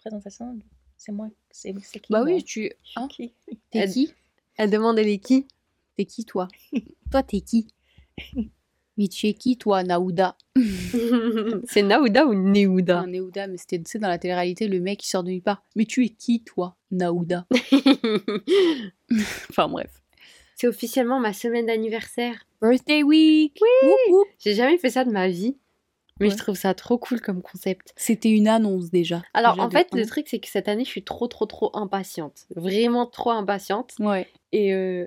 présentation. 0.00 0.58
C'est 0.96 1.12
moi. 1.12 1.28
C'est 1.50 1.72
qui 1.74 2.12
Bah 2.12 2.22
moi? 2.22 2.32
oui, 2.32 2.42
tu. 2.44 2.70
Hein? 2.96 3.08
Qui? 3.08 3.32
T'es 3.70 3.78
Elle- 3.80 3.92
qui? 3.92 4.12
Elle 4.56 4.70
demande 4.70 4.98
elle 4.98 5.08
est 5.08 5.18
qui 5.18 5.46
T'es 5.96 6.04
qui 6.04 6.24
toi? 6.24 6.48
Toi, 7.10 7.22
t'es 7.22 7.40
qui? 7.40 7.68
Mais 8.96 9.08
tu 9.08 9.26
es 9.28 9.34
qui 9.34 9.56
toi, 9.56 9.82
Naouda? 9.82 10.36
C'est 11.68 11.82
Naouda 11.82 12.26
ou 12.26 12.34
Néouda? 12.34 13.00
Un 13.00 13.06
Naouda, 13.06 13.46
mais 13.46 13.56
c'était 13.56 13.98
dans 13.98 14.08
la 14.08 14.18
télé-réalité, 14.18 14.68
le 14.68 14.78
mec 14.80 14.98
qui 15.00 15.08
sort 15.08 15.22
de 15.24 15.30
nulle 15.30 15.42
part. 15.42 15.62
Mais 15.74 15.86
tu 15.86 16.04
es 16.04 16.10
qui 16.10 16.42
toi, 16.44 16.76
Naouda? 16.90 17.46
Enfin 19.50 19.68
bref. 19.68 20.02
C'est 20.54 20.68
officiellement 20.68 21.20
ma 21.20 21.32
semaine 21.32 21.66
d'anniversaire. 21.66 22.46
Birthday 22.60 23.02
week 23.02 23.58
woup. 24.08 24.26
J'ai 24.38 24.54
jamais 24.54 24.76
fait 24.78 24.90
ça 24.90 25.04
de 25.04 25.10
ma 25.10 25.28
vie. 25.28 25.56
Mais 26.20 26.26
Ouais. 26.26 26.32
je 26.32 26.36
trouve 26.38 26.54
ça 26.56 26.74
trop 26.74 26.98
cool 26.98 27.20
comme 27.20 27.40
concept. 27.42 27.92
C'était 27.96 28.30
une 28.30 28.46
annonce 28.48 28.90
déjà. 28.90 29.22
Alors 29.34 29.54
Déjà 29.54 29.66
en 29.66 29.70
fait, 29.70 29.88
le 29.94 30.04
truc 30.06 30.28
c'est 30.28 30.38
que 30.38 30.48
cette 30.48 30.68
année, 30.68 30.84
je 30.84 30.90
suis 30.90 31.02
trop 31.04 31.26
trop 31.28 31.46
trop 31.46 31.70
impatiente. 31.74 32.46
Vraiment 32.54 33.06
trop 33.06 33.30
impatiente. 33.30 33.94
Ouais. 33.98 34.28
Et, 34.52 34.74
euh, 34.74 35.06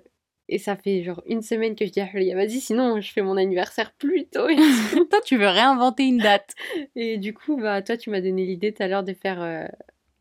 et 0.49 0.57
ça 0.57 0.75
fait 0.75 1.03
genre 1.03 1.21
une 1.27 1.41
semaine 1.41 1.75
que 1.75 1.85
je 1.85 1.91
dis 1.91 2.01
à 2.01 2.07
Julia, 2.07 2.35
vas-y, 2.35 2.59
sinon 2.59 2.99
je 2.99 3.11
fais 3.11 3.21
mon 3.21 3.37
anniversaire 3.37 3.93
plus 3.93 4.25
tôt. 4.25 4.49
Et, 4.49 4.55
toi, 5.09 5.21
tu 5.23 5.37
veux 5.37 5.47
réinventer 5.47 6.03
une 6.03 6.17
date. 6.17 6.53
et 6.95 7.17
du 7.17 7.33
coup, 7.33 7.57
bah, 7.57 7.81
toi, 7.81 7.95
tu 7.95 8.09
m'as 8.09 8.19
donné 8.21 8.45
l'idée 8.45 8.73
tout 8.73 8.81
à 8.83 8.87
l'heure 8.87 9.03
de 9.03 9.13
faire 9.13 9.41
euh, 9.41 9.65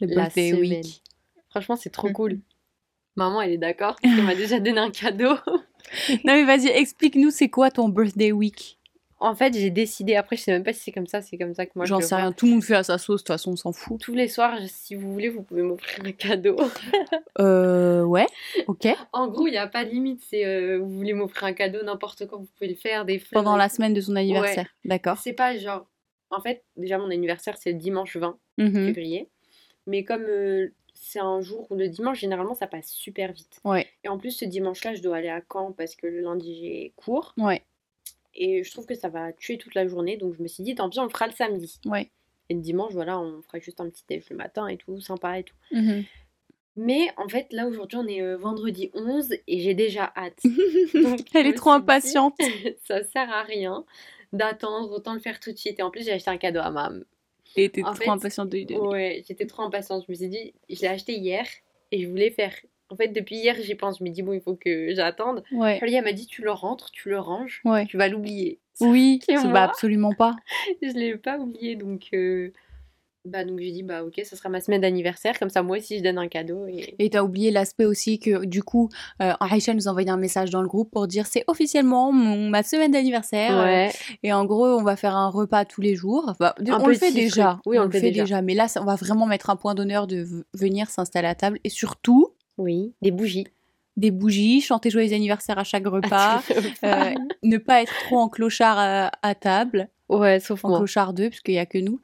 Le 0.00 0.08
la 0.08 0.14
birthday 0.24 0.50
semaine. 0.50 0.60
week. 0.84 1.02
Franchement, 1.50 1.76
c'est 1.76 1.90
trop 1.90 2.08
Mhm. 2.08 2.14
cool. 2.14 2.40
Maman, 3.16 3.42
elle 3.42 3.52
est 3.52 3.58
d'accord. 3.58 3.96
qu'elle 4.02 4.22
m'a 4.22 4.34
déjà 4.34 4.60
donné 4.60 4.78
un 4.78 4.90
cadeau. 4.90 5.34
Non 6.24 6.32
mais 6.34 6.44
vas-y, 6.44 6.68
explique-nous 6.68 7.30
c'est 7.30 7.48
quoi 7.50 7.70
ton 7.70 7.88
birthday 7.88 8.32
week? 8.32 8.78
En 9.22 9.34
fait, 9.34 9.54
j'ai 9.54 9.70
décidé, 9.70 10.16
après, 10.16 10.36
je 10.36 10.42
sais 10.42 10.52
même 10.52 10.64
pas 10.64 10.72
si 10.72 10.80
c'est 10.80 10.92
comme 10.92 11.06
ça, 11.06 11.22
c'est 11.22 11.38
comme 11.38 11.54
ça 11.54 11.64
que 11.66 11.72
moi 11.76 11.84
je 11.84 11.90
J'en 11.90 12.00
sais 12.00 12.08
vois. 12.08 12.16
rien, 12.18 12.32
tout 12.32 12.46
le 12.46 12.52
monde 12.52 12.64
fait 12.64 12.74
à 12.74 12.82
sa 12.82 12.98
sauce, 12.98 13.20
de 13.20 13.22
toute 13.22 13.28
façon 13.28 13.52
on 13.52 13.56
s'en 13.56 13.72
fout. 13.72 14.00
Tous 14.00 14.14
les 14.14 14.26
soirs, 14.28 14.56
si 14.66 14.94
vous 14.94 15.12
voulez, 15.12 15.28
vous 15.28 15.42
pouvez 15.42 15.62
m'offrir 15.62 16.04
un 16.04 16.12
cadeau. 16.12 16.56
Euh 17.38 18.02
ouais, 18.04 18.26
ok. 18.66 18.88
en 19.12 19.28
gros, 19.28 19.46
il 19.46 19.52
n'y 19.52 19.56
a 19.56 19.66
pas 19.66 19.84
de 19.84 19.90
limite. 19.90 20.20
C'est 20.28 20.44
euh, 20.44 20.78
vous 20.78 20.90
voulez 20.90 21.14
m'offrir 21.14 21.44
un 21.44 21.52
cadeau, 21.54 21.82
n'importe 21.82 22.26
quand, 22.26 22.38
vous 22.38 22.48
pouvez 22.58 22.68
le 22.68 22.74
faire, 22.76 23.04
des 23.06 23.18
fleurs. 23.18 23.42
Pendant 23.42 23.56
la 23.56 23.68
semaine 23.68 23.94
de 23.94 24.00
son 24.00 24.16
anniversaire, 24.16 24.68
d'accord. 24.84 25.16
C'est 25.18 25.32
pas 25.32 25.56
genre. 25.56 25.86
En 26.30 26.40
fait, 26.40 26.62
déjà, 26.76 26.98
mon 26.98 27.10
anniversaire, 27.10 27.56
c'est 27.58 27.72
le 27.72 27.78
dimanche 27.78 28.16
20 28.16 28.36
Mhm. 28.58 28.86
février. 28.86 29.30
Mais 29.86 30.04
comme 30.04 30.22
euh, 30.22 30.68
c'est 30.94 31.20
un 31.20 31.40
jour 31.40 31.66
où 31.70 31.74
le 31.74 31.88
dimanche, 31.88 32.20
généralement, 32.20 32.54
ça 32.54 32.66
passe 32.66 32.88
super 32.90 33.32
vite. 33.32 33.60
Ouais, 33.64 33.86
Et 34.04 34.08
en 34.08 34.18
plus, 34.18 34.30
ce 34.32 34.44
dimanche-là, 34.44 34.94
je 34.94 35.02
dois 35.02 35.16
aller 35.16 35.28
à 35.30 35.40
Caen 35.50 35.72
parce 35.72 35.96
que 35.96 36.06
le 36.06 36.20
lundi, 36.20 36.54
j'ai 36.60 36.92
cours. 36.96 37.32
ouais, 37.38 37.62
Et 38.34 38.64
je 38.64 38.70
trouve 38.70 38.86
que 38.86 38.94
ça 38.94 39.08
va 39.08 39.32
tuer 39.32 39.58
toute 39.58 39.74
la 39.74 39.86
journée. 39.86 40.16
Donc, 40.16 40.34
je 40.36 40.42
me 40.42 40.48
suis 40.48 40.62
dit, 40.62 40.74
tant 40.74 40.88
pis, 40.88 40.98
on 41.00 41.04
le 41.04 41.10
fera 41.10 41.26
le 41.26 41.32
samedi. 41.32 41.78
ouais. 41.86 42.10
Et 42.48 42.54
le 42.54 42.60
dimanche, 42.60 42.92
voilà, 42.92 43.20
on 43.20 43.40
fera 43.42 43.60
juste 43.60 43.80
un 43.80 43.88
petit 43.88 44.02
déj 44.08 44.28
le 44.28 44.36
matin 44.36 44.66
et 44.66 44.76
tout, 44.76 45.00
sympa 45.00 45.38
et 45.38 45.44
tout. 45.44 45.54
Mhm. 45.70 46.04
Mais 46.76 47.08
en 47.16 47.28
fait, 47.28 47.46
là, 47.52 47.66
aujourd'hui, 47.66 47.98
on 47.98 48.06
est 48.06 48.20
euh, 48.22 48.36
vendredi 48.36 48.90
11 48.94 49.32
et 49.46 49.60
j'ai 49.60 49.74
déjà 49.74 50.12
hâte. 50.16 50.40
Donc, 50.94 51.20
Elle 51.34 51.46
est 51.46 51.52
trop 51.52 51.70
suis 51.70 51.78
dit, 51.78 51.82
impatiente. 51.82 52.36
ça 52.84 53.04
sert 53.04 53.30
à 53.30 53.42
rien 53.42 53.84
d'attendre, 54.32 54.90
autant 54.90 55.14
le 55.14 55.20
faire 55.20 55.38
tout 55.38 55.52
de 55.52 55.56
suite. 55.56 55.78
Et 55.78 55.82
en 55.82 55.90
plus, 55.90 56.04
j'ai 56.04 56.12
acheté 56.12 56.30
un 56.30 56.38
cadeau 56.38 56.60
à 56.60 56.70
mam. 56.70 57.04
Et 57.56 57.68
t'es 57.68 57.82
En 57.82 57.92
trop 57.92 58.04
fait, 58.04 58.08
impatiente 58.08 58.48
de 58.48 58.56
lui 58.56 58.66
donner. 58.66 58.80
Ouais, 58.80 59.24
j'étais 59.28 59.46
trop 59.46 59.62
impatiente. 59.62 60.04
Je 60.06 60.12
me 60.12 60.16
suis 60.16 60.28
dit, 60.28 60.54
je 60.70 60.80
l'ai 60.80 60.88
acheté 60.88 61.14
hier 61.14 61.46
et 61.90 62.02
je 62.02 62.08
voulais 62.08 62.30
faire. 62.30 62.54
En 62.92 62.96
fait, 62.96 63.08
depuis 63.08 63.36
hier, 63.36 63.56
j'y 63.60 63.74
pense. 63.74 63.98
Je 63.98 64.04
me 64.04 64.10
dis, 64.10 64.22
bon, 64.22 64.32
il 64.34 64.40
faut 64.40 64.54
que 64.54 64.94
j'attende. 64.94 65.42
Ouais, 65.50 65.78
Julia 65.80 66.02
m'a 66.02 66.12
dit, 66.12 66.26
tu 66.26 66.42
le 66.42 66.50
rentres, 66.52 66.90
tu 66.90 67.08
le 67.08 67.18
ranges, 67.18 67.62
ouais. 67.64 67.86
tu 67.86 67.96
vas 67.96 68.08
l'oublier. 68.08 68.58
Oui, 68.80 69.18
bah 69.52 69.64
absolument 69.64 70.12
pas. 70.12 70.36
je 70.82 70.88
l'ai 70.92 71.16
pas 71.16 71.38
oublié, 71.38 71.76
donc. 71.76 72.08
euh, 72.14 72.52
Bah, 73.24 73.44
donc 73.44 73.60
j'ai 73.60 73.70
dit, 73.70 73.84
bah, 73.84 74.02
ok, 74.02 74.20
ça 74.24 74.34
sera 74.34 74.48
ma 74.48 74.60
semaine 74.60 74.80
d'anniversaire. 74.80 75.38
Comme 75.38 75.48
ça, 75.50 75.62
moi 75.62 75.76
aussi, 75.78 75.98
je 75.98 76.02
donne 76.02 76.18
un 76.18 76.26
cadeau. 76.26 76.66
Et... 76.66 77.08
T'as 77.08 77.22
oublié 77.22 77.52
l'aspect 77.52 77.84
aussi 77.84 78.18
que 78.18 78.44
du 78.44 78.64
coup, 78.64 78.88
euh, 79.20 79.32
Aïcha 79.38 79.74
nous 79.74 79.86
a 79.86 79.90
envoyé 79.92 80.10
un 80.10 80.16
message 80.16 80.50
dans 80.50 80.60
le 80.60 80.66
groupe 80.66 80.90
pour 80.90 81.06
dire 81.06 81.26
c'est 81.26 81.44
officiellement 81.46 82.10
mon, 82.10 82.48
ma 82.50 82.62
semaine 82.64 82.90
d'anniversaire. 82.90 83.56
Ouais. 83.62 83.92
Et 84.24 84.32
en 84.32 84.44
gros, 84.44 84.66
on 84.66 84.82
va 84.82 84.96
faire 84.96 85.14
un 85.14 85.28
repas 85.28 85.64
tous 85.64 85.80
les 85.82 85.94
jours. 85.94 86.24
Enfin, 86.28 86.52
on 86.60 86.86
le 86.88 86.94
fait 86.94 87.12
déjà. 87.12 87.60
Oui, 87.64 87.78
on 87.78 87.84
le 87.84 87.90
fait 87.92 88.10
déjà. 88.10 88.42
Mais 88.42 88.54
là, 88.54 88.66
ça- 88.66 88.82
on 88.82 88.86
va 88.86 88.96
vraiment 88.96 89.26
mettre 89.26 89.50
un 89.50 89.56
point 89.56 89.74
d'honneur 89.76 90.06
de 90.08 90.26
venir 90.54 90.90
s'installer 90.90 91.28
à 91.28 91.36
table. 91.36 91.60
Et 91.62 91.68
surtout, 91.68 92.34
Oui, 92.62 92.92
des 93.02 93.10
bougies. 93.10 93.46
des 93.96 94.10
bougies, 94.10 94.60
chanter 94.60 94.88
joyeux 94.90 95.12
anniversaire 95.14 95.58
à 95.58 95.64
chaque 95.64 95.86
repas. 95.86 96.42
euh, 96.84 97.14
ne 97.42 97.58
pas 97.58 97.82
être 97.82 97.92
trop 98.06 98.18
en 98.18 98.28
clochard 98.28 98.78
à, 98.78 99.10
à 99.22 99.34
table. 99.34 99.88
ouais, 100.08 100.40
sauf 100.40 100.64
En 100.64 100.68
moi. 100.70 100.78
clochard 100.78 101.12
2, 101.12 101.28
parce 101.30 101.40
qu'il 101.40 101.54
y 101.54 101.58
a 101.58 101.66
que 101.66 101.78
nous. 101.78 102.00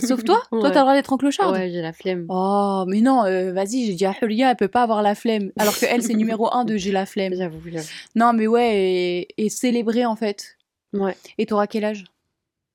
Sauf 0.00 0.22
toi 0.24 0.42
Toi, 0.50 0.60
Ouais. 0.62 0.70
t'as 0.70 0.78
le 0.80 0.80
droit 0.82 0.94
d'être 0.94 1.12
en 1.12 1.16
clochard 1.16 1.50
Ouais, 1.52 1.70
j'ai 1.70 1.80
la 1.82 1.92
flemme. 1.92 2.26
Oh, 2.28 2.84
mais 2.86 3.00
non, 3.00 3.24
euh, 3.24 3.52
vas-y, 3.52 3.86
j'ai 3.86 3.94
dit 3.94 4.06
à 4.06 4.14
Hulia, 4.22 4.50
elle 4.50 4.56
peut 4.56 4.68
pas 4.68 4.82
avoir 4.82 5.02
la 5.02 5.14
flemme. 5.14 5.50
Alors 5.58 5.76
que 5.78 5.86
elle, 5.86 6.02
c'est 6.02 6.14
numéro 6.14 6.52
1 6.54 6.64
de 6.64 6.76
j'ai 6.76 6.92
la 6.92 7.06
flemme. 7.06 7.34
J'avoue, 7.34 7.60
j'avoue. 7.70 7.88
Non, 8.14 8.32
mais 8.32 8.46
ouais, 8.46 8.76
et, 8.76 9.28
et 9.44 9.48
célébrer 9.48 10.04
en 10.06 10.14
fait. 10.16 10.56
Ouais. 10.92 11.16
Et 11.38 11.46
t'auras 11.46 11.66
quel 11.66 11.84
âge? 11.84 12.04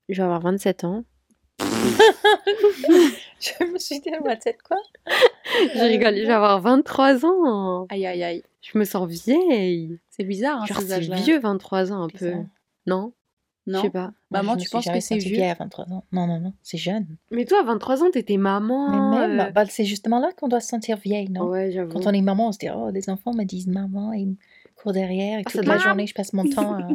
Je 0.10 0.18
vais 0.18 0.24
avoir 0.24 0.42
27 0.42 0.84
ans. 0.84 1.04
Je 3.40 3.66
me 3.72 3.78
suis 3.78 4.00
dit, 4.00 4.10
moi, 4.24 4.36
tête 4.38 4.60
quoi 4.64 4.78
Je 5.06 5.84
rigole, 5.84 6.16
je 6.16 6.22
vais 6.26 6.32
avoir 6.34 6.62
23 6.62 7.26
ans. 7.26 7.86
Aïe, 7.90 8.06
aïe, 8.06 8.24
aïe. 8.24 8.44
Je 8.62 8.78
me 8.78 8.86
sens 8.86 9.08
vieille. 9.10 10.00
C'est 10.10 10.24
bizarre, 10.24 10.62
hein, 10.62 10.66
Genre, 10.66 10.80
ces 10.82 10.88
c'est 10.88 11.00
vieux, 11.16 11.40
23 11.40 11.92
ans, 11.92 12.04
un 12.04 12.08
peu. 12.08 12.26
Bizarre. 12.28 12.46
Non? 12.88 13.14
Je 13.68 13.72
Non 13.74 13.82
sais 13.82 13.90
pas. 13.90 14.12
Maman, 14.32 14.52
Moi, 14.52 14.56
je 14.60 14.64
tu 14.66 14.70
penses 14.70 14.86
que 14.86 15.00
c'est 15.00 15.18
vieux? 15.18 15.36
vieille 15.36 15.50
à 15.50 15.54
23 15.56 15.86
ans. 15.92 16.04
Non, 16.12 16.28
non, 16.28 16.40
non, 16.40 16.54
c'est 16.62 16.78
jeune. 16.78 17.06
Mais 17.32 17.46
toi, 17.46 17.60
à 17.62 17.64
23 17.64 18.04
ans, 18.04 18.12
t'étais 18.12 18.38
maman. 18.38 18.90
Mais 18.90 19.28
même, 19.28 19.40
euh, 19.40 19.52
bah, 19.52 19.66
c'est 19.66 19.86
justement 19.86 20.20
là 20.20 20.30
qu'on 20.38 20.48
doit 20.48 20.60
se 20.62 20.68
sentir 20.70 20.98
vieille, 20.98 21.30
non? 21.30 21.46
Ouais, 21.48 21.72
j'avoue. 21.72 21.92
Quand 21.92 22.08
on 22.08 22.12
est 22.12 22.22
maman, 22.22 22.50
on 22.50 22.52
se 22.54 22.60
dit, 22.60 22.68
oh, 22.74 22.92
des 22.92 23.10
enfants 23.10 23.34
me 23.34 23.44
disent 23.44 23.68
maman, 23.68 24.14
et 24.14 24.20
ils 24.20 24.28
me 24.28 24.36
courent 24.76 24.94
derrière, 24.94 25.40
et 25.40 25.44
Ah, 25.46 25.50
ça 25.50 25.60
toute 25.60 25.68
la 25.68 25.78
journée, 25.78 26.08
je 26.08 26.14
passe 26.14 26.32
mon 26.34 26.46
temps 26.46 26.74
à 26.76 26.88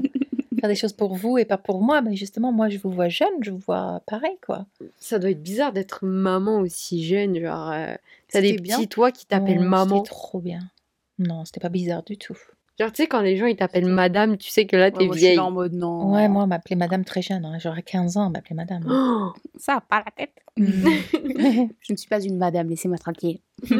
faire 0.60 0.68
des 0.68 0.74
choses 0.76 0.92
pour 0.92 1.14
vous 1.14 1.38
et 1.38 1.44
pas 1.44 1.58
pour 1.58 1.82
moi. 1.82 2.00
Mais 2.02 2.16
justement, 2.16 2.52
moi, 2.52 2.68
je 2.68 2.78
vous 2.78 2.90
vois 2.90 3.08
jeune, 3.08 3.28
je 3.42 3.50
vous 3.50 3.58
vois 3.58 4.02
pareil, 4.06 4.38
quoi. 4.44 4.66
Ça 4.98 5.18
doit 5.18 5.30
être 5.30 5.42
bizarre 5.42 5.72
d'être 5.72 6.04
maman 6.04 6.58
aussi 6.60 7.04
jeune. 7.04 7.38
Genre, 7.38 7.70
euh, 7.72 7.94
t'as 8.30 8.40
des 8.40 8.54
bien. 8.58 8.76
petits 8.76 8.88
toi 8.88 9.12
qui 9.12 9.26
t'appellent 9.26 9.60
Oh, 9.60 9.68
maman. 9.68 9.98
C'était 9.98 10.10
trop 10.10 10.40
bien. 10.40 10.60
Non, 11.18 11.44
c'était 11.44 11.60
pas 11.60 11.68
bizarre 11.68 12.02
du 12.02 12.16
tout. 12.16 12.36
Genre, 12.78 12.92
tu 12.92 13.02
sais, 13.02 13.08
quand 13.08 13.20
les 13.22 13.36
gens 13.36 13.46
ils 13.46 13.56
t'appellent 13.56 13.86
madame, 13.86 14.36
tu 14.36 14.50
sais 14.50 14.64
que 14.64 14.76
là, 14.76 14.92
t'es 14.92 14.98
Ouais, 14.98 15.06
moi, 15.06 15.14
je 15.14 15.18
suis 15.18 15.26
vieille. 15.28 15.38
en 15.40 15.50
mode 15.50 15.72
non. 15.72 16.12
Ouais, 16.12 16.28
moi, 16.28 16.44
on 16.44 16.46
m'appelait 16.46 16.76
madame 16.76 17.04
très 17.04 17.22
jeune. 17.22 17.44
Hein. 17.44 17.58
Genre 17.58 17.74
à 17.74 17.82
15 17.82 18.16
ans, 18.18 18.28
on 18.28 18.30
m'appelait 18.30 18.54
madame. 18.54 18.84
Oh 18.88 19.32
Ça 19.58 19.76
a 19.76 19.80
pas 19.80 20.04
la 20.04 20.12
tête. 20.12 20.36
Mm. 20.56 20.88
Je 21.80 21.92
ne 21.92 21.96
suis 21.96 22.08
pas 22.08 22.22
une 22.22 22.36
madame, 22.36 22.68
laissez-moi 22.68 22.98
tranquille. 22.98 23.40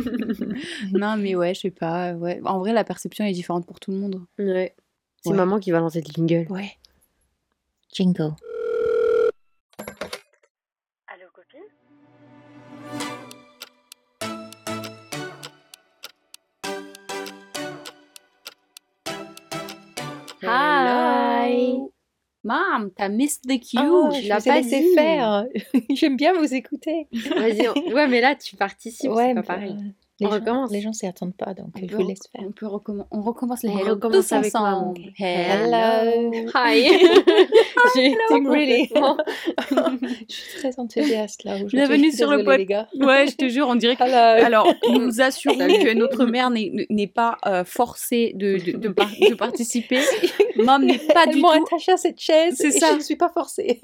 non, 0.92 1.16
mais 1.16 1.36
ouais, 1.36 1.54
je 1.54 1.60
sais 1.60 1.70
pas. 1.70 2.14
Ouais. 2.14 2.40
En 2.44 2.58
vrai, 2.58 2.72
la 2.72 2.82
perception 2.84 3.24
est 3.24 3.32
différente 3.32 3.66
pour 3.66 3.78
tout 3.80 3.90
le 3.92 3.98
monde. 3.98 4.20
ouais. 4.38 4.74
C'est 5.22 5.30
Ouais. 5.30 5.36
maman 5.36 5.58
qui 5.58 5.70
va 5.70 5.80
lancer 5.80 6.00
le 6.00 6.06
jingle. 6.12 6.50
Ouais. 6.52 6.76
Jingle. 7.92 8.34
Allô, 11.08 11.26
copine? 11.32 11.62
Hi. 20.48 21.80
Mom, 22.44 22.90
t'as 22.94 23.08
missed 23.08 23.42
the 23.42 23.58
cue. 23.58 23.78
Oh, 23.80 24.10
je 24.12 24.28
l'as 24.28 24.38
vous 24.38 24.44
ai 24.48 24.50
pas 24.52 24.60
laissé 24.60 24.80
dit. 24.80 24.94
faire. 24.94 25.46
J'aime 25.90 26.16
bien 26.16 26.32
vous 26.34 26.54
écouter. 26.54 27.08
Vas-y, 27.36 27.68
on- 27.68 27.92
ouais, 27.92 28.06
mais 28.06 28.20
là, 28.20 28.34
tu 28.36 28.56
participes, 28.56 29.10
c'est 29.14 29.34
pas 29.34 29.42
pareil. 29.42 29.72
euh, 29.78 29.90
les 30.20 30.26
On 30.26 30.30
gens, 30.30 30.34
recommence. 30.36 30.70
Les 30.72 30.80
gens 30.80 30.92
s'y 30.92 31.06
attendent 31.06 31.36
pas, 31.36 31.54
donc 31.54 31.68
On 31.76 31.80
je 31.80 31.86
peut 31.86 31.96
vous 32.02 32.08
laisse 32.08 32.20
faire. 32.32 32.44
On, 32.46 32.50
peut 32.52 32.66
recommen- 32.66 33.04
on 33.12 33.22
recommence 33.22 33.62
les 33.62 33.68
On 33.70 33.78
hello 33.78 33.90
recommence 33.94 34.26
tous 34.28 34.32
avec 34.34 34.52
maman. 34.52 34.90
ensemble. 34.90 35.00
Hello. 35.18 36.32
Hi 36.54 36.88
J'ai 37.94 38.06
été 38.06 38.16
I'm 38.30 38.46
really- 38.48 38.88
complètement- 38.88 39.16
je 40.28 40.34
suis 40.34 40.58
très 40.58 40.78
enthousiaste 40.78 41.44
là. 41.44 41.54
aujourd'hui. 41.54 41.78
Bienvenue 41.78 42.10
sur 42.12 42.30
le 42.30 42.38
désolée, 42.38 42.44
pod- 42.44 42.58
les 42.58 42.66
gars. 42.66 42.88
Ouais, 43.00 43.26
je 43.28 43.36
te 43.36 43.48
jure, 43.48 43.68
on 43.68 43.74
dirait 43.76 43.96
que 43.96 44.02
Hello. 44.02 44.44
Alors, 44.44 44.72
nous 44.90 45.20
assurons 45.20 45.56
que 45.56 45.94
notre 45.94 46.24
mère 46.26 46.50
n'est 46.50 46.86
n'est 46.90 47.06
pas 47.06 47.36
euh, 47.46 47.64
forcée 47.64 48.32
de, 48.34 48.56
de, 48.72 48.76
de 48.78 48.88
par- 48.88 49.08
de 49.10 49.34
participer. 49.34 50.00
Mam 50.56 50.84
n'est 50.84 50.98
pas 50.98 51.24
Elles 51.26 51.34
du 51.34 51.40
tout. 51.40 51.48
attachée 51.48 51.92
à 51.92 51.96
cette 51.96 52.18
chaise. 52.20 52.54
C'est 52.56 52.72
ça. 52.72 52.90
Je 52.92 52.96
ne 52.96 53.00
suis 53.02 53.16
pas 53.16 53.28
forcée. 53.28 53.80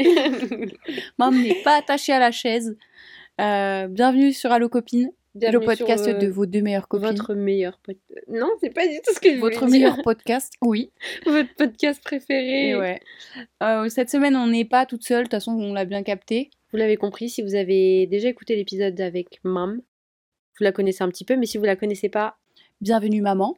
Mam 1.18 1.40
n'est 1.40 1.62
pas 1.62 1.76
attachée 1.76 2.12
à 2.12 2.18
la 2.18 2.32
chaise. 2.32 2.76
Euh, 3.40 3.86
bienvenue 3.88 4.32
sur 4.32 4.52
Allo 4.52 4.68
Copine, 4.68 5.10
le 5.34 5.58
podcast 5.60 6.04
sur, 6.04 6.14
euh, 6.14 6.18
de 6.18 6.26
vos 6.28 6.46
deux 6.46 6.62
meilleures 6.62 6.88
copines. 6.88 7.08
Votre 7.08 7.34
meilleur 7.34 7.78
podcast. 7.78 8.24
Non, 8.28 8.50
c'est 8.60 8.70
pas 8.70 8.86
du 8.86 8.96
tout 9.04 9.12
ce 9.14 9.20
que 9.20 9.34
je 9.34 9.40
Votre 9.40 9.60
dire. 9.66 9.68
meilleur 9.68 10.02
podcast, 10.02 10.52
oui. 10.62 10.92
Votre 11.26 11.54
podcast 11.56 12.02
préféré. 12.02 12.68
Et 12.70 12.76
ouais. 12.76 13.00
Euh, 13.62 13.88
cette 13.88 14.10
semaine, 14.10 14.36
on 14.36 14.46
n'est 14.46 14.64
pas 14.64 14.86
toute 14.86 15.04
seule. 15.04 15.20
De 15.20 15.22
toute 15.24 15.32
façon, 15.32 15.52
on 15.52 15.72
l'a 15.74 15.84
bien 15.84 16.02
capté. 16.02 16.50
Vous 16.70 16.76
l'avez 16.78 16.96
compris, 16.96 17.28
si 17.28 17.42
vous 17.42 17.54
avez 17.54 18.06
déjà 18.06 18.28
écouté 18.28 18.56
l'épisode 18.56 19.00
avec 19.00 19.40
Mam, 19.44 19.80
vous 20.58 20.64
la 20.64 20.72
connaissez 20.72 21.02
un 21.02 21.08
petit 21.08 21.24
peu, 21.24 21.36
mais 21.36 21.46
si 21.46 21.58
vous 21.58 21.64
la 21.64 21.76
connaissez 21.76 22.08
pas, 22.08 22.36
Bienvenue, 22.80 23.22
maman. 23.22 23.56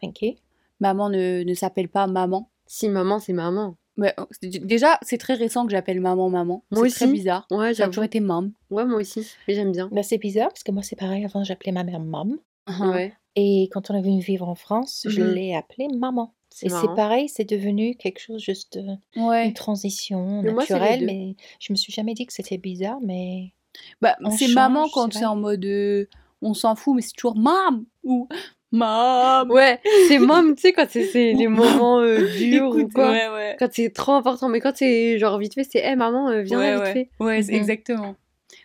Thank 0.00 0.22
you. 0.22 0.34
Maman 0.78 1.08
ne, 1.10 1.42
ne 1.42 1.54
s'appelle 1.54 1.88
pas 1.88 2.06
maman. 2.06 2.50
si 2.66 2.88
maman, 2.88 3.18
c'est 3.18 3.32
maman. 3.32 3.76
Mais, 3.98 4.14
c'est- 4.30 4.64
déjà, 4.64 4.98
c'est 5.02 5.18
très 5.18 5.34
récent 5.34 5.66
que 5.66 5.72
j'appelle 5.72 6.00
maman 6.00 6.30
maman. 6.30 6.64
Moi 6.70 6.88
C'est 6.88 6.94
très 6.96 7.04
aussi. 7.04 7.12
bizarre. 7.14 7.46
Ouais, 7.50 7.74
Ça 7.74 7.84
a 7.84 7.86
toujours 7.88 8.04
été 8.04 8.20
mam. 8.20 8.52
Ouais, 8.70 8.86
moi 8.86 9.00
aussi. 9.00 9.26
Mais 9.46 9.54
j'aime 9.54 9.72
bien. 9.72 9.88
Bah, 9.92 10.02
c'est 10.02 10.18
bizarre 10.18 10.48
parce 10.48 10.62
que 10.62 10.72
moi, 10.72 10.82
c'est 10.82 10.96
pareil. 10.96 11.24
Avant, 11.24 11.44
j'appelais 11.44 11.72
ma 11.72 11.84
mère 11.84 12.00
maman. 12.00 12.36
Ouais. 12.80 13.12
Et 13.36 13.68
quand 13.72 13.90
on 13.90 13.94
est 13.94 14.02
venu 14.02 14.20
vivre 14.20 14.48
en 14.48 14.54
France, 14.54 15.04
je 15.06 15.20
Mhm. 15.22 15.30
l'ai 15.32 15.54
appelée 15.54 15.88
maman. 15.96 16.32
C'est 16.50 16.66
Et 16.66 16.68
c'est 16.70 16.74
marrant. 16.76 16.94
pareil, 16.94 17.28
c'est 17.28 17.44
devenu 17.48 17.94
quelque 17.94 18.18
chose 18.20 18.40
juste 18.42 18.78
euh, 18.78 18.94
une 19.16 19.24
Ouais. 19.24 19.52
transition 19.52 20.42
Mais 20.42 20.52
moi, 20.52 20.64
c'est 20.66 20.74
les 20.74 20.80
naturelle, 20.80 21.00
deux. 21.00 21.06
mais 21.06 21.36
je 21.60 21.72
me 21.72 21.76
suis 21.76 21.92
jamais 21.92 22.14
dit 22.14 22.24
que 22.26 22.32
c'était 22.32 22.56
bizarre, 22.58 22.98
mais 23.02 23.52
Bah, 24.00 24.16
c'est 24.36 24.48
maman 24.48 24.88
quand 24.92 25.12
c'est 25.12 25.24
en 25.26 25.36
mode 25.36 25.64
euh, 25.66 26.06
on 26.42 26.54
s'en 26.54 26.74
fout, 26.74 26.94
mais 26.96 27.02
c'est 27.02 27.12
toujours 27.12 27.36
mam 27.36 27.84
ou 28.02 28.28
mam. 28.72 29.50
Ouais, 29.50 29.80
c'est 30.08 30.18
mom, 30.18 30.54
tu 30.54 30.62
sais, 30.62 30.72
quand 30.72 30.86
c'est 30.88 31.32
les 31.32 31.46
moments 31.48 32.00
euh, 32.00 32.26
durs 32.36 32.70
ou 32.76 32.88
quoi. 32.88 33.10
Ouais, 33.10 33.28
ouais. 33.28 33.56
Quand 33.58 33.68
c'est 33.72 33.90
trop 33.90 34.12
important. 34.12 34.48
Mais 34.48 34.60
quand 34.60 34.76
c'est 34.76 35.18
genre 35.18 35.38
vite 35.38 35.54
fait, 35.54 35.64
c'est 35.64 35.80
hé 35.80 35.96
maman, 35.96 36.28
euh, 36.28 36.42
viens 36.42 36.58
ouais, 36.58 36.70
là, 36.70 36.76
vite 36.76 36.84
ouais. 36.84 36.92
fait. 36.92 37.10
Ouais, 37.24 37.42
Mhm. 37.42 37.50
exactement. 37.54 38.16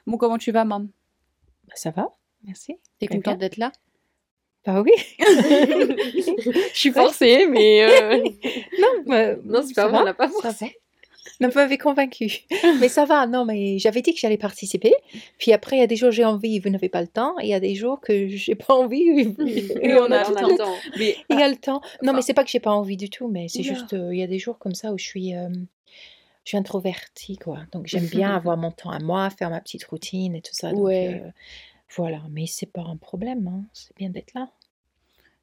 Bon, 0.07 0.17
comment 0.17 0.37
tu 0.37 0.51
vas, 0.51 0.65
mam 0.65 0.87
bah, 1.67 1.73
ça 1.75 1.91
va. 1.91 2.09
Merci. 2.45 2.75
T'es 2.99 3.07
contente 3.07 3.37
d'être 3.39 3.57
là? 3.57 3.71
Bah 4.65 4.81
oui. 4.81 4.91
Je 5.19 6.69
suis 6.73 6.91
forcée, 6.91 7.47
mais. 7.47 7.83
euh, 7.83 8.17
non, 8.79 8.87
bah, 9.05 9.35
Non, 9.45 9.61
c'est 9.65 9.73
pas 9.75 9.83
vrai, 9.87 9.91
va, 9.97 10.01
on 10.01 10.05
l'a 10.05 10.13
pas 10.13 10.27
forcé. 10.29 10.77
Vous 11.49 11.55
m'avez 11.59 11.77
convaincu. 11.77 12.41
mais 12.79 12.87
ça 12.89 13.05
va, 13.05 13.25
non, 13.27 13.45
mais 13.45 13.77
j'avais 13.79 14.01
dit 14.01 14.13
que 14.13 14.19
j'allais 14.19 14.37
participer. 14.37 14.93
Puis 15.37 15.51
après, 15.53 15.77
il 15.77 15.79
y 15.79 15.83
a 15.83 15.87
des 15.87 15.95
jours 15.95 16.11
j'ai 16.11 16.25
envie, 16.25 16.59
vous 16.59 16.69
n'avez 16.69 16.89
pas 16.89 17.01
le 17.01 17.07
temps. 17.07 17.35
Et 17.39 17.45
il 17.45 17.49
y 17.49 17.53
a 17.53 17.59
des 17.59 17.75
jours 17.75 17.99
que 18.01 18.27
j'ai 18.27 18.55
pas 18.55 18.73
envie. 18.73 19.01
Et, 19.01 19.35
on 19.99 20.11
a 20.11 20.23
le 20.29 20.51
le 20.51 20.57
temps. 20.57 20.73
Mais 20.97 21.15
Il 21.29 21.39
y 21.39 21.43
a 21.43 21.47
le 21.49 21.55
temps. 21.55 21.81
Non, 22.01 22.09
Enfin- 22.09 22.13
mais 22.13 22.21
c'est 22.21 22.33
pas 22.33 22.43
que 22.43 22.49
j'ai 22.49 22.59
pas 22.59 22.71
envie 22.73 22.97
du 22.97 23.09
tout, 23.09 23.27
mais 23.27 23.47
c'est 23.47 23.63
juste, 23.63 23.93
euh, 23.93 24.13
il 24.13 24.19
y 24.19 24.23
a 24.23 24.27
des 24.27 24.39
jours 24.39 24.57
comme 24.59 24.75
ça 24.75 24.91
où 24.93 24.97
je 24.97 25.05
suis, 25.05 25.35
euh, 25.35 25.49
je 26.43 26.49
suis 26.49 26.57
introvertie, 26.57 27.37
quoi. 27.37 27.59
Donc 27.71 27.87
j'aime 27.87 28.05
bien 28.29 28.35
avoir 28.35 28.57
mon 28.57 28.71
temps 28.71 28.89
à 28.91 28.99
moi, 28.99 29.29
faire 29.29 29.49
ma 29.49 29.61
petite 29.61 29.83
routine 29.85 30.35
et 30.35 30.41
tout 30.41 30.53
ça. 30.53 30.71
Donc, 30.71 30.81
Ouais. 30.83 31.21
euh, 31.23 31.29
voilà, 31.95 32.21
mais 32.31 32.45
c'est 32.47 32.65
pas 32.71 32.81
un 32.81 32.97
problème, 32.97 33.47
hein. 33.47 33.63
C'est 33.73 33.95
bien 33.95 34.09
d'être 34.09 34.33
là. 34.33 34.49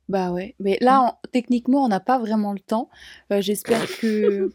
Bah 0.09 0.33
ouais, 0.33 0.57
mais 0.59 0.77
là, 0.81 1.01
en- 1.03 1.19
techniquement, 1.31 1.85
on 1.85 1.89
n'a 1.89 2.01
pas 2.01 2.19
vraiment 2.19 2.53
le 2.53 2.59
temps. 2.59 2.89
Euh, 3.33 3.41
J'espère 3.41 3.87
que, 4.01 4.51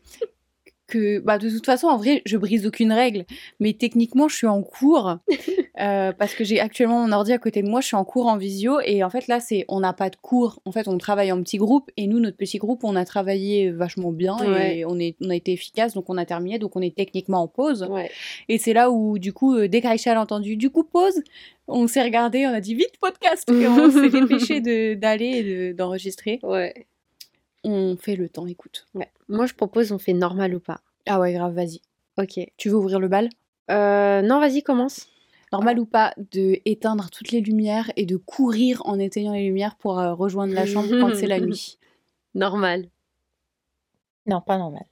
que... 0.87 1.19
Bah, 1.19 1.37
de 1.37 1.49
toute 1.49 1.65
façon, 1.65 1.87
en 1.87 1.97
vrai, 1.97 2.21
je 2.25 2.37
brise 2.37 2.65
aucune 2.65 2.91
règle. 2.91 3.25
Mais 3.59 3.73
techniquement, 3.73 4.27
je 4.27 4.35
suis 4.35 4.47
en 4.47 4.61
cours 4.61 5.17
euh, 5.81 6.11
parce 6.13 6.33
que 6.33 6.43
j'ai 6.43 6.59
actuellement 6.59 7.05
mon 7.05 7.11
ordi 7.11 7.33
à 7.33 7.37
côté 7.37 7.61
de 7.61 7.67
moi. 7.69 7.81
Je 7.81 7.87
suis 7.87 7.95
en 7.95 8.05
cours 8.05 8.27
en 8.27 8.37
visio. 8.37 8.79
Et 8.85 9.03
en 9.03 9.09
fait, 9.09 9.27
là, 9.27 9.39
c'est 9.39 9.65
on 9.67 9.79
n'a 9.79 9.93
pas 9.93 10.09
de 10.09 10.15
cours. 10.15 10.61
En 10.65 10.71
fait, 10.71 10.87
on 10.87 10.97
travaille 10.97 11.31
en 11.31 11.41
petit 11.41 11.57
groupe. 11.57 11.89
Et 11.97 12.07
nous, 12.07 12.19
notre 12.19 12.37
petit 12.37 12.57
groupe, 12.57 12.83
on 12.83 12.95
a 12.95 13.05
travaillé 13.05 13.71
vachement 13.71 14.11
bien. 14.11 14.37
Ouais. 14.37 14.77
Et 14.79 14.85
on, 14.85 14.99
est, 14.99 15.15
on 15.21 15.29
a 15.29 15.35
été 15.35 15.51
efficace. 15.53 15.93
Donc, 15.93 16.05
on 16.09 16.17
a 16.17 16.25
terminé. 16.25 16.59
Donc, 16.59 16.75
on 16.75 16.81
est 16.81 16.95
techniquement 16.95 17.41
en 17.41 17.47
pause. 17.47 17.87
Ouais. 17.89 18.09
Et 18.49 18.57
c'est 18.57 18.73
là 18.73 18.91
où, 18.91 19.17
du 19.19 19.33
coup, 19.33 19.55
euh, 19.55 19.67
dès 19.67 19.81
qu'Aïcha 19.81 20.17
a 20.17 20.21
entendu, 20.21 20.55
du 20.57 20.69
coup, 20.69 20.83
pause, 20.83 21.21
on 21.67 21.87
s'est 21.87 22.03
regardé, 22.03 22.45
on 22.45 22.53
a 22.53 22.61
dit 22.61 22.75
vite 22.75 22.97
podcast. 23.01 23.49
Et 23.51 23.67
on 23.67 23.89
s'est 23.89 24.09
dépêché 24.09 24.61
de- 24.61 24.93
d'aller 24.93 25.25
et 25.25 25.43
de- 25.43 25.77
d'enregistrer. 25.77 26.39
Ouais. 26.43 26.85
On 27.67 27.97
fait 27.97 28.15
le 28.15 28.29
temps, 28.29 28.45
écoute. 28.47 28.85
ouais. 28.93 29.11
Moi, 29.27 29.45
je 29.47 29.53
propose, 29.55 29.91
on 29.91 29.97
fait 29.97 30.13
normal 30.13 30.53
ou 30.55 30.59
pas. 30.59 30.81
Ah 31.07 31.19
ouais, 31.19 31.33
grave, 31.33 31.53
vas-y. 31.53 31.81
Ok. 32.17 32.39
Tu 32.57 32.69
veux 32.69 32.75
ouvrir 32.75 32.99
le 32.99 33.07
bal? 33.07 33.29
Euh, 33.71 34.21
non, 34.21 34.39
vas-y, 34.39 34.61
commence. 34.63 35.07
Normal 35.51 35.79
ou 35.79 35.85
pas 35.85 36.13
de 36.31 36.59
éteindre 36.65 37.09
toutes 37.09 37.31
les 37.31 37.41
lumières 37.41 37.91
et 37.95 38.05
de 38.05 38.17
courir 38.17 38.81
en 38.85 38.99
éteignant 38.99 39.33
les 39.33 39.45
lumières 39.45 39.75
pour 39.77 39.99
euh, 39.99 40.13
rejoindre 40.13 40.53
la 40.53 40.65
chambre 40.65 40.89
quand 40.99 41.15
c'est 41.15 41.27
la 41.27 41.39
nuit? 41.39 41.77
Normal. 42.35 42.85
Non, 44.27 44.41
pas 44.41 44.57
normal. 44.57 44.85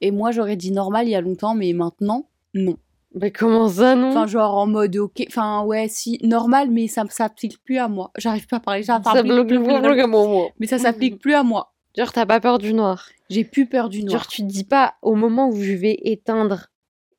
Et 0.00 0.10
moi, 0.10 0.30
j'aurais 0.32 0.56
dit 0.56 0.72
normal 0.72 1.06
il 1.06 1.10
y 1.10 1.14
a 1.14 1.20
longtemps, 1.20 1.54
mais 1.54 1.72
maintenant, 1.72 2.26
non. 2.54 2.76
Mais 3.14 3.30
comment 3.30 3.68
ça, 3.68 3.94
non? 3.94 4.08
Enfin, 4.10 4.26
genre 4.26 4.54
en 4.56 4.66
mode 4.66 4.96
ok, 4.96 5.22
enfin 5.28 5.62
ouais, 5.64 5.86
si 5.88 6.18
normal, 6.22 6.70
mais 6.70 6.88
ça 6.88 7.04
s'applique 7.10 7.62
plus 7.62 7.76
à 7.76 7.86
moi. 7.88 8.10
J'arrive 8.16 8.46
pas 8.46 8.56
à 8.56 8.60
parler, 8.60 8.82
ça 8.82 9.00
Ça 9.04 9.22
bloque 9.22 9.50
le 9.50 9.58
moi. 10.06 10.48
mais 10.58 10.66
ça 10.66 10.78
s'applique 10.78 11.18
plus 11.20 11.34
à 11.34 11.42
moi. 11.42 11.71
Genre, 11.96 12.12
t'as 12.12 12.26
pas 12.26 12.40
peur 12.40 12.58
du 12.58 12.72
noir. 12.74 13.08
J'ai 13.28 13.44
plus 13.44 13.66
peur 13.66 13.88
du 13.88 14.02
noir. 14.02 14.12
Genre, 14.22 14.26
tu 14.26 14.42
te 14.42 14.46
dis 14.46 14.64
pas, 14.64 14.94
au 15.02 15.14
moment 15.14 15.48
où 15.48 15.60
je 15.60 15.72
vais 15.72 15.98
éteindre 16.04 16.68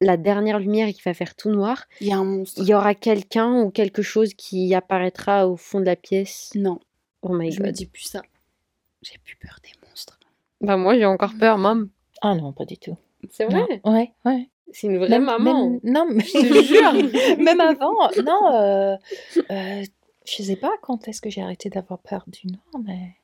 la 0.01 0.17
dernière 0.17 0.59
lumière 0.59 0.87
et 0.87 0.93
qu'il 0.93 1.03
va 1.03 1.13
faire 1.13 1.35
tout 1.35 1.49
noir, 1.49 1.85
Il 2.01 2.07
y 2.07 2.11
a 2.13 2.17
un 2.17 2.23
monstre. 2.25 2.59
il 2.61 2.67
y 2.67 2.73
aura 2.73 2.93
quelqu'un 2.95 3.61
ou 3.61 3.69
quelque 3.71 4.01
chose 4.01 4.33
qui 4.33 4.73
apparaîtra 4.75 5.47
au 5.47 5.55
fond 5.57 5.79
de 5.79 5.85
la 5.85 5.95
pièce. 5.95 6.51
Non, 6.55 6.79
Oh 7.21 7.29
my 7.33 7.51
je 7.51 7.59
me 7.61 7.65
god. 7.67 7.75
dis 7.75 7.85
plus 7.85 8.03
ça. 8.03 8.21
J'ai 9.01 9.17
plus 9.23 9.35
peur 9.37 9.57
des 9.63 9.69
monstres. 9.87 10.19
Bah, 10.61 10.75
moi, 10.77 10.95
j'ai 10.97 11.05
encore 11.05 11.33
peur, 11.39 11.57
mam. 11.57 11.89
Ah 12.21 12.35
non, 12.35 12.51
pas 12.51 12.65
du 12.65 12.77
tout. 12.77 12.97
C'est 13.29 13.47
Non. 13.49 13.65
vrai. 13.65 13.81
Ouais, 13.85 14.11
ouais. 14.25 14.49
C'est 14.71 14.87
une 14.87 14.97
vraie 14.97 15.09
Même- 15.09 15.23
maman. 15.25 15.69
même- 15.69 15.79
non, 15.83 16.07
mais 16.09 16.23
Je 16.23 16.31
te 16.31 16.63
jure. 16.63 17.37
même 17.43 17.59
avant, 17.61 17.93
non, 18.25 18.53
euh, 18.53 18.95
euh, 19.51 19.83
je 20.25 20.43
sais 20.43 20.55
pas 20.55 20.71
quand 20.81 21.07
est-ce 21.07 21.21
que 21.21 21.29
j'ai 21.29 21.41
arrêté 21.41 21.69
d'avoir 21.69 21.99
peur 21.99 22.23
du 22.27 22.47
noir, 22.47 22.83
mais 22.83 23.15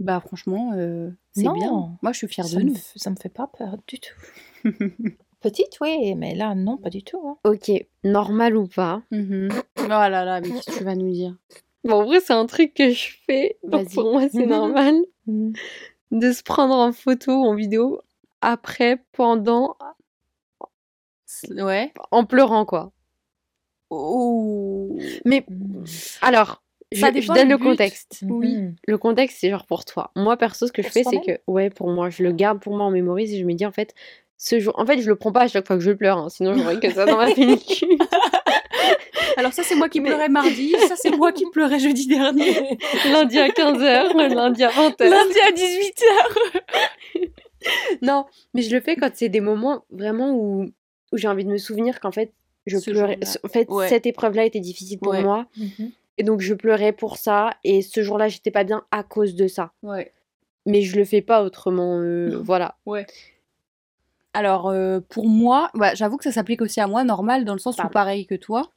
Bah 0.00 0.20
franchement, 0.20 0.72
euh, 0.76 1.10
c'est 1.32 1.42
Non. 1.42 1.52
bien. 1.52 1.70
Moi, 2.02 2.12
je 2.12 2.18
suis 2.18 2.28
fière 2.28 2.46
ça 2.46 2.56
de 2.58 2.64
me, 2.64 2.68
nous. 2.70 2.74
f- 2.74 2.92
ça 2.96 3.10
me 3.10 3.16
fait 3.16 3.28
pas 3.28 3.46
peur 3.48 3.76
du 3.86 3.98
tout. 3.98 4.14
Petite, 5.40 5.78
oui, 5.80 6.14
mais 6.16 6.34
là, 6.34 6.54
non, 6.56 6.76
pas 6.78 6.90
du 6.90 7.02
tout. 7.04 7.20
hein. 7.26 7.36
Ok, 7.44 7.70
normal 8.04 8.56
ou 8.56 8.66
pas 8.66 9.02
Mhm. 9.12 9.48
Oh 9.78 9.86
là 9.88 10.08
là, 10.24 10.40
mais 10.40 10.48
qu'est-ce 10.50 10.70
que 10.72 10.78
tu 10.78 10.84
vas 10.84 10.96
nous 10.96 11.10
dire? 11.12 11.36
Bon, 11.84 12.02
en 12.02 12.04
vrai, 12.04 12.20
c'est 12.20 12.32
un 12.32 12.46
truc 12.46 12.74
que 12.74 12.90
je 12.90 13.10
fais. 13.26 13.56
Donc, 13.62 13.84
Vas-y. 13.86 13.94
pour 13.94 14.12
moi, 14.12 14.28
c'est 14.28 14.46
normal 14.46 14.94
de 15.26 16.32
se 16.32 16.42
prendre 16.42 16.74
en 16.74 16.92
photo, 16.92 17.30
en 17.32 17.54
vidéo, 17.54 18.00
après, 18.40 19.04
pendant, 19.12 19.76
Ouais. 21.50 21.92
en 22.10 22.24
pleurant, 22.24 22.64
quoi. 22.64 22.92
Oh. 23.90 24.96
Mais 25.24 25.44
Mm. 25.48 25.84
alors, 26.22 26.62
Ça 26.92 27.08
je 27.08 27.12
dépend 27.12 27.34
donne 27.34 27.44
du 27.48 27.52
le 27.52 27.58
but. 27.58 27.64
contexte. 27.64 28.20
Oui. 28.28 28.56
Mhm. 28.56 28.74
Le 28.86 28.98
contexte, 28.98 29.38
c'est 29.40 29.50
genre 29.50 29.66
pour 29.66 29.84
toi. 29.84 30.10
Moi, 30.16 30.36
perso, 30.36 30.66
ce 30.66 30.72
que 30.72 30.82
je 30.82 30.88
fais, 30.88 31.02
c'est 31.04 31.20
que, 31.20 31.38
ouais, 31.46 31.68
pour 31.70 31.88
moi, 31.90 32.08
je 32.10 32.22
le 32.22 32.32
garde 32.32 32.60
pour 32.60 32.74
moi 32.76 32.86
en 32.86 32.90
mémorise 32.90 33.32
et 33.34 33.38
je 33.38 33.44
me 33.44 33.52
dis, 33.52 33.66
en 33.66 33.72
fait, 33.72 33.94
ce 34.38 34.58
jour. 34.60 34.72
En 34.78 34.86
fait, 34.86 35.00
je 35.00 35.08
le 35.08 35.16
prends 35.16 35.32
pas 35.32 35.42
à 35.42 35.48
chaque 35.48 35.66
fois 35.66 35.76
que 35.76 35.82
je 35.82 35.90
pleure, 35.90 36.16
hein, 36.18 36.28
sinon 36.28 36.54
j'aurais 36.56 36.78
que 36.80 36.90
ça 36.90 37.04
dans 37.04 37.16
ma 37.18 37.26
pellicule. 37.34 37.98
Alors 39.36 39.52
ça, 39.52 39.62
c'est 39.62 39.74
moi 39.74 39.88
qui 39.88 40.00
pleurais 40.00 40.28
mardi. 40.28 40.74
Ça, 40.88 40.94
c'est 40.96 41.14
moi 41.16 41.32
qui 41.32 41.44
pleurais 41.50 41.78
jeudi 41.78 42.06
dernier. 42.06 42.78
lundi 43.12 43.38
à 43.38 43.48
15h, 43.48 44.16
lundi 44.34 44.64
à 44.64 44.70
20h. 44.70 45.08
Lundi 45.08 45.40
à 45.46 45.50
18h. 45.52 46.60
Non, 48.02 48.24
mais 48.54 48.62
je 48.62 48.74
le 48.74 48.80
fais 48.80 48.94
quand 48.96 49.10
c'est 49.14 49.28
des 49.28 49.40
moments 49.40 49.84
vraiment 49.90 50.30
où, 50.32 50.62
où 51.12 51.16
j'ai 51.16 51.26
envie 51.26 51.44
de 51.44 51.50
me 51.50 51.58
souvenir 51.58 51.98
qu'en 51.98 52.12
fait, 52.12 52.32
je 52.66 52.78
Ce 52.78 52.90
pleurais. 52.90 53.18
En 53.44 53.48
fait, 53.48 53.68
Ouais. 53.68 53.88
cette 53.88 54.06
épreuve-là 54.06 54.44
était 54.44 54.60
difficile 54.60 54.98
pour 55.00 55.12
Ouais. 55.12 55.22
moi. 55.22 55.46
Mhm. 55.56 55.90
Et 56.18 56.24
donc, 56.24 56.40
je 56.40 56.52
pleurais 56.54 56.92
pour 56.92 57.16
ça. 57.16 57.50
Et 57.64 57.80
ce 57.82 58.02
jour-là, 58.02 58.28
j'étais 58.28 58.50
pas 58.50 58.64
bien 58.64 58.84
à 58.90 59.02
cause 59.02 59.34
de 59.34 59.46
ça. 59.48 59.72
Ouais. 59.82 60.12
Mais 60.66 60.82
je 60.82 60.96
le 60.98 61.04
fais 61.04 61.22
pas 61.22 61.42
autrement. 61.42 61.98
euh, 62.00 62.38
voilà. 62.42 62.76
Ouais. 62.84 63.06
Alors, 64.34 64.68
euh, 64.68 65.00
pour 65.08 65.26
moi, 65.28 65.70
bah, 65.74 65.94
j'avoue 65.94 66.16
que 66.18 66.24
ça 66.24 66.32
s'applique 66.32 66.60
aussi 66.60 66.80
à 66.80 66.86
moi, 66.86 67.02
normal, 67.04 67.44
dans 67.44 67.54
le 67.54 67.58
sens 67.58 67.76
où 67.82 67.88
pareil 67.88 68.26
que 68.26 68.34
toi. 68.34 68.70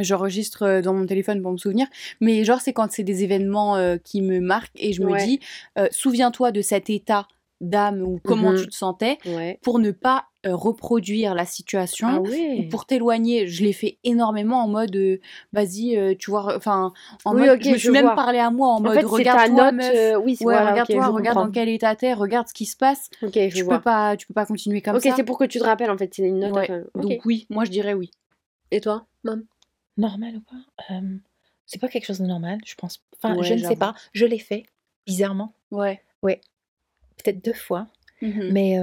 J'enregistre 0.00 0.62
euh, 0.64 0.82
dans 0.82 0.94
mon 0.94 1.06
téléphone 1.06 1.42
pour 1.42 1.52
me 1.52 1.56
souvenir. 1.58 1.86
Mais 2.20 2.44
genre, 2.44 2.60
c'est 2.60 2.72
quand 2.72 2.90
c'est 2.90 3.02
des 3.04 3.22
événements 3.24 3.76
euh, 3.76 3.96
qui 3.98 4.20
me 4.22 4.40
marquent 4.40 4.72
et 4.76 4.92
je 4.92 5.02
me 5.02 5.12
Ouais. 5.12 5.24
dis, 5.24 5.40
souviens-toi 5.90 6.52
de 6.52 6.60
cet 6.62 6.90
état 6.90 7.26
d'âme 7.60 8.02
ou 8.02 8.20
comment 8.24 8.52
Mhm. 8.52 8.60
tu 8.60 8.66
te 8.68 8.74
sentais 8.74 9.18
Ouais. 9.26 9.58
pour 9.62 9.78
ne 9.78 9.90
pas 9.90 10.26
euh, 10.46 10.54
reproduire 10.54 11.34
la 11.34 11.44
situation. 11.44 12.08
Ah 12.08 12.20
ou 12.20 12.28
ouais. 12.28 12.68
Pour 12.70 12.86
t'éloigner, 12.86 13.46
je 13.46 13.62
l'ai 13.64 13.72
fait 13.72 13.98
énormément 14.04 14.62
en 14.62 14.68
mode, 14.68 14.94
euh, 14.96 15.18
vas-y, 15.52 15.96
euh, 15.96 16.14
tu 16.18 16.30
vois, 16.30 16.56
enfin, 16.56 16.92
en 17.24 17.34
Oui, 17.34 17.46
mode, 17.46 17.58
ok, 17.58 17.64
je 17.64 17.70
me 17.70 17.76
je 17.78 17.90
même 17.90 18.04
vois. 18.04 18.14
parlé 18.14 18.38
à 18.38 18.50
moi 18.50 18.68
en, 18.68 18.76
En 18.76 18.80
mode, 18.80 18.94
fait, 18.94 19.04
regarde-toi, 19.04 19.72
meuf. 19.72 19.92
euh, 19.94 20.16
oui, 20.16 20.36
Ouais, 20.40 20.54
voilà, 20.54 20.70
ok, 20.70 20.88
regarde-toi, 20.88 21.06
regarde 21.08 21.38
dans 21.38 21.50
quel 21.50 21.68
état 21.68 21.94
t'es, 21.96 22.12
regarde 22.14 22.48
ce 22.48 22.54
qui 22.54 22.66
se 22.66 22.76
passe. 22.76 23.10
Ok, 23.22 23.32
je 23.34 23.48
Tu 23.56 23.62
vois. 23.62 23.78
peux 23.78 23.82
pas, 23.84 24.16
tu 24.16 24.26
peux 24.26 24.34
pas 24.34 24.46
continuer 24.46 24.80
comme 24.82 24.96
ok, 24.96 25.02
ça. 25.02 25.12
c'est 25.16 25.24
pour 25.24 25.38
que 25.38 25.44
tu 25.44 25.58
te 25.58 25.64
rappelles 25.64 25.90
en 25.90 25.98
fait. 25.98 26.12
C'est 26.14 26.22
une 26.22 26.40
note. 26.40 26.54
Ouais, 26.54 26.70
ok. 26.94 27.02
Donc 27.02 27.24
oui, 27.24 27.46
moi 27.50 27.64
je 27.64 27.70
dirais 27.70 27.94
oui. 27.94 28.10
Et 28.70 28.80
toi, 28.80 29.06
mam 29.24 29.44
Normal 29.96 30.36
ou 30.36 30.40
pas? 30.40 30.92
Euh, 30.94 31.16
C'est 31.64 31.80
pas 31.80 31.88
quelque 31.88 32.04
chose 32.06 32.20
de 32.20 32.26
normal, 32.26 32.58
je 32.66 32.74
pense. 32.74 33.02
Enfin, 33.22 33.34
Ouais, 33.36 33.44
je 33.44 33.54
ne 33.54 33.58
sais 33.60 33.76
pas. 33.76 33.94
Je 34.12 34.26
l'ai 34.26 34.38
fait, 34.38 34.64
bizarrement. 35.06 35.52
Ouais. 35.70 36.00
Peut-être 36.22 37.42
deux 37.44 37.54
fois. 37.54 37.86
Mhm. 38.22 38.50
Mais 38.52 38.78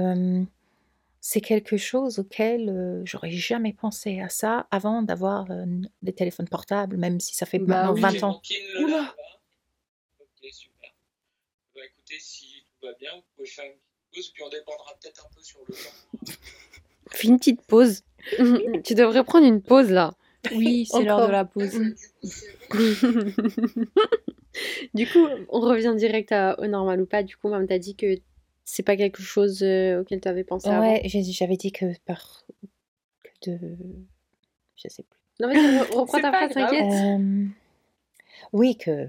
c'est 1.26 1.40
quelque 1.40 1.78
chose 1.78 2.18
auquel 2.18 2.68
euh, 2.68 3.00
j'aurais 3.06 3.30
jamais 3.30 3.72
pensé 3.72 4.20
à 4.20 4.28
ça 4.28 4.66
avant 4.70 5.00
d'avoir 5.00 5.50
euh, 5.50 5.64
des 6.02 6.12
téléphones 6.12 6.48
portables, 6.48 6.98
même 6.98 7.18
si 7.18 7.34
ça 7.34 7.46
fait 7.46 7.58
Bah 7.58 7.86
maintenant 7.86 7.94
oui. 7.94 8.00
20 8.02 8.10
J'ai 8.10 8.22
ans. 8.24 8.42
Oula. 8.80 8.96
là-bas. 8.98 9.14
Ok, 10.20 10.50
super. 10.52 10.90
Bah 11.74 11.80
écoutez, 11.86 12.16
si 12.20 12.66
tout 12.78 12.86
va 12.86 12.92
bien, 13.00 13.10
vous 13.16 13.22
pouvez 13.36 13.48
faire 13.48 13.64
une 13.64 13.72
petite 13.72 14.12
pause, 14.12 14.30
puis 14.34 14.42
on 14.42 14.48
dépendra 14.50 14.92
peut-être 15.00 15.26
un 15.26 15.34
peu 15.34 15.42
sur 15.42 15.60
le 15.66 15.74
temps. 15.74 16.34
Fais 17.10 17.28
une 17.28 17.38
petite 17.38 17.62
pause. 17.62 18.02
tu 18.84 18.94
devrais 18.94 19.24
prendre 19.24 19.46
une 19.46 19.62
pause 19.62 19.90
là. 19.90 20.12
Oui, 20.54 20.84
c'est 20.90 21.04
l'heure 21.04 21.26
de 21.26 21.32
la 21.32 21.46
pause. 21.46 21.70
Du 21.72 21.94
coup, 22.68 22.78
c'est- 22.82 23.74
du 24.94 25.06
coup, 25.06 25.26
on 25.48 25.60
revient 25.60 25.94
direct 25.96 26.32
à, 26.32 26.60
au 26.60 26.66
normal 26.66 27.00
ou 27.00 27.06
pas. 27.06 27.22
Du 27.22 27.34
coup, 27.38 27.48
même 27.48 27.66
t'as 27.66 27.78
dit 27.78 27.96
que 27.96 28.16
c'est 28.64 28.82
pas 28.82 28.96
quelque 28.96 29.22
chose 29.22 29.62
euh, 29.62 30.00
auquel 30.00 30.20
tu 30.20 30.28
avais 30.28 30.44
pensé 30.44 30.68
avant 30.68 30.80
Ouais, 30.88 31.02
j'ai- 31.04 31.22
j'avais 31.22 31.56
dit 31.56 31.72
que 31.72 31.86
par. 32.06 32.44
que 33.42 33.50
de. 33.50 33.76
Je 34.76 34.88
sais 34.88 35.02
plus. 35.02 35.18
Non, 35.40 35.48
mais 35.48 35.54
re- 35.54 35.92
reprends 35.96 36.20
ta 36.20 36.32
phrase, 36.32 36.50
t'inquiète. 36.52 36.92
Euh, 36.92 37.46
oui, 38.52 38.76
que 38.76 39.08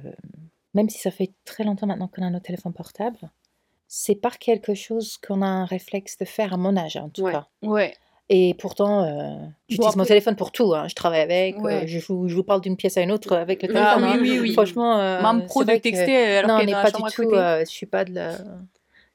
même 0.74 0.90
si 0.90 1.00
ça 1.00 1.12
fait 1.12 1.32
très 1.46 1.64
longtemps 1.64 1.88
maintenant 1.88 2.08
qu'on 2.08 2.24
a 2.24 2.30
nos 2.30 2.40
téléphones 2.40 2.74
portables, 2.74 3.30
c'est 3.88 4.16
pas 4.16 4.32
quelque 4.32 4.74
chose 4.74 5.18
qu'on 5.18 5.42
a 5.42 5.48
un 5.48 5.66
réflexe 5.66 6.18
de 6.18 6.26
faire 6.26 6.54
à 6.54 6.58
mon 6.58 6.76
âge, 6.78 6.98
en 6.98 7.10
tout 7.10 7.22
Ouais. 7.24 7.32
cas. 7.32 7.48
Ouais. 7.62 7.94
Et 8.28 8.56
pourtant, 8.56 9.04
euh, 9.04 9.36
j'utilise 9.70 9.96
mon 9.96 10.02
après- 10.02 10.08
téléphone 10.08 10.36
pour 10.36 10.52
tout. 10.52 10.74
hein. 10.74 10.88
Je 10.88 10.96
travaille 10.96 11.22
avec, 11.22 11.56
euh, 11.58 11.84
je, 11.86 12.00
vous, 12.00 12.28
je 12.28 12.36
vous 12.36 12.44
parle 12.44 12.60
d'une 12.60 12.76
pièce 12.76 12.98
à 12.98 13.02
une 13.04 13.12
autre 13.12 13.36
avec 13.38 13.62
le 13.62 13.70
Ah 13.78 13.96
téléphone. 14.00 14.04
oui, 14.22 14.30
hein. 14.30 14.32
oui, 14.34 14.40
oui. 14.40 14.54
Franchement, 14.54 14.98
euh, 15.00 15.22
Même 15.22 15.46
pro 15.46 15.64
de 15.64 15.76
texter 15.76 16.38
alors 16.38 16.58
qu'elle 16.60 16.64
est 16.70 16.72
n'est 16.72 16.72
dans 16.72 16.78
la 16.80 16.84
pas 16.86 16.92
chambre 16.92 17.06
du 17.08 17.14
à 17.14 17.16
tout. 17.16 17.24
côté. 17.24 17.38
euh, 17.38 17.60
je 17.60 17.66
suis 17.70 17.86
pas 17.86 18.04
de 18.04 18.14
la, 18.16 18.38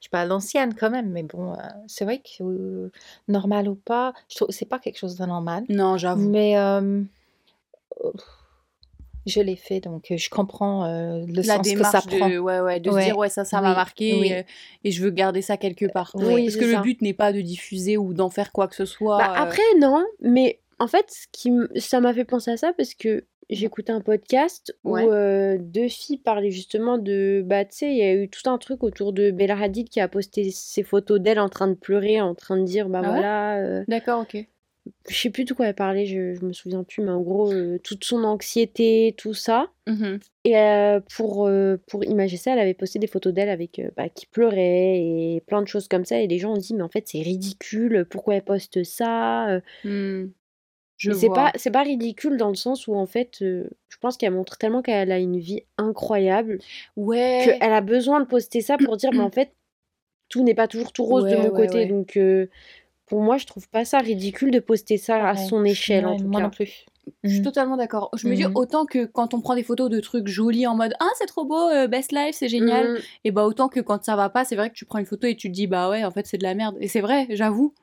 je 0.01 0.05
suis 0.05 0.09
pas 0.09 0.21
à 0.21 0.25
l'ancienne 0.25 0.73
quand 0.73 0.89
même, 0.89 1.11
mais 1.11 1.21
bon, 1.23 1.53
euh, 1.53 1.57
c'est 1.87 2.03
vrai 2.05 2.17
que 2.19 2.43
euh, 2.43 2.91
normal 3.27 3.69
ou 3.69 3.75
pas, 3.75 4.13
je 4.29 4.35
trouve 4.35 4.49
c'est 4.49 4.65
pas 4.65 4.79
quelque 4.79 4.97
chose 4.97 5.15
de 5.15 5.25
normal. 5.25 5.63
Non, 5.69 5.95
j'avoue. 5.97 6.27
Mais 6.27 6.57
euh, 6.57 7.03
je 9.27 9.39
l'ai 9.39 9.55
fait, 9.55 9.79
donc 9.79 10.07
je 10.09 10.29
comprends 10.29 10.85
euh, 10.85 11.23
le 11.27 11.35
la 11.43 11.43
sens 11.57 11.71
que 11.71 11.83
ça 11.83 12.01
prend. 12.01 12.27
de, 12.29 12.39
ouais, 12.39 12.59
ouais, 12.59 12.79
de 12.79 12.89
Ouais. 12.89 13.01
se 13.01 13.05
dire 13.05 13.17
ouais 13.17 13.29
ça 13.29 13.45
ça 13.45 13.61
m'a 13.61 13.75
marqué 13.75 14.15
oui. 14.15 14.33
et 14.83 14.91
je 14.91 15.03
veux 15.03 15.11
garder 15.11 15.43
ça 15.43 15.57
quelque 15.57 15.85
part 15.85 16.11
Oui, 16.15 16.25
Oui, 16.33 16.45
parce 16.45 16.57
que 16.57 16.65
le 16.65 16.81
but 16.81 17.01
n'est 17.03 17.13
pas 17.13 17.31
de 17.31 17.41
diffuser 17.41 17.97
ou 17.97 18.13
d'en 18.15 18.31
faire 18.31 18.51
quoi 18.51 18.67
que 18.67 18.75
ce 18.75 18.85
soit 18.85 19.17
Bah, 19.19 19.31
euh, 19.33 19.43
après, 19.43 19.61
non, 19.79 20.03
mais 20.21 20.59
en 20.79 20.87
fait, 20.87 21.05
ce 21.11 21.27
qui 21.31 21.51
ça 21.79 21.99
m'a 22.01 22.11
fait 22.15 22.25
penser 22.25 22.49
à 22.49 22.57
ça 22.57 22.73
parce 22.73 22.95
que 22.95 23.23
j'écoutais 23.51 23.91
un 23.91 24.01
podcast 24.01 24.75
Ouais. 24.83 25.03
où 25.05 25.11
euh, 25.11 25.57
deux 25.59 25.87
filles 25.87 26.17
parlaient 26.17 26.49
justement 26.51 26.97
de. 26.97 27.43
Bah, 27.45 27.63
tu 27.65 27.77
sais, 27.77 27.91
il 27.91 27.97
y 27.97 28.01
a 28.03 28.13
eu 28.13 28.29
tout 28.29 28.49
un 28.49 28.57
truc 28.57 28.83
autour 28.83 29.13
de 29.13 29.29
Bella 29.31 29.57
Hadid 29.61 29.89
qui 29.89 29.99
a 29.99 30.07
posté 30.07 30.49
ses 30.51 30.83
photos 30.83 31.19
d'elle 31.19 31.39
en 31.39 31.49
train 31.49 31.67
de 31.67 31.73
pleurer, 31.75 32.19
en 32.21 32.33
train 32.35 32.57
de 32.57 32.63
dire 32.63 32.89
Bah 32.89 33.01
Ah 33.03 33.07
ouais? 33.07 33.13
voilà. 33.15 33.57
euh, 33.57 33.83
d'accord 33.87 34.21
ok 34.21 34.45
je 35.07 35.15
sais 35.15 35.29
plus 35.29 35.45
de 35.45 35.53
quoi 35.53 35.67
elle 35.67 35.75
parlait, 35.75 36.07
je, 36.07 36.33
je 36.33 36.43
me 36.43 36.53
souviens 36.53 36.83
plus, 36.83 37.03
mais 37.03 37.11
en 37.11 37.21
gros, 37.21 37.53
euh, 37.53 37.77
toute 37.83 38.03
son 38.03 38.23
anxiété, 38.23 39.13
tout 39.15 39.35
ça. 39.35 39.69
Mhm. 39.87 40.19
Et 40.43 40.55
pour, 41.15 41.47
pour 41.87 42.03
imager 42.03 42.37
ça, 42.37 42.53
elle 42.53 42.59
avait 42.59 42.73
posté 42.73 42.97
des 42.97 43.05
photos 43.05 43.31
d'elle 43.31 43.49
avec 43.49 43.79
bah, 43.95 44.09
qui 44.09 44.25
pleurait 44.25 44.97
et 44.97 45.43
plein 45.45 45.61
de 45.61 45.67
choses 45.67 45.87
comme 45.87 46.03
ça. 46.03 46.19
Et 46.19 46.25
les 46.25 46.39
gens 46.39 46.53
ont 46.53 46.57
dit, 46.57 46.73
mais 46.73 46.81
en 46.81 46.89
fait, 46.89 47.03
c'est 47.07 47.21
ridicule, 47.21 48.05
pourquoi 48.09 48.33
elle 48.35 48.41
poste 48.43 48.83
ça? 48.83 49.59
Hmm. 49.83 50.29
Je 51.01 51.11
c'est 51.13 51.29
pas 51.29 51.51
c'est 51.55 51.71
pas 51.71 51.83
ridicule 51.83 52.37
dans 52.37 52.49
le 52.49 52.55
sens 52.55 52.87
où 52.87 52.95
en 52.95 53.05
fait 53.05 53.41
euh, 53.41 53.69
je 53.89 53.97
pense 53.97 54.17
qu'elle 54.17 54.33
montre 54.33 54.57
tellement 54.57 54.81
qu'elle 54.81 55.11
a 55.11 55.19
une 55.19 55.39
vie 55.39 55.61
incroyable 55.77 56.59
ouais 56.95 57.57
qu'elle 57.59 57.73
a 57.73 57.81
besoin 57.81 58.19
de 58.19 58.25
poster 58.25 58.61
ça 58.61 58.77
pour 58.77 58.97
dire 58.97 59.11
mais 59.13 59.23
en 59.23 59.29
fait 59.31 59.53
tout 60.29 60.43
n'est 60.43 60.55
pas 60.55 60.67
toujours 60.67 60.93
tout 60.93 61.03
rose 61.03 61.25
de 61.25 61.35
mon 61.35 61.49
ouais, 61.51 61.67
côté 61.67 61.79
ouais. 61.79 61.85
donc 61.87 62.17
euh, 62.17 62.47
pour 63.07 63.21
moi 63.21 63.37
je 63.37 63.45
trouve 63.45 63.67
pas 63.69 63.83
ça 63.83 63.99
ridicule 63.99 64.51
de 64.51 64.59
poster 64.59 64.97
ça 64.97 65.27
à 65.27 65.35
son 65.35 65.65
échelle 65.65 66.05
en 66.05 66.15
tout 66.15 66.27
moi 66.27 66.39
cas 66.39 66.45
non 66.45 66.49
plus. 66.51 66.85
je 67.23 67.29
suis 67.29 67.39
Mhm. 67.39 67.43
totalement 67.45 67.77
d'accord 67.77 68.09
je 68.15 68.27
me 68.27 68.35
dis 68.35 68.45
Mhm. 68.45 68.51
autant 68.55 68.85
que 68.85 69.05
quand 69.05 69.33
on 69.33 69.41
prend 69.41 69.55
des 69.55 69.63
photos 69.63 69.89
de 69.89 69.99
trucs 69.99 70.27
jolis 70.27 70.67
en 70.67 70.75
mode 70.75 70.93
ah 70.99 71.09
c'est 71.17 71.25
trop 71.25 71.43
beau 71.45 71.67
euh, 71.69 71.87
best 71.87 72.11
life 72.13 72.35
c'est 72.35 72.47
génial 72.47 72.85
Mhm. 72.93 72.99
et 73.25 73.31
bah 73.31 73.43
autant 73.45 73.67
que 73.69 73.79
quand 73.81 74.03
ça 74.03 74.15
va 74.15 74.29
pas 74.29 74.45
c'est 74.45 74.55
vrai 74.55 74.69
que 74.69 74.75
tu 74.75 74.85
prends 74.85 74.99
une 74.99 75.05
photo 75.05 75.27
et 75.27 75.35
tu 75.35 75.49
te 75.49 75.53
dis 75.53 75.67
bah 75.67 75.89
ouais 75.89 76.05
en 76.05 76.11
fait 76.11 76.25
c'est 76.27 76.37
de 76.37 76.43
la 76.43 76.53
merde 76.53 76.77
et 76.79 76.87
c'est 76.87 77.01
vrai 77.01 77.27
j'avoue 77.31 77.73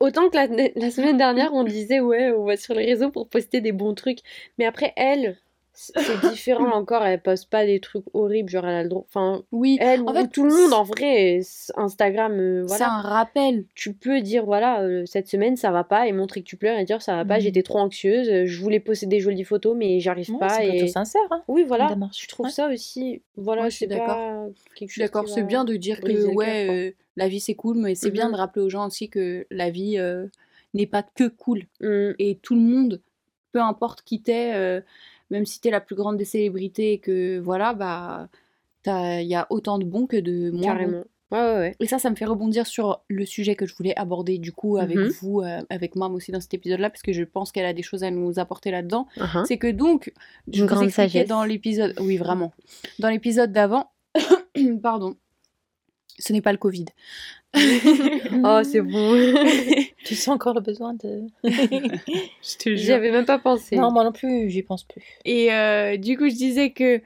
autant 0.00 0.28
que 0.30 0.36
la, 0.36 0.90
semaine 0.90 1.16
dernière 1.16 1.52
on 1.54 1.64
disait 1.64 2.00
ouais 2.00 2.32
on 2.32 2.44
va 2.44 2.56
sur 2.56 2.74
les 2.74 2.86
réseaux 2.86 3.10
pour 3.10 3.28
poster 3.28 3.60
des 3.60 3.72
bons 3.72 3.94
trucs. 3.94 4.20
Mais 4.58 4.66
après 4.66 4.92
elle 4.96 5.38
c'est 5.78 6.30
différent 6.30 6.70
encore 6.72 7.04
elle 7.04 7.20
poste 7.20 7.50
pas 7.50 7.66
des 7.66 7.80
trucs 7.80 8.04
horribles 8.14 8.48
genre 8.48 8.66
elle 8.66 8.74
a 8.76 8.82
le 8.82 8.88
droit 8.88 9.04
enfin 9.08 9.42
oui 9.52 9.76
elle 9.80 10.00
En 10.06 10.14
fait, 10.14 10.28
tout 10.28 10.44
le 10.44 10.54
monde 10.54 10.72
en 10.72 10.82
vrai 10.84 11.40
Instagram 11.76 12.32
euh, 12.32 12.66
c'est 12.66 12.82
un 12.82 13.00
rappel 13.02 13.64
tu 13.74 13.92
peux 13.92 14.20
dire 14.22 14.44
voilà 14.46 14.80
euh, 14.82 15.04
cette 15.06 15.28
semaine 15.28 15.56
ça 15.56 15.70
va 15.70 15.84
pas 15.84 16.06
et 16.08 16.12
montrer 16.12 16.40
que 16.40 16.46
tu 16.46 16.56
pleures 16.56 16.78
et 16.78 16.84
dire 16.84 17.02
ça 17.02 17.14
va 17.16 17.24
pas 17.24 17.36
Mhm. 17.36 17.42
j'étais 17.42 17.62
trop 17.62 17.78
anxieuse 17.78 18.28
euh, 18.30 18.46
je 18.46 18.60
voulais 18.62 18.80
poster 18.80 19.06
des 19.06 19.20
jolies 19.20 19.44
photos 19.44 19.76
mais 19.76 20.00
j'arrive 20.00 20.30
Ouais, 20.32 20.38
pas 20.38 20.48
c'est 20.48 20.76
et 20.76 20.88
sincère. 20.88 21.20
Hein. 21.30 21.42
oui 21.48 21.62
voilà 21.64 21.94
je 22.18 22.26
trouve 22.28 22.46
Ouais. 22.46 22.52
ça 22.52 22.68
aussi 22.68 23.20
voilà 23.36 23.62
Ouais, 23.64 23.70
je 23.70 23.76
suis 23.76 23.86
d'accord. 23.86 24.48
Je 24.80 24.86
suis 24.86 25.00
d'accord, 25.02 25.28
c'est 25.28 25.42
bien 25.42 25.64
de 25.64 25.76
dire 25.76 26.00
que 26.00 26.34
ouais, 26.34 26.68
euh, 26.70 26.90
la 27.16 27.28
vie 27.28 27.40
c'est 27.40 27.54
cool, 27.54 27.76
mais 27.78 27.94
c'est 27.94 28.10
bien 28.10 28.26
Mhm. 28.28 28.32
de 28.32 28.36
rappeler 28.38 28.62
aux 28.62 28.68
gens 28.70 28.86
aussi 28.86 29.08
que 29.10 29.46
la 29.50 29.70
vie 29.70 29.98
n'est 30.74 30.86
pas 30.86 31.02
que 31.02 31.28
cool. 31.28 31.64
Mm. 31.80 32.12
Et 32.18 32.38
tout 32.42 32.54
le 32.54 32.60
monde, 32.60 33.00
peu 33.52 33.60
importe 33.60 34.02
qui 34.02 34.20
t'es, 34.22 34.80
même 35.30 35.46
si 35.46 35.60
t'es 35.60 35.70
la 35.70 35.80
plus 35.80 35.96
grande 35.96 36.16
des 36.16 36.24
célébrités 36.24 36.92
et 36.92 36.98
que 36.98 37.38
voilà, 37.38 37.74
bah, 37.74 38.28
t'as- 38.82 39.20
il 39.22 39.28
y 39.28 39.34
a 39.34 39.46
autant 39.50 39.78
de 39.78 39.84
bons 39.84 40.06
que 40.06 40.16
de 40.16 40.50
moins 40.50 40.60
bons. 40.60 40.66
carrément 40.66 41.04
ouais 41.32 41.40
ouais 41.40 41.54
ouais 41.58 41.76
Et 41.80 41.86
ça, 41.88 41.98
ça 41.98 42.08
me 42.08 42.14
fait 42.14 42.24
rebondir 42.24 42.66
sur 42.68 43.00
le 43.08 43.26
sujet 43.26 43.56
que 43.56 43.66
je 43.66 43.74
voulais 43.74 43.96
aborder 43.98 44.38
du 44.38 44.52
coup 44.52 44.76
avec 44.76 44.96
Mhm. 44.96 45.08
vous, 45.20 45.40
euh, 45.40 45.60
avec 45.70 45.96
Mam 45.96 46.14
aussi 46.14 46.30
dans 46.30 46.40
cet 46.40 46.54
épisode-là, 46.54 46.88
parce 46.88 47.02
que 47.02 47.12
je 47.12 47.24
pense 47.24 47.50
qu'elle 47.50 47.66
a 47.66 47.72
des 47.72 47.82
choses 47.82 48.04
à 48.04 48.12
nous 48.12 48.38
apporter 48.38 48.70
là-dedans. 48.70 49.08
Uh-huh. 49.16 49.44
C'est 49.44 49.58
que 49.58 49.66
donc, 49.66 50.12
je 50.52 50.58
Une 50.60 50.66
vous 50.68 50.72
grande 50.72 50.84
expliquais 50.84 51.08
sagesse. 51.10 51.28
dans 51.28 51.42
l'épisode, 51.42 51.94
oui 52.00 52.16
vraiment, 52.16 52.52
dans 53.00 53.08
l'épisode 53.08 53.50
d'avant, 53.52 53.90
pardon, 54.82 55.16
ce 56.18 56.32
n'est 56.32 56.42
pas 56.42 56.52
le 56.52 56.58
Covid. 56.58 56.86
oh 57.56 58.60
c'est 58.64 58.82
bon 58.82 59.34
Tu 60.04 60.14
sens 60.14 60.34
encore 60.34 60.54
le 60.54 60.60
besoin 60.60 60.94
de. 60.94 61.22
je 61.44 62.56
te 62.58 62.74
j'y 62.74 62.92
avais 62.92 63.10
même 63.10 63.24
pas 63.24 63.38
pensé 63.38 63.76
non, 63.76 63.90
moi 63.90 64.04
non 64.04 64.12
plus, 64.12 64.50
j'y 64.50 64.62
pense 64.62 64.84
plus. 64.84 65.02
Et 65.24 65.52
euh, 65.52 65.96
du 65.96 66.16
coup, 66.16 66.28
je 66.28 66.34
disais 66.34 66.70
que 66.70 67.00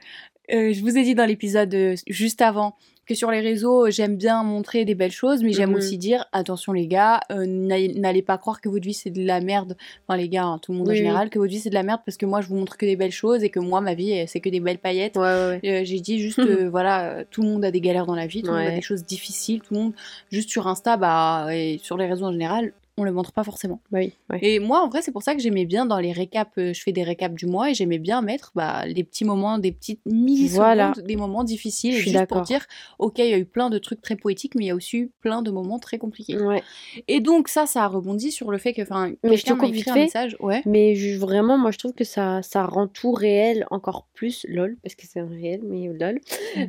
euh, 0.53 0.73
je 0.73 0.81
vous 0.81 0.97
ai 0.97 1.03
dit 1.03 1.15
dans 1.15 1.25
l'épisode 1.25 1.73
euh, 1.73 1.95
juste 2.07 2.41
avant 2.41 2.75
que 3.11 3.17
sur 3.17 3.31
les 3.31 3.39
réseaux, 3.41 3.89
j'aime 3.89 4.15
bien 4.15 4.43
montrer 4.43 4.85
des 4.85 4.95
belles 4.95 5.11
choses, 5.11 5.43
mais 5.43 5.53
j'aime 5.53 5.69
Mhm. 5.71 5.75
aussi 5.75 5.97
dire 5.97 6.25
attention 6.31 6.73
les 6.73 6.87
gars, 6.87 7.19
euh, 7.31 7.45
n'allez 7.45 8.21
pas 8.21 8.37
croire 8.37 8.61
que 8.61 8.69
votre 8.69 8.83
vie 8.83 8.93
c'est 8.93 9.09
de 9.09 9.23
la 9.25 9.41
merde. 9.41 9.75
Enfin 10.07 10.17
les 10.17 10.29
gars, 10.29 10.45
hein, 10.45 10.59
tout 10.61 10.71
le 10.71 10.77
monde 10.79 10.87
en 10.87 10.91
oui. 10.91 10.97
général, 10.97 11.29
que 11.29 11.39
votre 11.39 11.51
vie 11.51 11.59
c'est 11.59 11.69
de 11.69 11.75
la 11.75 11.83
merde 11.83 12.01
parce 12.05 12.17
que 12.17 12.25
moi 12.25 12.41
je 12.41 12.47
vous 12.47 12.55
montre 12.55 12.77
que 12.77 12.85
des 12.85 12.95
belles 12.95 13.11
choses 13.11 13.43
et 13.43 13.49
que 13.49 13.59
moi 13.59 13.81
ma 13.81 13.93
vie 13.93 14.23
c'est 14.27 14.39
que 14.39 14.49
des 14.49 14.59
belles 14.59 14.79
paillettes. 14.79 15.17
ouais 15.17 15.21
ouais, 15.23 15.59
ouais. 15.63 15.81
Euh, 15.81 15.85
J'ai 15.85 15.99
dit 15.99 16.19
juste, 16.19 16.39
euh, 16.47 16.69
voilà, 16.69 17.23
tout 17.29 17.41
le 17.41 17.47
monde 17.49 17.63
a 17.65 17.71
des 17.71 17.81
galères 17.81 18.05
dans 18.05 18.15
la 18.15 18.27
vie, 18.27 18.41
tout 18.41 18.51
le 18.51 18.57
monde 18.57 18.67
a 18.67 18.71
des 18.75 18.81
choses 18.81 19.03
difficiles, 19.03 19.61
tout 19.61 19.73
le 19.73 19.79
monde, 19.79 19.93
juste 20.31 20.49
sur 20.49 20.67
Insta, 20.67 20.97
bah, 20.97 21.47
et 21.51 21.79
sur 21.81 21.97
les 21.97 22.07
réseaux 22.07 22.25
en 22.25 22.31
général, 22.31 22.73
on 23.01 23.03
le 23.03 23.11
montre 23.11 23.31
pas 23.33 23.43
forcément. 23.43 23.81
Bah 23.91 23.99
oui 23.99 24.13
ouais. 24.29 24.39
Et 24.41 24.59
moi, 24.59 24.81
en 24.81 24.87
vrai, 24.89 25.01
c'est 25.01 25.11
pour 25.11 25.23
ça 25.23 25.35
que 25.35 25.41
j'aimais 25.41 25.65
bien 25.65 25.85
dans 25.85 25.99
les 25.99 26.11
récaps, 26.11 26.51
euh, 26.57 26.73
je 26.73 26.81
fais 26.81 26.91
des 26.91 27.03
récaps 27.03 27.35
du 27.35 27.45
mois 27.47 27.69
et 27.69 27.73
j'aimais 27.73 27.97
bien 27.99 28.21
mettre 28.21 28.51
bah, 28.55 28.85
les 28.85 29.03
petits 29.03 29.25
moments, 29.25 29.57
des 29.57 29.71
petites 29.71 30.01
millisecondes, 30.05 30.57
Voilà. 30.63 30.93
des 31.05 31.15
moments 31.15 31.43
difficiles, 31.43 31.93
Je 31.93 32.01
suis 32.01 32.11
juste 32.11 32.25
pour 32.27 32.41
dire, 32.41 32.65
ok, 32.99 33.19
il 33.19 33.25
y 33.29 33.33
a 33.33 33.37
eu 33.37 33.45
plein 33.45 33.69
de 33.69 33.77
trucs 33.77 34.01
très 34.01 34.15
poétiques, 34.15 34.55
mais 34.55 34.65
il 34.65 34.67
y 34.67 34.71
a 34.71 34.75
aussi 34.75 34.97
eu 34.97 35.11
plein 35.19 35.41
de 35.41 35.51
moments 35.51 35.79
très 35.79 35.97
compliqués. 35.97 36.37
ouais 36.37 36.63
Et 37.07 37.19
donc 37.19 37.47
ça, 37.47 37.65
ça 37.65 37.83
a 37.83 37.87
rebondi 37.87 38.31
sur 38.31 38.51
le 38.51 38.57
fait 38.57 38.73
que, 38.73 38.81
enfin, 38.83 39.11
Mais 39.23 39.35
je 39.37 39.43
te 39.43 39.47
quelqu'un 39.49 39.55
m'a 39.55 39.67
écrit 39.67 39.77
vite 39.79 39.87
un 39.89 39.93
fait. 39.93 39.99
message, 40.03 40.37
ouais. 40.39 40.61
mais 40.65 40.95
je- 40.95 41.17
vraiment 41.17 41.57
moi 41.57 41.71
je 41.71 41.77
trouve 41.77 41.93
que 41.93 42.03
ça 42.03 42.41
ça 42.41 42.65
rend 42.65 42.87
tout 42.87 43.11
réel 43.11 43.65
encore 43.71 44.07
plus 44.13 44.45
lol 44.49 44.77
parce 44.83 44.95
que 44.95 45.05
c'est 45.07 45.19
un 45.19 45.27
réel 45.27 45.61
mais 45.63 45.87
lol 45.87 46.19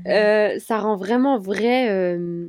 Euh, 0.06 0.58
ça 0.58 0.78
rend 0.78 0.96
vraiment 0.96 1.38
vrai 1.38 1.90
euh, 1.90 2.48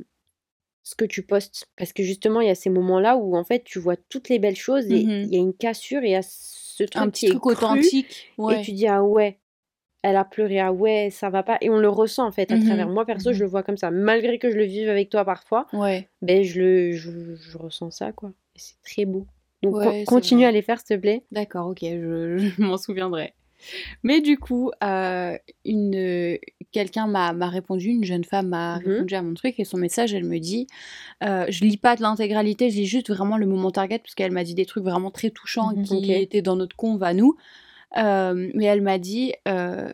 ce 0.84 0.94
que 0.94 1.04
tu 1.04 1.22
postes. 1.22 1.66
Parce 1.76 1.92
que 1.92 2.02
justement, 2.02 2.40
il 2.40 2.46
y 2.46 2.50
a 2.50 2.54
ces 2.54 2.70
moments-là 2.70 3.16
où 3.16 3.36
en 3.36 3.42
fait 3.44 3.64
tu 3.64 3.78
vois 3.80 3.96
toutes 3.96 4.28
les 4.28 4.38
belles 4.38 4.54
choses 4.56 4.86
et 4.92 5.04
Mhm. 5.04 5.22
il 5.24 5.34
y 5.34 5.36
a 5.36 5.40
une 5.40 5.54
cassure 5.54 6.02
et 6.02 6.08
il 6.08 6.12
y 6.12 6.14
a 6.16 6.22
ce 6.22 6.84
truc 6.84 6.96
Un 7.02 7.10
qui 7.10 7.10
petit 7.10 7.26
est 7.26 7.30
truc 7.30 7.42
cru, 7.42 7.52
authentique. 7.52 8.28
Ouais. 8.38 8.60
Et 8.60 8.62
tu 8.62 8.72
dis, 8.72 8.86
ah 8.86 9.02
ouais, 9.02 9.38
elle 10.02 10.16
a 10.16 10.24
pleuré, 10.24 10.60
ah 10.60 10.72
ouais, 10.72 11.08
ça 11.10 11.30
va 11.30 11.42
pas. 11.42 11.56
Et 11.62 11.70
on 11.70 11.78
le 11.78 11.88
ressent 11.88 12.26
en 12.26 12.32
fait 12.32 12.52
à 12.52 12.58
travers 12.58 12.88
moi. 12.88 13.06
Perso, 13.06 13.32
je 13.32 13.42
le 13.42 13.48
vois 13.48 13.62
comme 13.62 13.78
ça. 13.78 13.90
Malgré 13.90 14.38
que 14.38 14.50
je 14.50 14.56
le 14.56 14.64
vive 14.64 14.88
avec 14.90 15.08
toi 15.08 15.24
parfois, 15.24 15.66
Ouais. 15.72 16.08
ben 16.20 16.42
je, 16.44 16.60
le, 16.60 16.92
je, 16.92 17.10
je 17.34 17.56
ressens 17.58 17.90
ça 17.90 18.12
quoi. 18.12 18.30
Et 18.54 18.58
c'est 18.58 18.76
très 18.84 19.06
beau. 19.06 19.26
Donc 19.62 19.76
Ouais, 19.76 20.04
continue 20.04 20.44
à 20.44 20.50
les 20.52 20.60
faire 20.60 20.78
s'il 20.78 20.96
te 20.96 21.00
plaît. 21.00 21.22
D'accord, 21.32 21.68
ok, 21.68 21.78
je, 21.80 22.36
je 22.58 22.62
m'en 22.62 22.76
souviendrai. 22.76 23.32
Mais 24.02 24.20
du 24.20 24.36
coup, 24.36 24.70
euh, 24.82 25.38
une 25.64 26.38
quelqu'un 26.74 27.06
m'a 27.06 27.30
répondu, 27.48 27.88
une 27.88 28.04
jeune 28.04 28.24
femme 28.24 28.48
m'a 28.48 28.78
Mhm. 28.78 28.84
répondu 28.92 29.14
à 29.14 29.22
mon 29.22 29.32
truc 29.34 29.54
et 29.58 29.64
son 29.64 29.78
message, 29.78 30.12
elle 30.12 30.24
me 30.24 30.38
dit, 30.38 30.66
euh, 31.22 31.46
je 31.48 31.64
lis 31.64 31.76
pas 31.78 31.96
de 31.96 32.02
l'intégralité, 32.02 32.68
je 32.70 32.76
lis 32.76 32.86
juste 32.86 33.08
vraiment 33.10 33.38
le 33.38 33.46
moment 33.46 33.70
target 33.70 33.98
parce 34.00 34.14
qu'elle 34.14 34.32
m'a 34.32 34.44
dit 34.44 34.54
des 34.54 34.66
trucs 34.66 34.84
vraiment 34.84 35.10
très 35.10 35.30
touchants 35.30 35.72
Mhm. 35.74 35.84
qui 35.84 36.12
étaient 36.12 36.42
dans 36.42 36.56
notre 36.56 36.76
conve 36.76 37.02
à 37.02 37.14
nous. 37.14 37.36
Euh, 37.96 38.50
mais 38.54 38.64
elle 38.64 38.82
m'a 38.82 38.98
dit, 38.98 39.32
euh, 39.46 39.90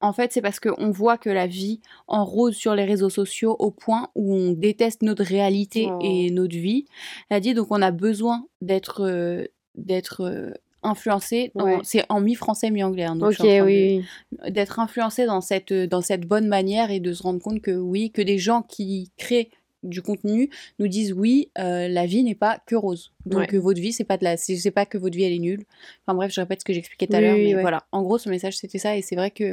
en 0.00 0.12
fait, 0.12 0.32
c'est 0.32 0.42
parce 0.42 0.60
qu'on 0.60 0.90
voit 0.90 1.16
que 1.18 1.30
la 1.30 1.46
vie 1.46 1.80
en 2.06 2.24
rose 2.24 2.54
sur 2.54 2.74
les 2.74 2.84
réseaux 2.84 3.08
sociaux 3.10 3.56
au 3.58 3.70
point 3.70 4.10
où 4.14 4.34
on 4.34 4.52
déteste 4.52 5.02
notre 5.02 5.24
réalité 5.24 5.88
Oh. 5.90 5.98
et 6.02 6.30
notre 6.30 6.56
vie. 6.56 6.84
Elle 7.30 7.38
a 7.38 7.40
dit 7.40 7.54
donc 7.54 7.68
on 7.70 7.82
a 7.82 7.90
besoin 7.90 8.44
d'être 8.60 9.48
d'être 9.74 10.20
euh, 10.24 10.52
influencé. 10.82 11.50
Ouais. 11.54 11.78
C'est 11.82 12.04
en 12.08 12.20
mi-français 12.20 12.70
mi-anglais. 12.70 13.04
hein, 13.04 13.16
donc 13.16 13.34
oui. 13.40 14.04
D'être 14.48 14.78
influencé 14.78 15.26
dans 15.26 15.40
cette 15.40 15.72
dans 15.72 16.00
cette 16.00 16.26
bonne 16.26 16.46
manière 16.48 16.90
et 16.90 17.00
de 17.00 17.12
se 17.12 17.22
rendre 17.22 17.40
compte 17.40 17.60
que 17.60 17.72
oui, 17.72 18.10
que 18.10 18.22
des 18.22 18.38
gens 18.38 18.62
qui 18.62 19.10
créent 19.16 19.50
du 19.84 20.02
contenu 20.02 20.50
nous 20.80 20.88
disent 20.88 21.12
oui, 21.12 21.50
euh, 21.58 21.86
la 21.88 22.04
vie 22.06 22.24
n'est 22.24 22.34
pas 22.34 22.58
que 22.66 22.74
rose. 22.74 23.12
Donc 23.26 23.40
Ouais. 23.52 23.54
euh, 23.54 23.60
votre 23.60 23.80
vie 23.80 23.92
c'est 23.92 24.04
pas 24.04 24.16
de 24.16 24.24
la, 24.24 24.36
c'est 24.36 24.70
pas 24.72 24.86
que 24.86 24.98
votre 24.98 25.16
vie 25.16 25.22
elle 25.24 25.32
est 25.32 25.38
nulle. 25.38 25.64
Enfin 26.04 26.14
bref, 26.16 26.32
je 26.32 26.40
répète 26.40 26.60
ce 26.60 26.64
que 26.64 26.72
j'expliquais 26.72 27.06
tout 27.06 27.14
à 27.14 27.20
l'heure, 27.20 27.36
oui, 27.36 27.46
mais 27.48 27.54
ouais. 27.56 27.60
voilà. 27.60 27.84
En 27.92 28.02
gros, 28.02 28.18
ce 28.18 28.28
message 28.28 28.56
c'était 28.56 28.78
ça 28.78 28.96
et 28.96 29.02
c'est 29.02 29.14
vrai 29.16 29.30
que 29.30 29.52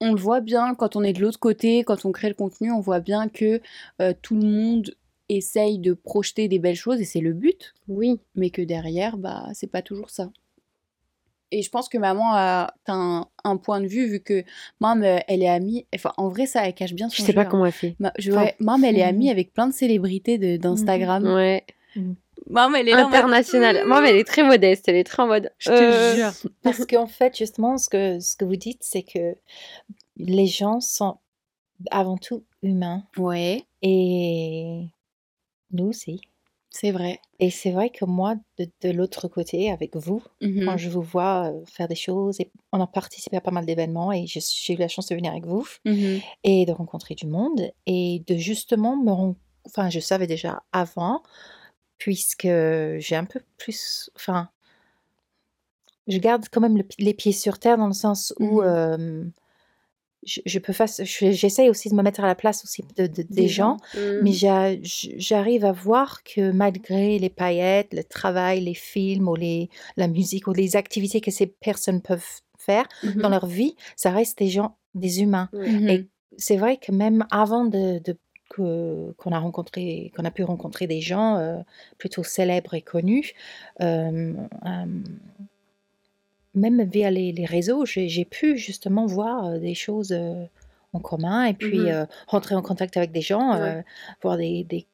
on 0.00 0.12
le 0.12 0.20
voit 0.20 0.40
bien 0.40 0.74
quand 0.74 0.96
on 0.96 1.02
est 1.02 1.12
de 1.12 1.20
l'autre 1.20 1.38
côté, 1.38 1.84
quand 1.84 2.04
on 2.04 2.12
crée 2.12 2.28
le 2.28 2.34
contenu, 2.34 2.72
on 2.72 2.80
voit 2.80 3.00
bien 3.00 3.28
que 3.28 3.60
euh, 4.02 4.12
tout 4.22 4.34
le 4.36 4.46
monde 4.46 4.94
essaye 5.28 5.78
de 5.78 5.94
projeter 5.94 6.48
des 6.48 6.58
belles 6.58 6.76
choses 6.76 7.00
et 7.00 7.04
c'est 7.04 7.20
le 7.20 7.32
but, 7.32 7.74
Oui. 7.88 8.20
mais 8.34 8.50
que 8.50 8.62
derrière, 8.62 9.16
bah, 9.16 9.46
c'est 9.54 9.66
pas 9.70 9.82
toujours 9.82 10.10
ça. 10.10 10.30
Et 11.50 11.62
je 11.62 11.70
pense 11.70 11.88
que 11.88 11.98
maman 11.98 12.32
a 12.34 12.74
un, 12.88 13.26
un 13.44 13.56
point 13.58 13.80
de 13.80 13.86
vue 13.86 14.06
vu 14.08 14.20
que 14.20 14.42
maman, 14.80 15.02
euh, 15.04 15.18
elle 15.28 15.42
est 15.42 15.48
amie. 15.48 15.86
Enfin, 15.94 16.12
en 16.16 16.28
vrai, 16.28 16.46
ça, 16.46 16.66
elle 16.66 16.74
cache 16.74 16.94
bien 16.94 17.08
son 17.08 17.14
Je 17.16 17.22
sais 17.22 17.32
pas 17.32 17.42
hein. 17.42 17.44
comment 17.44 17.64
elle 17.66 17.72
fait. 17.72 17.94
Ma- 18.00 18.12
je- 18.18 18.32
Enfin, 18.32 18.44
ouais, 18.44 18.56
maman, 18.58 18.86
elle 18.88 18.98
est 18.98 19.02
mhm. 19.04 19.08
amie 19.08 19.30
avec 19.30 19.52
plein 19.52 19.68
de 19.68 19.72
célébrités 19.72 20.36
de- 20.38 20.56
d'Instagram. 20.56 21.22
Ouais. 21.24 21.64
Maman, 22.50 22.76
elle 22.76 22.88
est 22.88 22.92
mode, 22.92 23.04
Internationale. 23.06 23.84
Mais 23.86 24.10
elle 24.10 24.16
est 24.16 24.24
très 24.24 24.42
modeste. 24.42 24.88
Elle 24.88 24.96
est 24.96 25.04
très 25.04 25.22
en 25.22 25.28
mode. 25.28 25.52
Je 25.58 25.70
te 25.70 25.74
euh, 25.74 26.14
jure. 26.16 26.50
Parce 26.62 26.84
qu'en 26.86 27.06
fait, 27.06 27.36
justement, 27.38 27.78
ce 27.78 27.88
que, 27.88 28.18
ce 28.18 28.36
que 28.36 28.44
vous 28.44 28.56
dites, 28.56 28.80
c'est 28.82 29.02
que 29.04 29.36
les 30.16 30.46
gens 30.46 30.80
sont 30.80 31.18
avant 31.92 32.16
tout 32.16 32.42
humains. 32.62 33.04
Ouais, 33.16 33.62
Et 33.82 34.86
nous 35.72 35.86
aussi. 35.88 36.20
c'est 36.70 36.90
vrai. 36.90 37.20
Et 37.38 37.50
c'est 37.50 37.70
vrai 37.70 37.90
que 37.90 38.04
moi, 38.04 38.34
de, 38.58 38.66
de 38.82 38.90
l'autre 38.90 39.28
côté, 39.28 39.70
avec 39.70 39.96
vous, 39.96 40.22
Mhm. 40.40 40.64
quand 40.66 40.76
je 40.76 40.88
vous 40.90 41.02
vois 41.02 41.52
euh, 41.52 41.64
faire 41.66 41.86
des 41.88 41.94
choses, 41.94 42.40
et 42.40 42.50
on 42.72 42.80
a 42.80 42.86
participé 42.86 43.36
à 43.36 43.40
pas 43.40 43.52
mal 43.52 43.64
d'événements, 43.66 44.12
et 44.12 44.26
j'ai 44.26 44.74
eu 44.74 44.76
la 44.76 44.88
chance 44.88 45.06
de 45.08 45.14
venir 45.14 45.30
avec 45.32 45.46
vous, 45.46 45.66
Mhm. 45.84 46.20
et 46.44 46.66
de 46.66 46.72
rencontrer 46.72 47.14
du 47.14 47.26
monde, 47.26 47.70
et 47.86 48.24
de 48.26 48.36
justement 48.36 48.96
me 48.96 49.12
rendre... 49.12 49.36
Enfin, 49.66 49.88
je 49.90 50.00
savais 50.00 50.26
déjà 50.26 50.62
avant, 50.72 51.22
puisque 51.98 52.48
j'ai 52.98 53.16
un 53.16 53.24
peu 53.26 53.40
plus... 53.58 54.10
Enfin, 54.16 54.50
je 56.06 56.18
garde 56.18 56.46
quand 56.50 56.60
même 56.60 56.76
le 56.76 56.84
les 56.98 57.14
pieds 57.14 57.32
sur 57.32 57.58
terre 57.58 57.78
dans 57.78 57.86
le 57.86 57.92
sens 57.94 58.34
où 58.38 58.60
Mhm. 58.60 58.62
euh, 58.62 59.24
je, 60.26 60.40
je 60.44 60.58
peux 60.58 60.72
face, 60.72 61.02
je- 61.04 61.30
j'essaye 61.32 61.68
aussi 61.70 61.88
de 61.88 61.94
me 61.94 62.02
mettre 62.02 62.20
à 62.20 62.26
la 62.26 62.34
place 62.34 62.64
aussi 62.64 62.82
de, 62.96 63.06
de- 63.06 63.22
des, 63.22 63.24
Des 63.24 63.48
gens, 63.48 63.76
mm, 63.94 64.22
mais 64.22 64.32
j'arrive 64.32 65.64
à 65.64 65.72
voir 65.72 66.22
que 66.22 66.50
malgré 66.50 67.18
les 67.18 67.30
paillettes, 67.30 67.92
le 67.94 68.04
travail, 68.04 68.60
les 68.60 68.74
films 68.74 69.28
ou 69.28 69.34
les, 69.34 69.68
la 69.96 70.08
musique 70.08 70.46
ou 70.46 70.52
les 70.52 70.76
activités 70.76 71.20
que 71.20 71.30
ces 71.30 71.46
personnes 71.46 72.00
peuvent 72.02 72.24
faire 72.58 72.86
Mhm. 73.02 73.22
dans 73.22 73.28
leur 73.28 73.46
vie, 73.46 73.76
ça 73.96 74.10
reste 74.10 74.38
des 74.38 74.48
gens, 74.48 74.76
des 74.94 75.20
humains. 75.22 75.50
Et 75.88 76.06
c'est 76.38 76.56
vrai 76.56 76.78
que 76.78 76.92
même 76.92 77.26
avant 77.30 77.64
de, 77.64 77.98
de- 77.98 78.16
que- 78.50 79.12
qu'on 79.18 79.32
a 79.32 79.38
rencontré, 79.38 80.12
qu'on 80.16 80.24
a 80.24 80.30
pu 80.30 80.44
rencontrer 80.44 80.86
des 80.86 81.00
gens 81.00 81.36
euh, 81.36 81.58
plutôt 81.98 82.22
célèbres 82.22 82.74
et 82.74 82.82
connus, 82.82 83.32
euh, 83.80 84.32
euh, 84.66 84.84
même 86.54 86.82
via 86.84 87.10
les, 87.10 87.32
les 87.32 87.44
réseaux, 87.46 87.84
j'ai 87.86 88.24
pu 88.24 88.56
justement 88.58 89.06
voir 89.06 89.46
euh, 89.46 89.58
des 89.58 89.74
choses 89.74 90.12
euh, 90.12 90.44
en 90.92 91.00
commun 91.00 91.44
et 91.44 91.54
puis 91.54 91.90
Mhm. 91.90 91.90
euh, 91.90 92.06
rentrer 92.28 92.54
en 92.54 92.62
contact 92.62 92.96
avec 92.96 93.12
des 93.12 93.20
gens, 93.22 93.54
euh, 93.54 93.80
voir 94.22 94.36
des, 94.38 94.64
des- 94.64 94.86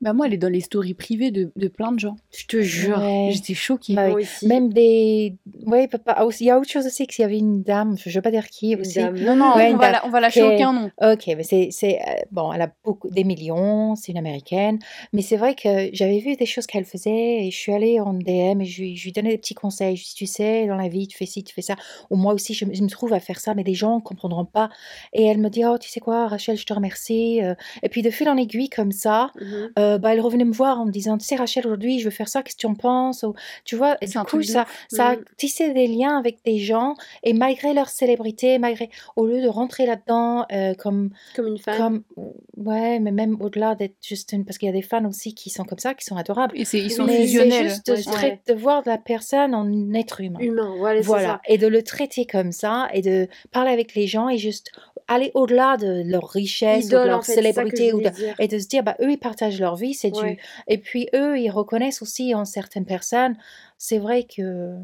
Bah, 0.00 0.12
moi, 0.12 0.26
elle 0.26 0.34
est 0.34 0.38
dans 0.38 0.48
les 0.48 0.60
stories 0.60 0.94
privées 0.94 1.30
de, 1.32 1.50
de 1.56 1.68
plein 1.68 1.90
de 1.90 1.98
gens. 1.98 2.14
Je 2.30 2.46
te 2.46 2.60
jure. 2.60 2.98
Ouais. 2.98 3.30
J'étais 3.32 3.54
choquée. 3.54 3.94
Bah, 3.94 4.08
Moi 4.08 4.20
aussi. 4.20 4.46
même 4.46 4.72
des, 4.72 5.34
ouais, 5.66 5.88
papa, 5.88 6.14
ah, 6.16 6.24
aussi- 6.24 6.44
il 6.44 6.46
y 6.46 6.50
a 6.50 6.58
autre 6.58 6.70
chose 6.70 6.86
aussi 6.86 7.06
qu'il 7.08 7.22
y 7.22 7.24
avait 7.24 7.38
une 7.38 7.62
dame, 7.62 7.96
je 7.98 8.08
ne 8.08 8.14
veux 8.14 8.22
pas 8.22 8.30
dire 8.30 8.46
qui 8.48 8.76
aussi. 8.76 8.94
dame. 8.94 9.18
Non, 9.18 9.34
non, 9.34 9.56
Ouais, 9.56 9.72
on, 9.72 9.76
va 9.76 9.90
la- 9.90 10.06
on 10.06 10.10
va 10.10 10.20
lâcher 10.20 10.42
Ok. 10.42 10.52
aucun 10.54 10.72
nom. 10.72 10.90
Ok, 11.02 11.26
mais 11.28 11.42
c'est, 11.42 11.68
c'est, 11.72 11.98
euh, 12.00 12.12
bon, 12.30 12.52
elle 12.52 12.62
a 12.62 12.72
beaucoup, 12.84 13.10
des 13.10 13.24
millions, 13.24 13.96
c'est 13.96 14.12
une 14.12 14.18
américaine, 14.18 14.78
mais 15.12 15.22
c'est 15.22 15.36
vrai 15.36 15.56
que 15.56 15.88
j'avais 15.92 16.20
vu 16.20 16.36
des 16.36 16.46
choses 16.46 16.66
qu'elle 16.66 16.84
faisait 16.84 17.46
et 17.46 17.50
je 17.50 17.56
suis 17.56 17.72
allée 17.72 17.98
en 17.98 18.14
DM 18.14 18.60
et 18.60 18.64
je 18.66 18.82
lui, 18.82 18.96
je 18.96 19.04
lui 19.04 19.12
donnais 19.12 19.30
des 19.30 19.38
petits 19.38 19.54
conseils. 19.54 19.96
Je 19.96 20.02
lui 20.04 20.08
tu 20.14 20.26
sais, 20.26 20.66
dans 20.66 20.76
la 20.76 20.88
vie, 20.88 21.08
tu 21.08 21.16
fais 21.16 21.26
ci, 21.26 21.42
tu 21.42 21.52
fais 21.54 21.62
ça, 21.62 21.74
ou 22.10 22.16
moi 22.16 22.34
aussi, 22.34 22.54
je, 22.54 22.64
me 22.64 22.72
je 22.74 22.82
me 22.82 22.88
trouve 22.88 23.12
à 23.14 23.20
faire 23.20 23.40
ça, 23.40 23.54
mais 23.54 23.64
les 23.64 23.74
gens 23.74 23.96
ne 23.96 24.00
comprendront 24.00 24.44
pas. 24.44 24.70
Et 25.12 25.24
elle 25.26 25.38
me 25.38 25.48
dit, 25.50 25.64
oh, 25.64 25.76
tu 25.78 25.88
sais 25.88 26.00
quoi, 26.00 26.28
Rachel, 26.28 26.56
je 26.56 26.64
te 26.66 26.72
remercie. 26.72 27.42
euh. 27.42 27.54
Et 27.82 27.88
puis 27.88 28.02
de 28.02 28.10
fil 28.10 28.28
en 28.28 28.36
aiguille, 28.36 28.68
comme 28.68 28.92
ça, 28.92 29.30
Mhm. 29.40 29.70
euh, 29.78 29.87
bah, 29.96 30.12
elle 30.12 30.20
revenait 30.20 30.44
me 30.44 30.52
voir 30.52 30.78
en 30.80 30.84
me 30.84 30.90
disant, 30.90 31.16
tu 31.16 31.24
sais, 31.24 31.36
Rachel, 31.36 31.66
aujourd'hui, 31.66 32.00
je 32.00 32.04
veux 32.04 32.10
faire 32.10 32.28
ça, 32.28 32.42
qu'est-ce 32.42 32.56
que 32.56 32.60
tu 32.60 32.66
en 32.66 32.74
penses? 32.74 33.22
Ou, 33.22 33.32
Tu 33.64 33.76
vois, 33.76 33.96
et 34.02 34.06
du 34.06 34.18
coup, 34.18 34.38
de 34.38 34.42
ça, 34.42 34.66
ça 34.90 35.06
a 35.10 35.16
Mhm. 35.16 35.24
tissé 35.38 35.72
des 35.72 35.86
liens 35.86 36.18
avec 36.18 36.38
des 36.44 36.58
gens, 36.58 36.94
et 37.22 37.32
malgré 37.32 37.72
leur 37.72 37.88
célébrité, 37.88 38.58
malgré, 38.58 38.90
au 39.16 39.26
lieu 39.26 39.40
de 39.40 39.48
rentrer 39.48 39.86
là-dedans 39.86 40.44
euh, 40.52 40.74
comme 40.74 41.10
Comme 41.34 41.46
une 41.46 41.58
femme. 41.58 42.02
comme, 42.16 42.26
ouais, 42.56 42.98
mais 43.00 43.12
même 43.12 43.40
au-delà 43.40 43.74
d'être 43.74 43.96
juste 44.02 44.32
une, 44.32 44.44
parce 44.44 44.58
qu'il 44.58 44.66
y 44.66 44.70
a 44.70 44.72
des 44.74 44.82
fans 44.82 45.04
aussi 45.06 45.34
qui 45.34 45.48
sont 45.50 45.64
comme 45.64 45.78
ça, 45.78 45.94
qui 45.94 46.04
sont 46.04 46.16
adorables. 46.16 46.56
Et 46.58 46.62
ils 46.62 46.90
sont 46.90 47.04
mais 47.04 47.12
c'est 47.14 47.22
fusionnels. 47.22 47.68
juste 47.68 47.86
de, 47.86 47.98
Ouais, 48.18 48.40
voir 48.56 48.82
la 48.86 48.98
personne 48.98 49.54
en 49.54 49.92
être 49.94 50.20
humain. 50.20 50.40
Humain, 50.40 50.74
voilà, 50.76 51.00
Voilà, 51.02 51.40
et 51.46 51.58
de 51.58 51.66
le 51.68 51.82
traiter 51.82 52.26
comme 52.26 52.50
ça, 52.52 52.88
et 52.92 53.02
de 53.02 53.28
parler 53.52 53.70
avec 53.70 53.94
les 53.94 54.06
gens, 54.08 54.28
et 54.28 54.38
juste 54.38 54.72
aller 55.06 55.30
au-delà 55.34 55.76
de 55.76 56.02
leur 56.04 56.28
richesse, 56.28 56.88
de 56.88 56.96
leur 56.98 57.18
en 57.18 57.22
fait, 57.22 57.34
célébrité, 57.34 57.92
ou 57.92 58.00
de- 58.00 58.10
et 58.38 58.48
de 58.48 58.58
se 58.58 58.66
dire, 58.66 58.82
bah, 58.82 58.96
eux, 59.00 59.12
ils 59.12 59.18
partagent 59.18 59.60
leur 59.60 59.74
vie, 59.78 59.94
c'est 59.94 60.14
Ouais. 60.16 60.34
du... 60.34 60.38
Et 60.66 60.78
puis, 60.78 61.08
eux, 61.14 61.38
ils 61.38 61.50
reconnaissent 61.50 62.02
aussi 62.02 62.34
en 62.34 62.44
certaines 62.44 62.84
personnes, 62.86 63.36
c'est 63.78 63.98
vrai 63.98 64.24
que... 64.24 64.74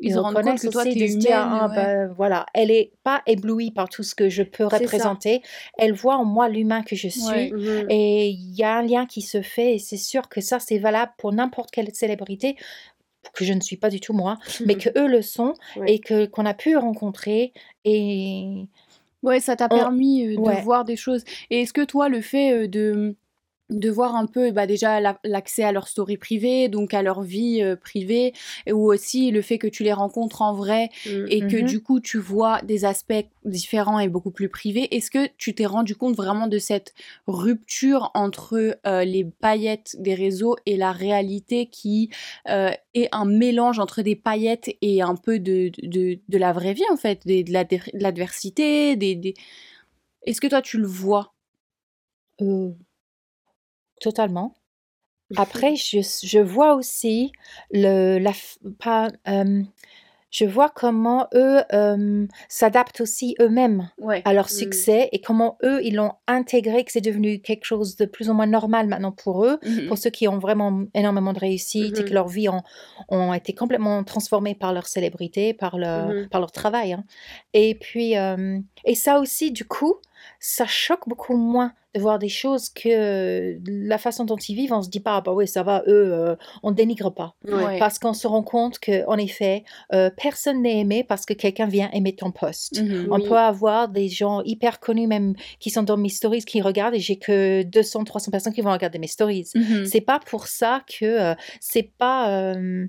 Ils 0.00 0.16
reconnaissent 0.16 0.62
que 0.62 0.68
toi, 0.68 0.82
aussi 0.82 0.94
t'es 0.94 1.06
de 1.08 1.10
se 1.10 1.16
dire, 1.16 1.30
humaine, 1.44 1.58
ah, 1.60 1.68
ouais. 1.68 1.74
bah, 1.74 2.14
voilà, 2.16 2.46
elle 2.54 2.70
est 2.70 2.92
pas 3.02 3.20
éblouie 3.26 3.72
par 3.72 3.88
tout 3.88 4.04
ce 4.04 4.14
que 4.14 4.28
je 4.28 4.44
peux 4.44 4.64
représenter, 4.64 5.42
elle 5.76 5.92
voit 5.92 6.14
en 6.16 6.24
moi 6.24 6.48
l'humain 6.48 6.82
que 6.84 6.94
je 6.94 7.08
suis, 7.08 7.26
Ouais. 7.26 7.50
Mhm. 7.50 7.86
et 7.90 8.28
il 8.28 8.54
y 8.54 8.62
a 8.62 8.76
un 8.76 8.82
lien 8.82 9.06
qui 9.06 9.22
se 9.22 9.42
fait, 9.42 9.74
et 9.74 9.78
c'est 9.80 9.96
sûr 9.96 10.28
que 10.28 10.40
ça, 10.40 10.60
c'est 10.60 10.78
valable 10.78 11.10
pour 11.18 11.32
n'importe 11.32 11.72
quelle 11.72 11.92
célébrité, 11.92 12.54
que 13.34 13.44
je 13.44 13.52
ne 13.52 13.60
suis 13.60 13.76
pas 13.76 13.90
du 13.90 13.98
tout 13.98 14.12
moi, 14.12 14.38
mais 14.64 14.76
que 14.76 14.88
eux 14.96 15.08
le 15.08 15.20
sont, 15.20 15.54
Ouais. 15.76 15.94
et 15.94 15.98
que 15.98 16.26
qu'on 16.26 16.46
a 16.46 16.54
pu 16.54 16.76
rencontrer, 16.76 17.52
et 17.84 18.66
Ouais, 19.24 19.40
ça 19.40 19.56
t'a 19.56 19.68
permis 19.68 20.36
de 20.36 20.62
voir 20.62 20.84
des 20.84 20.94
choses. 20.94 21.24
Et 21.50 21.62
est-ce 21.62 21.72
que 21.72 21.84
toi, 21.84 22.08
le 22.08 22.20
fait 22.20 22.68
de, 22.68 23.16
de 23.70 23.90
voir 23.90 24.16
un 24.16 24.26
peu 24.26 24.50
bah, 24.50 24.66
déjà 24.66 25.00
la- 25.00 25.18
l'accès 25.24 25.62
à 25.62 25.72
leur 25.72 25.88
story 25.88 26.16
privée, 26.16 26.68
donc 26.68 26.94
à 26.94 27.02
leur 27.02 27.22
vie 27.22 27.62
euh, 27.62 27.76
privée, 27.76 28.32
ou 28.70 28.90
aussi 28.92 29.30
le 29.30 29.42
fait 29.42 29.58
que 29.58 29.66
tu 29.66 29.82
les 29.82 29.92
rencontres 29.92 30.42
en 30.42 30.54
vrai 30.54 30.88
Mhm. 31.06 31.26
et 31.28 31.40
que 31.46 31.56
Mhm. 31.60 31.66
du 31.66 31.82
coup 31.82 32.00
tu 32.00 32.18
vois 32.18 32.62
des 32.62 32.84
aspects 32.84 33.26
différents 33.44 33.98
et 33.98 34.08
beaucoup 34.08 34.30
plus 34.30 34.48
privés, 34.48 34.94
est-ce 34.96 35.10
que 35.10 35.28
tu 35.36 35.54
t'es 35.54 35.66
rendu 35.66 35.96
compte 35.96 36.16
vraiment 36.16 36.46
de 36.46 36.58
cette 36.58 36.94
rupture 37.26 38.10
entre 38.14 38.78
euh, 38.86 39.04
les 39.04 39.24
paillettes 39.24 39.96
des 39.98 40.14
réseaux 40.14 40.56
et 40.66 40.76
la 40.76 40.92
réalité 40.92 41.66
qui 41.66 42.10
euh, 42.48 42.70
est 42.94 43.08
un 43.12 43.24
mélange 43.24 43.78
entre 43.78 44.02
des 44.02 44.16
paillettes 44.16 44.70
et 44.80 45.02
un 45.02 45.14
peu 45.16 45.38
de, 45.38 45.70
de, 45.82 46.18
de 46.28 46.38
la 46.38 46.52
vraie 46.52 46.74
vie 46.74 46.84
en 46.90 46.96
fait, 46.96 47.26
des- 47.26 47.44
de 47.44 47.52
la- 47.52 47.64
de 47.64 47.78
l'adversité, 47.94 48.96
des, 48.96 49.14
des... 49.14 49.34
Est-ce 50.22 50.40
que 50.40 50.46
toi 50.46 50.62
tu 50.62 50.78
le 50.78 50.86
vois? 50.86 51.34
Euh, 52.40 52.70
totalement. 54.00 54.54
Après, 55.36 55.76
je, 55.76 56.00
je 56.24 56.38
vois 56.38 56.74
aussi 56.74 57.32
le, 57.70 58.18
la, 58.18 58.32
pas, 58.78 59.08
euh, 59.28 59.62
je 60.30 60.44
vois 60.46 60.70
comment 60.70 61.26
eux 61.34 61.60
euh, 61.74 62.26
s'adaptent 62.48 63.02
aussi 63.02 63.34
eux-mêmes 63.40 63.90
Ouais. 63.98 64.22
à 64.24 64.32
leur 64.32 64.46
Mm. 64.46 64.48
succès 64.48 65.08
et 65.12 65.20
comment 65.20 65.58
eux, 65.62 65.80
ils 65.84 65.94
l'ont 65.96 66.12
intégré, 66.26 66.82
que 66.84 66.92
c'est 66.92 67.02
devenu 67.02 67.40
quelque 67.42 67.64
chose 67.66 67.96
de 67.96 68.06
plus 68.06 68.30
ou 68.30 68.32
moins 68.32 68.46
normal 68.46 68.86
maintenant 68.88 69.12
pour 69.12 69.44
eux, 69.44 69.58
pour 69.86 69.98
ceux 69.98 70.08
qui 70.10 70.28
ont 70.28 70.38
vraiment 70.38 70.84
énormément 70.94 71.34
de 71.34 71.40
réussite 71.40 71.98
et 71.98 72.04
que 72.04 72.08
Mhm. 72.08 72.14
leur 72.14 72.28
vie 72.28 72.48
ont, 72.48 72.62
ont 73.10 73.34
été 73.34 73.54
complètement 73.54 74.02
transformées 74.04 74.54
par 74.54 74.72
leur 74.72 74.86
célébrité, 74.86 75.52
par 75.52 75.76
leur, 75.76 76.14
par 76.30 76.40
leur 76.40 76.52
travail. 76.52 76.94
hein. 76.94 77.04
Et 77.52 77.74
puis, 77.74 78.16
euh, 78.16 78.58
et 78.86 78.94
ça 78.94 79.20
aussi, 79.20 79.50
du 79.52 79.66
coup, 79.66 79.96
ça 80.40 80.66
choque 80.66 81.06
beaucoup 81.06 81.36
moins 81.36 81.72
de 81.94 82.00
voir 82.00 82.18
des 82.18 82.28
choses 82.28 82.68
que 82.68 83.56
la 83.66 83.98
façon 83.98 84.24
dont 84.24 84.36
ils 84.36 84.54
vivent. 84.54 84.72
On 84.72 84.82
se 84.82 84.90
dit 84.90 85.00
pas, 85.00 85.16
ah 85.16 85.20
bah 85.22 85.32
oui, 85.32 85.48
ça 85.48 85.62
va, 85.62 85.82
eux, 85.86 86.12
euh, 86.12 86.36
on 86.62 86.70
dénigre 86.70 87.10
pas. 87.14 87.34
Ouais. 87.46 87.78
Parce 87.78 87.98
qu'on 87.98 88.12
se 88.12 88.26
rend 88.26 88.42
compte 88.42 88.78
que, 88.78 89.06
en 89.06 89.16
effet, 89.16 89.64
euh, 89.94 90.10
personne 90.16 90.62
n'est 90.62 90.78
aimé 90.80 91.02
parce 91.02 91.24
que 91.24 91.32
quelqu'un 91.32 91.66
vient 91.66 91.90
aimer 91.92 92.14
ton 92.14 92.30
post. 92.30 92.80
Mhm. 92.82 93.08
On 93.10 93.16
Oui. 93.20 93.28
peut 93.28 93.38
avoir 93.38 93.88
des 93.88 94.08
gens 94.08 94.42
hyper 94.42 94.80
connus, 94.80 95.06
même 95.06 95.34
qui 95.60 95.70
sont 95.70 95.82
dans 95.82 95.96
mes 95.96 96.10
stories, 96.10 96.44
qui 96.44 96.60
regardent, 96.60 96.94
et 96.94 97.00
j'ai 97.00 97.18
que 97.18 97.62
200, 97.62 98.04
300 98.04 98.30
personnes 98.30 98.52
qui 98.52 98.60
vont 98.60 98.72
regarder 98.72 98.98
mes 98.98 99.06
stories. 99.06 99.48
Mhm. 99.54 99.86
C'est 99.86 100.02
pas 100.02 100.20
pour 100.20 100.46
ça 100.46 100.82
que 100.86 101.04
euh, 101.06 101.34
c'est 101.60 101.90
pas. 101.96 102.30
euh, 102.52 102.86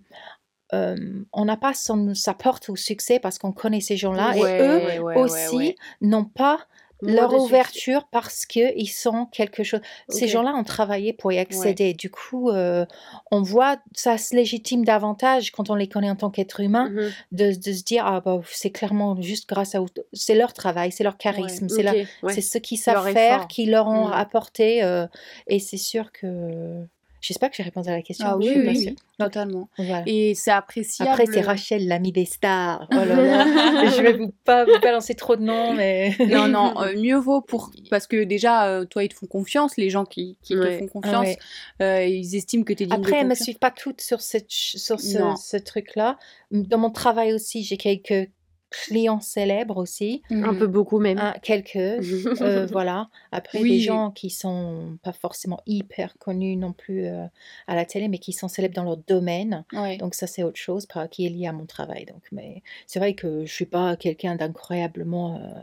euh, 0.73 0.95
on 1.33 1.45
n'a 1.45 1.57
pas 1.57 1.73
son, 1.73 2.13
sa 2.13 2.35
porte 2.35 2.69
au 2.69 2.75
succès 2.75 3.19
parce 3.19 3.39
qu'on 3.39 3.51
connaît 3.51 3.81
ces 3.81 3.97
gens-là. 3.97 4.33
Ouais, 4.37 4.39
et 4.39 4.61
eux 4.61 4.85
ouais, 4.85 4.99
ouais, 4.99 5.15
aussi 5.17 5.55
ouais. 5.55 5.75
n'ont 6.01 6.25
pas 6.25 6.59
leur 7.01 7.33
ouverture 7.33 8.07
parce 8.11 8.45
qu'ils 8.45 8.89
sont 8.89 9.25
quelque 9.27 9.63
chose. 9.63 9.79
Ces 10.09 10.27
gens-là 10.27 10.53
ont 10.53 10.63
travaillé 10.63 11.13
pour 11.13 11.31
y 11.31 11.37
accéder. 11.37 11.93
Du 11.93 12.09
coup, 12.11 12.49
euh, 12.49 12.85
on 13.31 13.41
voit, 13.41 13.77
ça 13.95 14.17
se 14.17 14.35
légitime 14.35 14.83
davantage 14.83 15.51
quand 15.51 15.69
on 15.69 15.75
les 15.75 15.87
connaît 15.87 16.09
en 16.09 16.15
tant 16.15 16.29
qu'être 16.29 16.59
humain, 16.59 16.89
Mhm. 16.89 17.11
de, 17.31 17.53
de 17.55 17.73
se 17.73 17.83
dire, 17.83 18.05
ah 18.05 18.19
bah, 18.21 18.41
c'est 18.51 18.71
clairement 18.71 19.19
juste 19.21 19.47
grâce 19.47 19.75
à... 19.75 19.79
C'est 20.13 20.35
leur 20.35 20.53
travail, 20.53 20.91
c'est 20.91 21.03
leur 21.05 21.17
charisme, 21.17 21.69
c'est 21.69 21.83
leur- 21.83 21.93
Ok, 21.93 22.07
ouais. 22.23 22.33
c'est 22.33 22.41
ce 22.41 22.57
qu'ils 22.57 22.77
savent 22.77 22.95
Leur 23.05 23.13
faire 23.13 23.47
qui 23.47 23.65
leur 23.65 23.87
ont 23.87 24.07
Mm. 24.09 24.13
apporté. 24.13 24.83
euh, 24.83 25.07
et 25.47 25.59
c'est 25.59 25.77
sûr 25.77 26.11
que... 26.11 26.83
J'espère 27.21 27.49
que 27.49 27.55
j'ai 27.57 27.63
répondu 27.63 27.89
à 27.89 27.93
la 27.93 28.01
question. 28.01 28.25
Ah 28.29 28.37
oui, 28.37 28.49
oui, 28.55 28.63
oui, 28.67 28.95
totalement. 29.17 29.67
Voilà. 29.77 30.03
Et 30.05 30.33
c'est 30.35 30.51
appréciable. 30.51 31.11
Après, 31.11 31.25
c'est 31.25 31.41
Rachel, 31.41 31.87
l'amie 31.87 32.11
des 32.11 32.25
stars. 32.25 32.87
Oh 32.91 32.95
là 32.95 33.05
là. 33.05 33.89
je 33.95 34.01
vais 34.01 34.13
vous 34.13 34.33
pas 34.45 34.63
vous 34.65 34.79
balancer 34.81 35.15
trop 35.15 35.35
de 35.35 35.41
noms, 35.43 35.73
mais. 35.73 36.15
Non, 36.29 36.47
non, 36.47 36.81
euh, 36.81 36.93
mieux 36.99 37.17
vaut 37.17 37.41
pour. 37.41 37.71
Parce 37.89 38.07
que 38.07 38.23
déjà, 38.23 38.67
euh, 38.67 38.85
toi, 38.85 39.03
ils 39.03 39.09
te 39.09 39.15
font 39.15 39.25
confiance, 39.27 39.75
les 39.77 39.89
gens 39.89 40.05
qui, 40.05 40.37
qui 40.41 40.55
Ouais. 40.57 40.77
te 40.77 40.79
font 40.83 40.87
confiance, 41.01 41.25
ouais. 41.27 41.37
euh, 41.81 42.05
ils 42.05 42.35
estiment 42.35 42.63
que 42.63 42.73
tu 42.73 42.83
es 42.83 42.85
digne 42.85 42.95
Après, 42.95 43.17
elles 43.17 43.25
me 43.25 43.29
confiance. 43.31 43.43
suivent 43.45 43.59
pas 43.59 43.71
toutes 43.71 44.01
sur, 44.01 44.21
cette, 44.21 44.49
sur 44.49 44.99
ce 44.99 45.57
truc-là. 45.57 46.17
Dans 46.51 46.77
mon 46.77 46.89
travail 46.89 47.33
aussi, 47.33 47.63
j'ai 47.63 47.77
quelques 47.77 48.29
clients 48.69 49.19
célèbres 49.19 49.77
aussi. 49.77 50.21
Un 50.29 50.53
peu 50.53 50.67
beaucoup 50.67 50.99
même. 50.99 51.17
Hein, 51.17 51.33
quelques. 51.41 51.75
euh, 52.41 52.67
voilà. 52.71 53.09
Après, 53.31 53.59
Oui. 53.59 53.71
des 53.71 53.79
gens 53.79 54.11
qui 54.11 54.29
sont 54.29 54.97
pas 55.03 55.11
forcément 55.11 55.61
hyper 55.65 56.17
connus 56.17 56.55
non 56.55 56.73
plus 56.73 57.05
euh, 57.05 57.25
à 57.67 57.75
la 57.75 57.85
télé, 57.85 58.07
mais 58.07 58.19
qui 58.19 58.33
sont 58.33 58.47
célèbres 58.47 58.75
dans 58.75 58.83
leur 58.83 58.97
domaine. 58.97 59.65
Ouais. 59.73 59.97
Donc 59.97 60.13
ça, 60.15 60.27
c'est 60.27 60.43
autre 60.43 60.59
chose 60.59 60.85
par 60.85 61.09
qui 61.09 61.25
est 61.25 61.29
lié 61.29 61.47
à 61.47 61.53
mon 61.53 61.65
travail. 61.65 62.05
Donc, 62.05 62.21
mais 62.31 62.61
c'est 62.87 62.99
vrai 62.99 63.13
que 63.13 63.45
je 63.45 63.53
suis 63.53 63.65
pas 63.65 63.95
quelqu'un 63.95 64.35
d'incroyablement. 64.35 65.37
euh, 65.37 65.61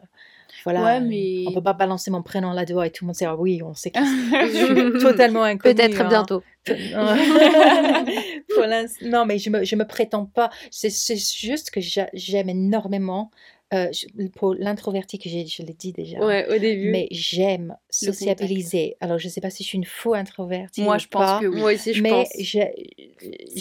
voilà. 0.65 0.85
Ouais, 0.85 1.01
mais- 1.01 1.45
On 1.47 1.53
peut 1.53 1.63
pas 1.63 1.73
balancer 1.73 2.11
mon 2.11 2.23
prénom 2.23 2.53
là-dehors 2.53 2.85
et 2.85 2.91
tout 2.91 3.05
le 3.05 3.07
monde 3.07 3.15
sait 3.17 3.27
ah 3.27 3.37
oui, 3.37 3.63
on 3.63 3.75
sait 3.75 3.91
qui 3.91 4.01
c'est. 4.01 4.05
je 4.49 4.91
suis 4.93 5.03
totalement 5.03 5.43
inconnue. 5.43 5.75
Peut-être 5.75 6.01
hein. 6.01 6.09
bientôt. 6.09 6.43
Non, 9.03 9.25
mais 9.27 9.39
je 9.39 9.51
me, 9.51 9.65
je 9.65 9.77
me 9.77 9.87
prétends 9.87 10.27
pas. 10.27 10.51
C'est 10.71 10.91
c'est 10.91 11.17
juste 11.17 11.71
que 11.71 11.81
j'a- 11.81 12.11
j'aime 12.13 12.49
énormément. 12.49 13.31
Euh, 13.75 13.91
pour 14.37 14.55
l'introverti 14.55 15.19
que 15.19 15.29
j'ai, 15.29 15.47
je 15.47 15.63
l'ai 15.63 15.73
dit 15.75 15.93
déjà. 15.93 16.25
Ouais, 16.25 16.47
au 16.55 16.59
début. 16.59 16.91
Mais 16.91 17.09
j'aime 17.11 17.77
sociabiliser. 17.91 18.97
Alors, 19.01 19.19
je 19.19 19.29
sais 19.29 19.41
pas 19.41 19.51
si 19.51 19.63
je 19.63 19.69
suis 19.69 19.79
une 19.79 19.85
faux 19.85 20.15
introvertie. 20.15 20.83
Moi, 20.83 20.97
ou 20.97 20.99
je 20.99 21.09
pense 21.09 21.21
pas, 21.25 21.41
que 21.41 21.47
oui. 21.47 21.59
Moi 21.61 21.73
aussi, 21.75 21.93
je 21.95 22.03
mais 22.03 22.11
pense. 22.11 22.29
je, 22.39 22.61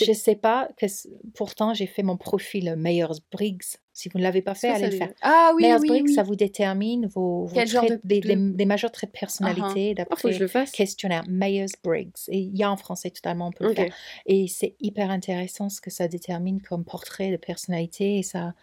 je 0.06 0.14
sais 0.14 0.36
pas 0.36 0.70
que 0.78 0.86
pourtant 1.34 1.74
j'ai 1.74 1.88
fait 1.88 2.04
mon 2.04 2.18
profil 2.18 2.76
Myers-Briggs. 2.78 3.64
Si 3.94 4.10
vous 4.10 4.18
ne 4.20 4.24
l'avez 4.24 4.42
pas 4.42 4.56
fait, 4.56 4.68
Ça, 4.68 4.74
allez 4.76 4.84
ça 4.86 4.90
le 4.92 4.98
faire. 4.98 5.14
Ah 5.22 5.54
oui, 5.56 5.64
Myers-Briggs, 5.64 6.04
oui. 6.08 6.14
ça 6.14 6.22
vous 6.24 6.36
détermine 6.36 7.08
vos, 7.08 7.46
vos 7.46 7.56
Quel 7.56 7.68
genre 7.68 7.86
traits- 7.86 8.02
de- 8.04 8.08
des, 8.08 8.20
de- 8.20 8.28
des- 8.28 8.36
des 8.54 8.66
majeurs 8.66 8.92
traits 8.92 9.10
de 9.14 9.18
personnalité 9.18 9.96
Ah, 9.98 10.04
faut 10.18 10.28
que 10.28 10.34
je 10.34 10.40
d'après 10.40 10.40
le 10.40 10.48
fasse. 10.48 10.72
questionnaire 10.72 11.24
Myers-Briggs. 11.30 12.12
Et 12.28 12.40
il 12.40 12.56
y 12.58 12.64
a 12.64 12.70
en 12.72 12.76
français 12.78 13.10
totalement, 13.10 13.48
on 13.48 13.52
peut 13.52 13.70
le 13.70 13.74
faire. 13.74 13.94
Et 14.26 14.48
c'est 14.48 14.76
hyper 14.82 15.10
intéressant 15.12 15.70
ce 15.70 15.80
que 15.80 15.90
ça 15.90 16.10
détermine 16.10 16.62
comme 16.62 16.84
portrait 16.84 17.32
de 17.32 17.38
personnalité 17.38 18.18
et 18.18 18.24
ça, 18.24 18.54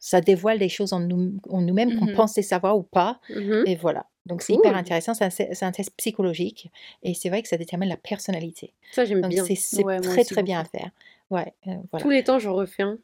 ça 0.00 0.20
dévoile 0.20 0.58
des 0.58 0.68
choses 0.68 0.92
en 0.92 0.98
nous- 1.00 1.34
en 1.48 1.60
nous-mêmes 1.60 1.96
qu'on 1.98 2.06
Mhm. 2.06 2.14
pensait 2.16 2.42
savoir 2.42 2.76
ou 2.76 2.82
pas. 2.82 3.20
Mhm. 3.28 3.62
Et 3.66 3.76
voilà. 3.76 4.06
Donc 4.26 4.42
c'est 4.42 4.52
hyper 4.54 4.74
intéressant, 4.76 5.14
c'est 5.14 5.24
un, 5.24 5.30
c'est 5.30 5.62
un 5.62 5.72
test 5.72 5.90
psychologique 5.96 6.70
et 7.02 7.14
c'est 7.14 7.28
vrai 7.28 7.42
que 7.42 7.48
ça 7.48 7.56
détermine 7.56 7.88
la 7.88 7.96
personnalité. 7.96 8.72
Ça, 8.92 9.04
j'aime 9.04 9.20
Donc 9.22 9.30
bien. 9.30 9.44
c'est 9.44 9.54
c'est 9.54 9.84
Ouais, 9.84 9.98
moi 9.98 10.00
très 10.02 10.24
très 10.24 10.42
bien 10.42 10.60
à 10.60 10.64
faire. 10.64 10.90
Ouais, 11.30 11.52
euh, 11.68 11.74
voilà. 11.90 12.02
Tous 12.02 12.10
les 12.10 12.24
temps, 12.24 12.38
j'en 12.38 12.54
refais 12.54 12.82
un. 12.82 12.98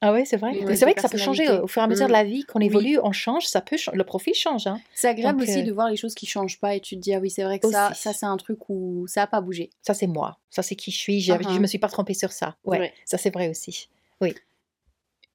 Ah 0.00 0.12
ouais, 0.12 0.24
c'est 0.24 0.36
vrai? 0.36 0.50
Ouais, 0.64 0.76
c'est 0.76 0.84
vrai 0.84 0.94
que 0.94 1.00
ça 1.00 1.08
peut 1.08 1.18
changer 1.18 1.42
personnalité. 1.42 1.64
au 1.64 1.66
fur 1.66 1.82
et 1.82 1.84
à 1.84 1.88
mesure 1.88 2.04
Mm. 2.06 2.08
de 2.08 2.12
la 2.12 2.24
vie, 2.24 2.44
qu'on 2.44 2.60
Oui. 2.60 2.66
évolue, 2.66 2.98
on 3.02 3.10
change, 3.10 3.46
ça 3.46 3.60
peut 3.60 3.76
le 3.92 4.04
profil 4.04 4.32
change. 4.32 4.66
Hein. 4.68 4.80
C'est 4.94 5.08
agréable 5.08 5.40
Donc, 5.40 5.48
aussi 5.48 5.60
euh, 5.60 5.64
de 5.64 5.72
voir 5.72 5.88
les 5.90 5.96
choses 5.96 6.14
qui 6.14 6.24
changent 6.26 6.60
pas 6.60 6.76
et 6.76 6.80
tu 6.80 6.94
te 6.96 7.00
dis, 7.00 7.12
ah 7.14 7.18
oui, 7.18 7.30
c'est 7.30 7.42
vrai 7.42 7.58
que 7.58 7.68
ça, 7.68 7.90
Aussi. 7.90 8.00
ça 8.02 8.12
c'est 8.12 8.26
un 8.26 8.36
truc 8.36 8.58
où 8.68 9.06
ça 9.08 9.22
a 9.22 9.26
pas 9.26 9.40
bougé. 9.40 9.70
Ça 9.82 9.94
c'est 9.94 10.06
moi, 10.06 10.38
ça 10.50 10.62
c'est 10.62 10.76
qui 10.76 10.92
je 10.92 10.96
suis. 10.98 11.30
Ah 11.32 11.38
Je 11.42 11.58
me 11.58 11.66
suis 11.66 11.78
pas 11.78 11.88
trompée 11.88 12.14
sur 12.14 12.30
ça. 12.30 12.54
Ouais, 12.64 12.78
Ouais. 12.78 12.92
ça 13.04 13.18
c'est 13.18 13.30
vrai 13.30 13.48
aussi. 13.48 13.88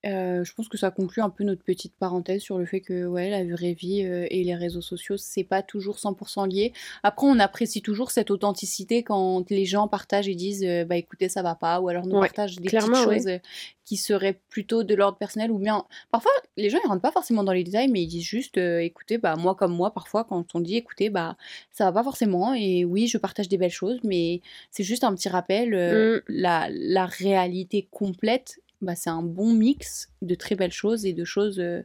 Euh, 0.06 0.44
je 0.44 0.54
pense 0.54 0.68
que 0.68 0.78
ça 0.78 0.92
conclut 0.92 1.22
un 1.22 1.30
peu 1.30 1.44
notre 1.44 1.64
petite 1.64 1.94
parenthèse 1.96 2.42
sur 2.42 2.58
le 2.58 2.66
fait 2.66 2.82
que 2.82 3.06
ouais, 3.06 3.30
la 3.30 3.44
vraie 3.46 3.74
vie 3.74 4.04
euh, 4.06 4.28
et 4.30 4.44
les 4.44 4.56
réseaux 4.56 4.82
sociaux, 4.82 5.16
c'est 5.18 5.44
pas 5.46 5.62
toujours 5.62 5.98
100% 5.98 6.50
lié. 6.50 6.74
Après, 7.04 7.26
on 7.28 7.40
apprécie 7.40 7.82
toujours 7.82 8.12
cette 8.12 8.30
authenticité 8.30 9.04
quand 9.04 9.50
les 9.50 9.66
gens 9.66 9.88
partagent 9.88 10.28
et 10.28 10.36
disent 10.36 10.64
euh, 10.66 10.84
bah 10.86 10.98
écoutez, 10.98 11.30
ça 11.30 11.42
va 11.42 11.56
pas, 11.56 11.80
ou 11.80 11.88
alors 11.90 12.06
nous 12.06 12.16
Ouais, 12.18 12.28
partagent 12.28 12.58
des 12.60 12.70
petites 12.70 12.90
ouais. 13.08 13.20
choses 13.22 13.40
qui 13.86 13.98
seraient 13.98 14.40
plutôt 14.50 14.84
de 14.84 14.96
l'ordre 14.96 15.18
personnel 15.18 15.52
ou 15.52 15.58
bien 15.58 15.84
parfois 16.10 16.32
les 16.56 16.70
gens 16.70 16.78
ils 16.82 16.88
rentrent 16.88 17.02
pas 17.02 17.12
forcément 17.12 17.44
dans 17.44 17.52
les 17.52 17.66
détails 17.66 17.90
mais 17.90 18.02
ils 18.02 18.08
disent 18.08 18.24
juste 18.24 18.58
écoutez 18.58 19.18
bah 19.18 19.36
moi 19.36 19.56
comme 19.56 19.74
moi 19.76 19.94
parfois 19.94 20.24
quand 20.24 20.56
on 20.56 20.62
dit 20.62 20.78
écoutez 20.78 21.10
bah 21.10 21.36
ça 21.70 21.84
va 21.84 21.92
pas 21.92 22.04
forcément 22.04 22.54
et 22.54 22.86
oui 22.86 23.08
je 23.08 23.18
partage 23.18 23.50
des 23.50 23.58
belles 23.58 23.72
choses 23.72 24.00
mais 24.06 24.40
c'est 24.72 24.86
juste 24.86 25.04
un 25.04 25.14
petit 25.14 25.28
rappel 25.28 25.72
Mm. 25.74 26.22
la, 26.30 26.70
la 26.72 27.06
réalité 27.08 27.90
complète 27.92 28.62
bah, 28.84 28.96
c'est 28.96 29.10
un 29.10 29.24
bon 29.24 29.54
mix 29.54 30.10
de 30.22 30.36
très 30.36 30.56
belles 30.56 30.72
choses 30.72 31.06
et 31.06 31.14
de 31.14 31.24
choses 31.26 31.60
euh, 31.60 31.82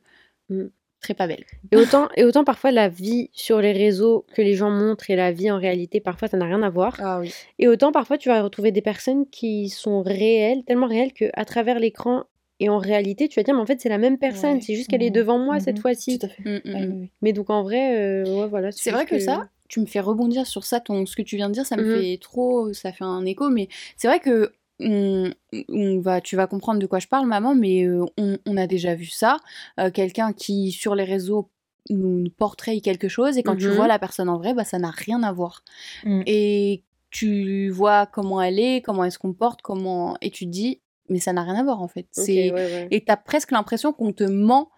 Mm. 0.50 0.66
très 1.00 1.12
pas 1.14 1.26
belles 1.26 1.44
Et 1.72 1.76
autant, 1.76 2.08
et 2.16 2.24
autant 2.24 2.42
parfois 2.42 2.70
la 2.70 2.88
vie 2.88 3.28
sur 3.34 3.60
les 3.60 3.72
réseaux 3.72 4.24
que 4.34 4.40
les 4.42 4.54
gens 4.54 4.70
montrent 4.70 5.10
et 5.10 5.16
la 5.16 5.30
vie 5.30 5.50
en 5.50 5.58
réalité, 5.58 6.00
parfois 6.00 6.26
ça 6.28 6.36
n'a 6.38 6.46
rien 6.46 6.62
à 6.62 6.70
voir. 6.70 6.96
ah 7.00 7.20
oui 7.20 7.30
Et 7.58 7.68
autant 7.68 7.92
parfois 7.92 8.16
tu 8.18 8.28
vas 8.30 8.42
retrouver 8.42 8.72
des 8.72 8.80
personnes 8.82 9.26
qui 9.28 9.68
sont 9.68 10.02
réelles, 10.02 10.64
tellement 10.64 10.86
réelles 10.86 11.12
qu'à 11.12 11.44
travers 11.44 11.78
l'écran 11.78 12.24
et 12.60 12.68
en 12.70 12.78
réalité, 12.78 13.28
tu 13.28 13.38
vas 13.38 13.44
dire, 13.44 13.54
mais 13.54 13.60
en 13.60 13.66
fait 13.66 13.80
c'est 13.80 13.88
la 13.90 13.98
même 13.98 14.18
personne, 14.18 14.54
Ouais. 14.56 14.60
c'est 14.62 14.74
juste 14.74 14.88
qu'elle 14.88 15.02
est 15.02 15.10
Mhm. 15.10 15.14
devant 15.16 15.38
moi 15.38 15.60
cette 15.60 15.76
Mhm. 15.76 15.82
fois-ci. 15.82 16.18
Tout 16.18 16.26
à 16.26 16.28
fait. 16.30 16.42
Mm, 16.42 16.60
mm, 16.64 16.74
Oui. 17.00 17.10
Mais 17.22 17.32
donc 17.34 17.50
en 17.50 17.62
vrai, 17.62 17.96
euh, 17.98 18.24
ouais, 18.42 18.48
voilà. 18.48 18.72
C'est 18.72 18.90
vrai 18.90 19.02
juste 19.02 19.10
que 19.10 19.18
ça, 19.20 19.48
tu 19.68 19.80
me 19.80 19.86
fais 19.86 20.00
rebondir 20.00 20.46
sur 20.46 20.64
ça, 20.64 20.80
ton, 20.80 21.04
ce 21.06 21.14
que 21.14 21.22
tu 21.22 21.36
viens 21.36 21.48
de 21.48 21.54
dire, 21.54 21.66
ça 21.66 21.76
me 21.76 21.84
Mhm. 21.84 21.92
fait 22.02 22.18
trop, 22.20 22.72
ça 22.72 22.90
fait 22.92 23.04
un 23.04 23.24
écho, 23.26 23.50
mais 23.50 23.68
c'est 23.98 24.08
vrai 24.08 24.18
que 24.18 24.52
on, 24.80 25.32
on 25.68 25.98
va, 26.00 26.20
tu 26.20 26.36
vas 26.36 26.46
comprendre 26.46 26.78
de 26.80 26.86
quoi 26.86 26.98
je 26.98 27.08
parle, 27.08 27.26
maman, 27.26 27.54
mais 27.54 27.84
euh, 27.84 28.04
on, 28.16 28.38
on 28.46 28.56
a 28.56 28.66
déjà 28.66 28.94
vu 28.94 29.06
ça, 29.06 29.38
euh, 29.80 29.90
quelqu'un 29.90 30.32
qui 30.32 30.70
sur 30.72 30.94
les 30.94 31.04
réseaux 31.04 31.50
nous, 31.90 32.20
nous 32.20 32.30
portrait 32.30 32.80
quelque 32.80 33.08
chose 33.08 33.38
et 33.38 33.42
quand 33.42 33.56
tu 33.56 33.68
Mhm. 33.68 33.74
vois 33.74 33.88
la 33.88 33.98
personne 33.98 34.28
en 34.28 34.36
vrai, 34.38 34.52
bah 34.54 34.64
ça 34.64 34.78
n'a 34.78 34.90
rien 34.90 35.22
à 35.22 35.32
voir. 35.32 35.64
Mm. 36.04 36.22
Et 36.26 36.82
tu 37.10 37.70
vois 37.70 38.04
comment 38.06 38.42
elle 38.42 38.58
est, 38.58 38.82
comment 38.82 39.04
elle 39.04 39.12
se 39.12 39.18
comporte, 39.18 39.62
comment 39.62 40.16
et 40.20 40.30
tu 40.30 40.44
te 40.44 40.50
dis, 40.50 40.80
mais 41.08 41.18
ça 41.18 41.32
n'a 41.32 41.42
rien 41.42 41.54
à 41.56 41.62
voir 41.64 41.80
en 41.82 41.88
fait. 41.88 42.06
Ouais, 42.18 42.52
ouais. 42.52 42.88
et 42.90 43.02
t'as 43.04 43.16
presque 43.16 43.50
l'impression 43.52 43.92
qu'on 43.94 44.12
te 44.12 44.24
ment 44.24 44.70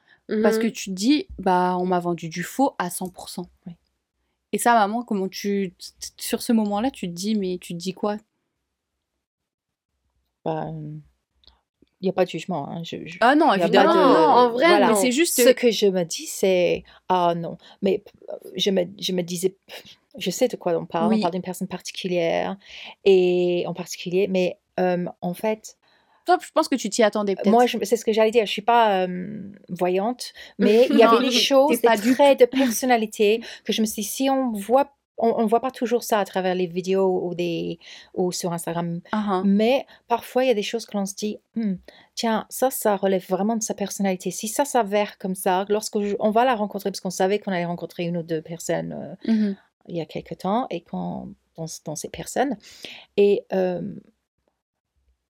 parce 0.45 0.57
Mhm. 0.59 0.63
que 0.63 0.69
tu 0.69 0.91
te 0.91 0.95
dis, 0.95 1.27
bah, 1.41 1.77
on 1.81 1.87
m'a 1.87 1.99
vendu 1.99 2.29
du 2.29 2.45
faux 2.45 2.75
à 2.79 2.89
100%. 2.89 3.47
Oui. 3.67 3.73
Et 4.53 4.59
ça, 4.59 4.75
maman, 4.75 5.03
comment 5.03 5.29
tu. 5.29 5.75
Sur 6.17 6.41
ce 6.43 6.53
moment-là, 6.53 6.93
tu 6.93 7.09
te 7.09 7.13
dis, 7.13 7.35
mais 7.35 7.59
tu 7.61 7.73
te 7.75 7.79
dis 7.79 7.93
quoi? 7.95 8.17
Bah, 10.45 10.69
Il 12.03 12.05
n'y 12.07 12.09
a 12.09 12.13
pas 12.15 12.25
de 12.25 12.31
jugement. 12.31 12.69
hein. 12.71 12.83
Je, 12.83 12.97
je- 13.07 13.19
Ah 13.21 13.35
non, 13.35 13.53
évidemment. 13.53 13.93
de- 13.93 13.99
Non, 13.99 14.27
en 14.29 14.51
vrai, 14.53 14.67
voilà. 14.69 14.95
c'est 14.95 15.13
juste. 15.13 15.43
Ce 15.43 15.51
que 15.51 15.71
je 15.71 15.87
me 15.87 16.05
dis, 16.05 16.27
c'est 16.27 16.83
ah 17.09 17.35
non, 17.37 17.59
mais 17.83 18.03
je 18.57 18.71
me, 18.71 18.85
je 18.99 19.13
me 19.13 19.23
disais, 19.23 19.55
je 20.17 20.31
sais 20.31 20.49
de 20.49 20.57
quoi 20.57 20.73
on 20.79 20.87
parle. 20.87 21.11
Oui. 21.11 21.17
On 21.19 21.21
parle 21.21 21.33
d'une 21.35 21.43
personne 21.43 21.69
particulière 21.69 22.57
et 23.05 23.65
en 23.67 23.75
particulier, 23.75 24.29
mais 24.29 24.59
euh, 24.79 25.05
en 25.21 25.35
fait, 25.35 25.77
Toi, 26.25 26.39
je 26.41 26.51
pense 26.55 26.69
que 26.69 26.75
tu 26.77 26.89
t'y 26.89 27.03
attendais 27.03 27.35
peut-être. 27.37 27.51
moi, 27.51 27.67
c'est 27.67 27.97
ce 27.97 28.05
que 28.05 28.13
j'allais 28.15 28.31
dire. 28.31 28.47
Je 28.47 28.51
suis 28.53 28.63
pas 28.63 29.05
euh, 29.07 29.53
voyante, 29.69 30.33
mais 30.59 30.87
il 30.89 30.97
y 30.97 31.03
Non, 31.05 31.11
avait 31.11 31.27
des 31.29 31.31
choses, 31.33 31.81
des 31.83 31.89
traits 32.15 32.41
de 32.41 32.47
personnalité 32.47 33.43
que 33.65 33.75
je 33.75 33.83
me 33.83 33.87
suis 33.87 34.01
dit, 34.03 34.09
si 34.09 34.31
on 34.31 34.53
voit, 34.53 34.91
on, 35.19 35.35
on 35.37 35.47
voit 35.47 35.61
pas 35.61 35.71
toujours 35.71 36.03
ça 36.03 36.19
à 36.19 36.25
travers 36.25 36.55
les 36.55 36.67
vidéos 36.67 37.21
ou 37.27 37.35
des 37.35 37.79
ou 38.15 38.33
sur 38.33 38.53
Instagram 38.53 39.01
ah. 39.13 39.43
mais 39.45 39.87
parfois, 40.09 40.45
il 40.45 40.49
y 40.49 40.51
a 40.51 40.55
des 40.55 40.63
choses 40.63 40.87
que 40.87 40.97
l'on 40.97 41.07
se 41.07 41.15
dit, 41.15 41.39
Hmm, 41.57 41.75
tiens, 42.15 42.47
ça, 42.49 42.71
ça 42.71 42.97
relève 42.97 43.25
vraiment 43.29 43.57
de 43.57 43.63
sa 43.63 43.75
personnalité. 43.75 44.31
Si 44.31 44.49
ça 44.49 44.65
s'avère 44.65 45.19
comme 45.19 45.35
ça, 45.35 45.67
lorsque 45.69 46.01
je- 46.01 46.17
on 46.21 46.31
va 46.31 46.45
la 46.45 46.55
rencontrer, 46.55 46.91
parce 46.91 47.01
qu'on 47.01 47.11
savait 47.11 47.39
qu'on 47.39 47.53
allait 47.53 47.65
rencontrer 47.65 48.05
une 48.05 48.17
ou 48.17 48.23
deux 48.23 48.41
personnes 48.43 48.93
euh, 49.27 49.31
Mhm. 49.33 49.57
il 49.89 49.97
y 49.97 50.01
a 50.01 50.07
quelque 50.07 50.35
temps, 50.35 50.67
et 50.71 50.81
quand, 50.83 51.29
dans, 51.57 51.67
dans 51.85 51.97
ces 51.97 52.09
personnes, 52.09 52.57
et 53.17 53.45
euh, 53.53 53.83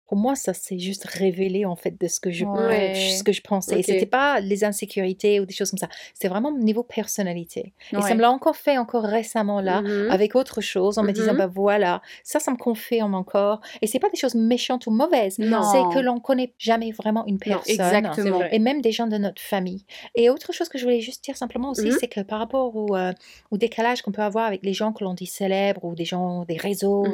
pour 0.09 0.17
moi, 0.17 0.33
ça 0.35 0.55
s'est 0.55 0.79
juste 0.79 1.05
révélé 1.05 1.65
en 1.65 1.75
fait 1.75 1.99
de 2.01 2.07
ce 2.07 2.19
que 2.19 2.31
je, 2.31 2.43
Ouais. 2.43 2.95
ce 3.17 3.23
que 3.23 3.31
je 3.31 3.41
pensais. 3.41 3.79
Et 3.79 3.83
c'était 3.83 4.07
pas 4.07 4.39
les 4.39 4.63
insécurités 4.63 5.39
ou 5.39 5.45
des 5.45 5.53
choses 5.53 5.69
comme 5.69 5.77
ça. 5.77 5.87
C'était 6.15 6.29
vraiment 6.29 6.51
niveau 6.57 6.81
personnalité. 6.83 7.73
Et 7.93 8.01
ça 8.01 8.15
me 8.15 8.21
l'a 8.21 8.31
encore 8.31 8.55
fait 8.55 8.77
encore 8.79 9.03
récemment 9.03 9.61
là 9.61 9.81
Mhm. 9.81 10.09
avec 10.09 10.35
autre 10.35 10.61
chose 10.61 10.97
en 10.97 11.03
me 11.03 11.11
disant 11.11 11.33
Mhm. 11.33 11.37
bah 11.37 11.47
voilà 11.47 12.01
ça 12.23 12.39
ça 12.39 12.51
me 12.51 12.57
confirme 12.57 13.13
encore 13.13 13.61
et 13.81 13.87
c'est 13.87 13.99
pas 13.99 14.09
des 14.09 14.17
choses 14.17 14.35
méchantes 14.35 14.87
ou 14.87 14.91
mauvaises 14.91 15.37
Non. 15.39 15.61
c'est 15.71 15.83
que 15.95 15.99
l'on 16.03 16.19
connaît 16.19 16.53
jamais 16.57 16.91
vraiment 16.91 17.25
une 17.27 17.37
personne 17.37 17.61
exactement. 17.71 18.41
et 18.51 18.57
même 18.59 18.81
des 18.81 18.91
gens 18.91 19.05
de 19.07 19.17
notre 19.17 19.41
famille 19.41 19.85
et 20.15 20.29
autre 20.31 20.51
chose 20.53 20.69
que 20.69 20.77
je 20.79 20.83
voulais 20.85 21.01
juste 21.01 21.23
dire 21.23 21.37
simplement 21.37 21.69
aussi 21.71 21.85
Mhm. 21.89 21.97
c'est 21.99 22.07
que 22.07 22.21
par 22.21 22.39
rapport 22.39 22.75
au, 22.75 22.95
euh, 22.95 23.11
au 23.51 23.57
décalage 23.57 24.01
qu'on 24.01 24.11
peut 24.11 24.23
avoir 24.23 24.45
avec 24.45 24.61
les 24.63 24.73
gens 24.73 24.91
que 24.91 25.03
l'on 25.03 25.13
dit 25.13 25.27
célèbres 25.27 25.85
ou 25.85 25.93
des 25.93 26.05
gens 26.05 26.45
des 26.45 26.57
réseaux 26.57 27.05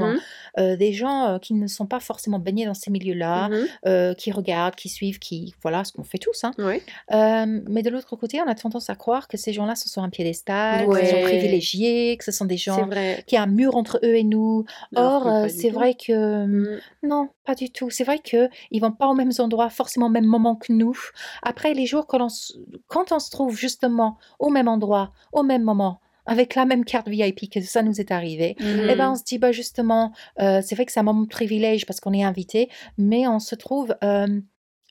euh, 0.58 0.76
des 0.78 0.94
gens 0.94 1.26
euh, 1.26 1.40
qui 1.40 1.54
ne 1.54 1.68
sont 1.68 1.86
pas 1.88 2.00
forcément 2.00 2.40
baignés 2.40 2.66
dans 2.66 2.74
ces 2.86 2.92
milieux 2.92 3.14
là 3.16 3.50
Mhm. 3.50 4.16
qui 4.16 4.32
regardent 4.32 4.76
qui 4.76 4.90
suivent 4.90 5.20
qui 5.20 5.54
voilà 5.62 5.84
ce 5.84 5.92
qu'on 5.92 6.04
fait 6.04 6.18
tous 6.18 6.44
hein. 6.44 6.52
Ouais. 6.58 6.82
Euh, 7.12 7.62
mais 7.68 7.82
de 7.84 7.90
l'autre 7.90 8.16
côté, 8.16 8.40
on 8.42 8.48
a 8.48 8.56
tendance 8.56 8.90
à 8.90 8.96
croire 8.96 9.28
que 9.28 9.38
ces 9.38 9.54
gens-là 9.54 9.76
sont 9.76 9.90
sur 9.90 10.04
un 10.04 10.10
piédestal, 10.10 10.88
que 10.88 10.96
ce 11.00 11.06
sont 11.12 11.16
Ouais. 11.16 11.22
privilégiés, 11.24 12.18
que 12.18 12.24
ce 12.24 12.32
sont 12.32 12.46
des 12.46 12.58
gens 12.58 12.88
qui 13.28 13.38
ont 13.38 13.42
un 13.42 13.48
mur 13.48 13.76
entre 13.76 14.00
eux 14.04 14.16
et 14.16 14.24
nous. 14.24 14.66
Alors 14.96 15.14
Or, 15.14 15.24
que 15.24 15.30
euh, 15.46 15.50
c'est 15.50 15.70
tout. 15.70 15.74
vrai 15.76 15.94
que 15.96 16.46
Mhm. 16.46 16.80
non, 17.04 17.30
pas 17.46 17.56
du 17.56 17.70
tout. 17.72 17.90
C'est 17.90 18.04
vrai 18.04 18.20
que 18.20 18.50
ils 18.72 18.80
vont 18.82 18.92
pas 18.92 19.08
aux 19.08 19.14
mêmes 19.16 19.32
endroits, 19.40 19.70
forcément 19.70 20.08
au 20.08 20.10
même 20.10 20.26
moment 20.26 20.56
que 20.56 20.72
nous. 20.72 20.98
Après, 21.44 21.74
les 21.74 21.86
jours 21.86 22.08
que 22.08 22.18
l'on 22.18 22.28
s- 22.28 22.54
quand 22.88 23.12
on 23.12 23.20
se 23.20 23.30
trouve 23.30 23.56
justement 23.58 24.18
au 24.40 24.50
même 24.50 24.68
endroit, 24.68 25.12
au 25.32 25.44
même 25.44 25.64
moment, 25.64 26.00
avec 26.26 26.56
la 26.56 26.66
même 26.66 26.86
carte 26.86 27.08
VIP 27.08 27.50
que 27.52 27.62
ça 27.62 27.82
nous 27.84 28.00
est 28.00 28.12
arrivé. 28.12 28.56
Mhm. 28.60 28.88
Eh 28.90 28.96
ben, 28.96 29.12
on 29.12 29.16
se 29.16 29.24
dit, 29.24 29.38
bah, 29.38 29.52
justement, 29.52 30.12
euh, 30.40 30.62
c'est 30.64 30.76
vrai 30.76 30.86
que 30.86 30.92
c'est 30.92 31.00
un 31.00 31.04
moment 31.04 31.22
de 31.24 31.28
privilège 31.28 31.86
parce 31.86 32.00
qu'on 32.00 32.14
est 32.14 32.24
invité, 32.24 32.70
mais 32.98 33.28
on 33.28 33.40
se 33.40 33.56
trouve 33.56 33.96
euh, 34.04 34.28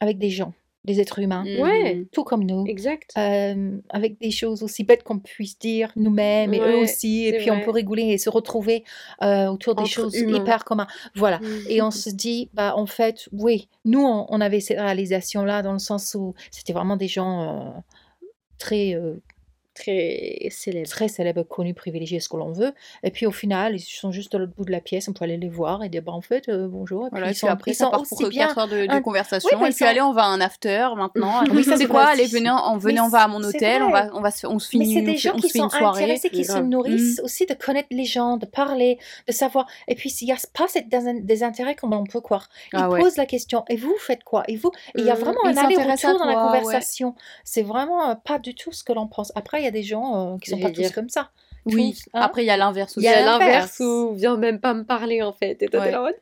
avec 0.01 0.19
des 0.19 0.31
gens, 0.31 0.53
des 0.85 1.01
êtres 1.01 1.19
humains, 1.19 1.45
Mhm. 1.47 2.07
Tout 2.13 2.25
comme 2.25 2.45
nous, 2.45 2.67
Exact. 2.67 3.11
euh, 3.17 3.79
avec 3.89 4.21
des 4.21 4.31
choses 4.31 4.63
aussi 4.63 4.85
bêtes 4.85 5.03
qu'on 5.03 5.19
puisse 5.19 5.59
dire 5.59 5.91
nous-mêmes 5.97 6.53
et 6.53 6.61
eux 6.61 6.77
aussi, 6.79 7.25
et 7.27 7.39
puis 7.39 7.51
on 7.51 7.61
peut 7.61 7.71
rigoler 7.71 8.03
et 8.03 8.19
se 8.19 8.29
retrouver 8.29 8.85
euh, 9.23 9.47
autour 9.47 9.75
des 9.75 9.83
Entre 9.83 9.91
choses 9.91 10.15
humains. 10.19 10.39
hyper 10.43 10.65
communes. 10.65 10.87
Voilà. 11.15 11.39
Mm. 11.39 11.45
Et 11.71 11.81
on 11.83 11.91
se 11.91 12.11
dit, 12.11 12.51
bah, 12.53 12.75
en 12.77 12.85
fait, 12.87 13.29
oui, 13.33 13.69
nous, 13.87 14.03
on, 14.05 14.27
on 14.29 14.41
avait 14.43 14.61
cette 14.61 14.79
réalisation-là 14.79 15.63
dans 15.63 15.73
le 15.73 15.79
sens 15.79 16.15
où 16.15 16.35
c'était 16.51 16.75
vraiment 16.75 16.97
des 16.99 17.09
gens 17.09 17.43
euh, 17.43 17.71
très, 18.59 18.95
Très 19.75 20.49
célèbre. 20.51 20.89
très 20.89 21.09
célèbres, 21.09 21.43
connus, 21.43 21.75
privilégiés, 21.75 22.21
ce 22.21 22.29
que 22.29 22.37
l'on 22.37 22.53
veut. 22.53 22.73
Et 23.03 23.11
puis 23.11 23.27
au 23.27 23.33
final, 23.33 23.75
ils 23.75 23.81
sont 23.81 24.13
juste 24.13 24.33
de 24.33 24.39
l'autre 24.39 24.53
bout 24.57 24.65
de 24.65 24.71
la 24.71 24.81
pièce, 24.81 25.09
on 25.09 25.13
peut 25.13 25.25
aller 25.25 25.37
les 25.37 25.49
voir 25.49 25.83
et 25.83 25.89
dire, 25.89 26.03
bah, 26.03 26.13
en 26.13 26.21
fait, 26.21 26.49
euh, 26.49 26.69
bonjour. 26.69 27.07
Et 27.07 27.11
Voilà, 27.11 27.27
puis 27.27 27.33
et 27.33 27.35
ils 27.35 27.39
sont, 27.39 27.47
après, 27.49 27.71
ils 27.73 27.75
ça 27.75 27.87
sont 27.87 27.91
part 27.91 28.03
pour 28.05 28.21
aussi 28.21 28.31
bien. 28.31 28.47
4 28.47 28.59
heures 28.59 28.69
de, 28.69 28.87
de 28.87 28.91
un- 28.93 29.03
conversation. 29.03 29.49
Oui, 29.53 29.59
mais 29.61 29.67
et 29.67 29.71
puis, 29.71 29.79
sont- 29.79 29.85
allez, 29.87 30.01
on 30.01 30.13
va 30.13 30.23
à 30.25 30.27
un 30.29 30.41
after 30.41 30.89
maintenant. 30.97 31.43
Oui, 31.53 31.65
ça, 31.65 31.77
c'est 31.77 31.87
quoi? 31.87 32.05
Allez, 32.05 32.27
venez, 32.27 32.51
on, 32.51 32.77
venez, 32.79 32.95
Mais 32.95 33.01
on 33.01 33.09
va 33.09 33.23
à 33.23 33.29
mon 33.29 33.43
hôtel, 33.43 33.83
on 33.83 33.91
va, 33.91 34.11
on 34.15 34.21
va 34.21 34.31
se, 34.31 34.47
on 34.47 34.59
se 34.59 34.77
Mais 34.77 34.85
finit, 34.85 34.95
c'est 34.95 35.03
des 35.03 35.17
gens 35.17 35.33
qui 35.37 35.49
sont 35.49 35.65
intéressés, 35.75 36.31
qui 36.31 36.45
se 36.45 36.59
nourrissent 36.59 37.21
aussi 37.25 37.47
de 37.47 37.55
connaître 37.55 37.89
les 37.91 38.05
gens, 38.05 38.37
de 38.37 38.47
parler, 38.47 38.99
de 39.27 39.33
savoir. 39.33 39.67
Et 39.89 39.95
puis, 39.97 40.11
il 40.21 40.25
n'y 40.27 40.33
a 40.33 40.37
pas 40.57 40.69
cette 40.69 40.89
dés- 40.89 41.21
désintérêt 41.21 41.75
comme 41.75 41.93
on 41.93 42.05
peut 42.05 42.21
croire. 42.21 42.49
Ils 42.73 42.79
Ah 42.81 42.89
posent 42.89 43.17
la 43.17 43.27
question, 43.27 43.65
et 43.69 43.77
vous, 43.77 43.95
faites 43.99 44.23
quoi? 44.25 44.45
Et 44.49 44.57
vous 44.57 44.71
il 44.97 45.05
y 45.05 45.11
a 45.11 45.15
Mhm. 45.15 45.21
vraiment 45.21 45.41
un 45.45 45.57
à 45.57 45.65
aller-retour 45.67 46.19
dans 46.19 46.25
la 46.27 46.35
conversation. 46.37 47.15
C'est 47.45 47.63
vraiment 47.63 48.11
euh, 48.11 48.15
pas 48.15 48.39
du 48.39 48.55
tout 48.55 48.71
ce 48.73 48.85
que 48.85 48.93
l'on 48.93 49.07
pense. 49.09 49.33
Après, 49.35 49.64
il 49.65 49.67
y 49.67 49.69
a 49.69 49.73
des 49.73 49.83
gens 49.83 50.35
euh, 50.35 50.39
qui 50.39 50.51
sont 50.51 50.57
pas 50.57 50.63
J'allais 50.65 50.75
tous 50.75 50.81
dire. 50.83 50.93
comme 50.95 51.09
ça. 51.09 51.31
Oui, 51.67 51.95
Tous, 51.95 52.09
hein. 52.13 52.21
après, 52.21 52.43
il 52.43 52.47
y 52.47 52.51
a 52.51 52.59
l'inverse 52.59 52.93
Il 52.97 52.99
aussi. 53.01 53.07
y 53.09 53.11
a 53.11 53.25
l'inverse. 53.25 53.81
où 53.81 54.13
viens 54.15 54.37
même 54.37 54.61
pas 54.61 54.75
me 54.75 54.85
parler 54.85 55.23
en 55.23 55.33
fait. 55.33 55.63
Et 55.63 55.69
toi, 55.69 55.81
Ouais. 55.81 55.87
t'es 55.87 55.93
là 55.93 56.01
en 56.03 56.05
mode, 56.05 56.15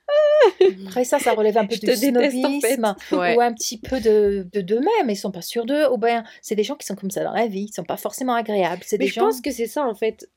Après 0.89 1.05
ça, 1.05 1.19
ça 1.19 1.33
relève 1.33 1.59
un 1.59 1.67
peu 1.67 1.75
en 1.75 1.79
fait. 1.87 1.97
snobisme 1.97 2.95
Ouais. 3.13 3.37
ou 3.37 3.41
un 3.41 3.53
petit 3.53 3.79
peu 3.79 4.01
de 4.01 4.47
de 4.53 4.61
d'eux-mêmes. 4.61 5.09
Ils 5.11 5.17
sont 5.17 5.33
pas 5.33 5.43
sûrs 5.43 5.67
d'eux. 5.67 5.89
Ou 5.91 5.99
bien, 5.99 6.23
c'est 6.43 6.55
des 6.55 6.63
gens 6.63 6.77
qui 6.77 6.87
sont 6.87 6.95
comme 6.95 7.11
ça 7.11 7.25
dans 7.25 7.33
la 7.33 7.49
vie. 7.49 7.67
Ils 7.71 7.75
sont 7.75 7.83
pas 7.83 7.97
forcément 7.97 8.35
agréables. 8.35 8.83
C'est 8.87 8.99
Mais 8.99 9.07
des 9.07 9.11
je 9.11 9.15
gens. 9.15 9.23
pense 9.27 9.41
que 9.41 9.51
c'est 9.51 9.67
ça 9.67 9.85
en 9.85 9.95
fait. 9.95 10.31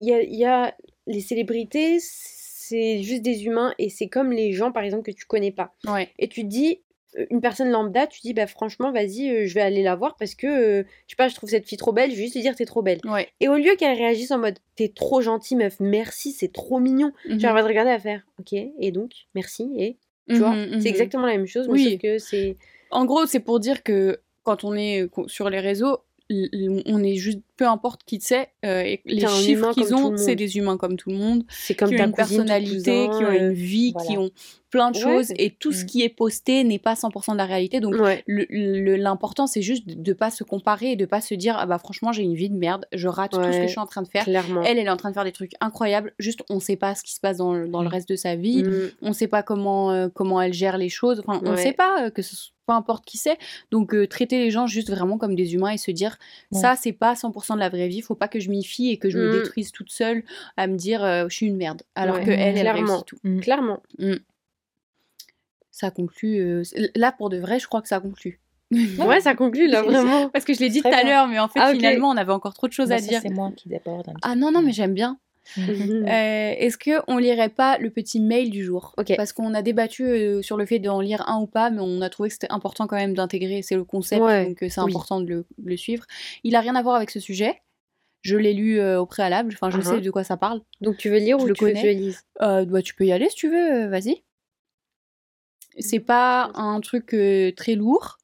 Il 0.00 0.08
y 0.08 0.14
a, 0.14 0.22
il 0.22 0.34
y 0.36 0.44
a 0.46 0.74
les 1.06 1.20
célébrités, 1.20 1.98
c'est 2.00 3.02
juste 3.02 3.22
des 3.22 3.44
humains 3.44 3.74
et 3.78 3.90
c'est 3.90 4.08
comme 4.08 4.32
les 4.32 4.52
gens 4.52 4.72
par 4.72 4.82
exemple 4.82 5.02
que 5.04 5.10
tu 5.16 5.26
connais 5.26 5.52
pas. 5.52 5.74
Ouais. 5.86 6.08
Et 6.18 6.28
tu 6.28 6.42
te 6.42 6.46
dis, 6.46 6.80
une 7.30 7.40
personne 7.40 7.70
lambda, 7.70 8.06
tu 8.06 8.20
dis, 8.20 8.34
bah 8.34 8.46
franchement, 8.46 8.92
vas-y, 8.92 9.28
euh, 9.30 9.46
je 9.46 9.54
vais 9.54 9.60
aller 9.60 9.82
la 9.82 9.94
voir 9.96 10.16
parce 10.16 10.34
que, 10.34 10.46
euh, 10.46 10.82
je 11.06 11.12
sais 11.12 11.16
pas, 11.16 11.28
je 11.28 11.34
trouve 11.34 11.50
cette 11.50 11.66
fille 11.66 11.78
trop 11.78 11.92
belle, 11.92 12.10
je 12.10 12.16
vais 12.16 12.22
juste 12.22 12.34
lui 12.34 12.42
dire, 12.42 12.54
t'es 12.54 12.64
trop 12.64 12.82
belle. 12.82 13.00
Ouais. 13.04 13.28
Et 13.40 13.48
au 13.48 13.56
lieu 13.56 13.74
qu'elle 13.76 13.96
réagisse 13.96 14.30
en 14.30 14.38
mode, 14.38 14.58
t'es 14.76 14.88
trop 14.88 15.20
gentille, 15.20 15.56
meuf, 15.56 15.76
merci, 15.80 16.32
c'est 16.32 16.52
trop 16.52 16.78
mignon, 16.80 17.12
Mhm. 17.28 17.40
j'arrive 17.40 17.58
à 17.58 17.62
te 17.62 17.68
regarder 17.68 17.90
à 17.90 17.98
faire, 17.98 18.22
ok, 18.38 18.52
et 18.52 18.90
donc, 18.92 19.10
merci, 19.34 19.70
et 19.76 19.96
tu 20.28 20.36
vois, 20.38 20.50
Mhm, 20.54 20.70
mhm. 20.74 20.80
c'est 20.80 20.88
exactement 20.90 21.26
la 21.26 21.36
même 21.36 21.46
chose, 21.46 21.66
mais 21.68 21.72
Oui. 21.74 21.90
sauf 21.92 22.00
que 22.02 22.18
c'est. 22.18 22.56
En 22.90 23.04
gros, 23.04 23.26
c'est 23.26 23.40
pour 23.40 23.60
dire 23.60 23.82
que 23.82 24.20
quand 24.44 24.64
on 24.64 24.74
est 24.74 25.02
euh, 25.02 25.08
sur 25.26 25.48
les 25.50 25.60
réseaux, 25.60 25.98
on 26.30 27.02
est 27.02 27.16
juste, 27.16 27.38
peu 27.56 27.66
importe 27.66 28.02
qui 28.04 28.18
c'est, 28.20 28.48
euh, 28.64 28.80
et 28.82 29.00
les 29.06 29.26
chiffres 29.26 29.72
qu'ils 29.72 29.94
ont, 29.94 30.16
c'est 30.16 30.36
des 30.36 30.56
humains 30.58 30.76
comme 30.76 30.96
tout 30.96 31.10
le 31.10 31.16
monde, 31.16 31.44
C'est 31.48 31.74
comme 31.74 31.88
qui 31.88 31.94
ont 32.00 32.04
une 32.04 32.12
cousine, 32.12 32.36
personnalité, 32.44 33.06
cousin, 33.06 33.18
qui 33.18 33.24
ont 33.24 33.28
euh, 33.28 33.38
une 33.48 33.52
vie, 33.52 33.94
qui 34.06 34.16
ont 34.18 34.30
plein 34.70 34.90
de 34.90 34.98
Ouais. 34.98 35.02
choses, 35.02 35.32
et 35.38 35.50
tout 35.50 35.72
ce 35.72 35.84
Mm. 35.84 35.86
qui 35.86 36.02
est 36.02 36.08
posté 36.10 36.62
n'est 36.64 36.78
pas 36.78 36.94
100% 36.94 37.32
de 37.32 37.38
la 37.38 37.46
réalité. 37.46 37.80
Donc, 37.80 37.94
Ouais, 37.94 38.22
l'important, 38.26 39.46
c'est 39.46 39.62
juste 39.62 39.86
de 39.88 40.10
ne 40.10 40.14
pas 40.14 40.30
se 40.30 40.44
comparer 40.44 40.92
et 40.92 40.96
de 40.96 41.06
pas 41.06 41.20
se 41.20 41.34
dire, 41.34 41.56
ah 41.58 41.66
bah 41.66 41.78
franchement, 41.78 42.12
j'ai 42.12 42.22
une 42.22 42.34
vie 42.34 42.50
de 42.50 42.56
merde, 42.56 42.84
je 42.92 43.08
rate 43.08 43.32
tout 43.32 43.42
ce 43.42 43.48
que 43.56 43.62
je 43.62 43.68
suis 43.68 43.78
en 43.78 43.86
train 43.86 44.02
de 44.02 44.08
faire. 44.08 44.24
clairement. 44.24 44.62
Elle, 44.62 44.78
elle 44.78 44.86
est 44.86 44.90
en 44.90 44.96
train 44.96 45.08
de 45.08 45.14
faire 45.14 45.24
des 45.24 45.32
trucs 45.32 45.52
incroyables. 45.60 46.12
Juste, 46.18 46.40
on 46.50 46.60
sait 46.60 46.76
pas 46.76 46.94
ce 46.94 47.02
qui 47.02 47.14
se 47.14 47.20
passe 47.20 47.38
dans, 47.38 47.54
le- 47.54 47.68
dans 47.68 47.80
le 47.82 47.88
Mm. 47.88 47.92
reste 47.92 48.08
de 48.08 48.16
sa 48.16 48.36
vie. 48.36 48.62
Mm. 48.62 48.90
On 49.02 49.12
sait 49.14 49.28
pas 49.28 49.42
comment, 49.42 49.90
euh, 49.92 50.08
comment 50.12 50.40
elle 50.42 50.52
gère 50.52 50.76
les 50.78 50.88
choses. 50.90 51.20
Enfin, 51.26 51.40
on 51.44 51.56
sait 51.56 51.72
pas 51.72 52.04
euh, 52.06 52.10
que 52.10 52.20
ce 52.22 52.36
soit- 52.36 52.52
peu 52.68 52.74
importe 52.74 53.04
qui 53.06 53.16
c'est. 53.16 53.38
Donc, 53.70 53.94
euh, 53.94 54.06
traiter 54.06 54.38
les 54.38 54.50
gens 54.50 54.66
juste 54.66 54.90
vraiment 54.90 55.16
comme 55.18 55.34
des 55.34 55.54
humains 55.54 55.70
et 55.70 55.78
se 55.78 55.90
dire, 55.90 56.18
Ouais. 56.52 56.60
ça, 56.60 56.76
c'est 56.76 56.92
pas 56.92 57.14
100% 57.14 57.54
de 57.54 57.60
la 57.60 57.70
vraie 57.70 57.88
vie. 57.88 58.02
Faut 58.02 58.14
pas 58.14 58.28
que 58.28 58.38
je 58.40 58.50
m'y 58.50 58.62
fie 58.62 58.90
et 58.90 58.98
que 58.98 59.08
je 59.10 59.18
me 59.18 59.28
Mm. 59.28 59.32
détruise 59.42 59.72
toute 59.72 59.90
seule 59.90 60.22
à 60.58 60.66
me 60.66 60.76
dire, 60.76 61.02
euh, 61.02 61.26
je 61.30 61.34
suis 61.34 61.46
une 61.46 61.56
merde. 61.56 61.82
Alors 61.94 62.16
Ouais, 62.16 62.24
que 62.24 62.30
elle, 62.30 62.56
elle 62.56 62.60
clairement. 62.60 62.86
réussit 62.88 63.06
tout. 63.06 63.18
Mm. 63.24 63.40
Clairement. 63.40 63.82
Ça 65.70 65.90
conclut. 65.90 66.38
euh, 66.40 66.62
là, 66.96 67.12
pour 67.12 67.30
de 67.30 67.38
vrai, 67.38 67.58
je 67.58 67.66
crois 67.66 67.80
que 67.82 67.88
ça 67.88 68.00
conclut. 68.00 68.40
Ouais, 68.70 69.20
ça 69.20 69.34
conclut 69.34 69.68
là, 69.68 69.82
vraiment. 69.82 70.28
Parce 70.28 70.44
que 70.44 70.52
je 70.52 70.60
l'ai 70.60 70.68
dit 70.68 70.82
tout 70.82 70.88
à 70.88 71.02
l'heure, 71.04 71.26
mais 71.28 71.38
en 71.38 71.48
fait, 71.48 71.60
Ah, 71.62 71.72
finalement, 71.72 72.10
on 72.10 72.16
avait 72.16 72.32
encore 72.32 72.52
trop 72.54 72.66
de 72.68 72.72
choses 72.72 72.88
Bah, 72.90 72.96
à 72.96 72.98
ça, 72.98 73.06
dire. 73.08 73.20
C'est 73.22 73.30
moi 73.30 73.50
qui 73.56 73.68
déborde 73.68 74.08
un 74.08 74.12
petit 74.12 74.20
Ah 74.22 74.34
non, 74.36 74.50
non, 74.52 74.60
mais 74.60 74.72
j'aime 74.72 74.92
bien. 74.94 75.18
Mhm. 75.56 76.04
Euh, 76.06 76.54
Est-ce 76.58 76.76
que 76.78 77.00
on 77.08 77.18
lirait 77.18 77.48
pas 77.48 77.78
le 77.78 77.90
petit 77.90 78.20
mail 78.20 78.50
du 78.50 78.62
jour? 78.64 78.94
Parce 79.16 79.32
qu'on 79.32 79.54
a 79.54 79.62
débattu 79.62 80.04
euh, 80.04 80.42
sur 80.42 80.56
le 80.56 80.66
fait 80.66 80.78
d'en 80.78 81.00
lire 81.00 81.28
un 81.28 81.40
ou 81.40 81.46
pas, 81.46 81.70
mais 81.70 81.80
on 81.80 82.00
a 82.02 82.10
trouvé 82.10 82.28
que 82.28 82.34
c'était 82.34 82.52
important 82.52 82.86
quand 82.86 82.96
même 82.96 83.14
d'intégrer, 83.14 83.62
c'est 83.62 83.74
le 83.76 83.84
concept, 83.84 84.22
Ouais, 84.22 84.46
donc 84.46 84.62
euh, 84.62 84.68
c'est 84.68 84.80
oui. 84.80 84.90
important 84.90 85.20
de 85.20 85.26
le, 85.28 85.46
de 85.58 85.68
le 85.70 85.76
suivre. 85.76 86.04
Il 86.44 86.54
a 86.56 86.60
rien 86.60 86.74
à 86.74 86.82
voir 86.82 86.96
avec 86.96 87.10
ce 87.10 87.20
sujet. 87.20 87.62
Je 88.22 88.36
l'ai 88.36 88.52
lu 88.52 88.80
euh, 88.80 89.00
au 89.00 89.06
préalable, 89.06 89.52
enfin 89.54 89.70
je 89.70 89.78
Uh-huh. 89.78 89.94
sais 89.96 90.00
de 90.00 90.10
quoi 90.10 90.24
ça 90.24 90.36
parle. 90.36 90.60
Donc 90.80 90.96
tu 90.96 91.08
veux 91.08 91.18
lire 91.18 91.38
Je 91.38 91.44
ou 91.44 91.46
le 91.48 91.54
tu 91.54 91.64
veux 91.64 91.70
que 91.70 91.76
connais. 91.76 91.92
je 91.94 91.98
lise 91.98 92.22
bah, 92.40 92.82
tu 92.82 92.94
peux 92.94 93.06
y 93.06 93.12
aller 93.12 93.28
si 93.30 93.36
tu 93.36 93.48
veux, 93.48 93.86
vas-y. 93.86 94.22
C'est 95.78 96.00
pas 96.00 96.50
un 96.54 96.80
truc 96.80 97.14
très 97.56 97.74
lourd, 97.76 98.18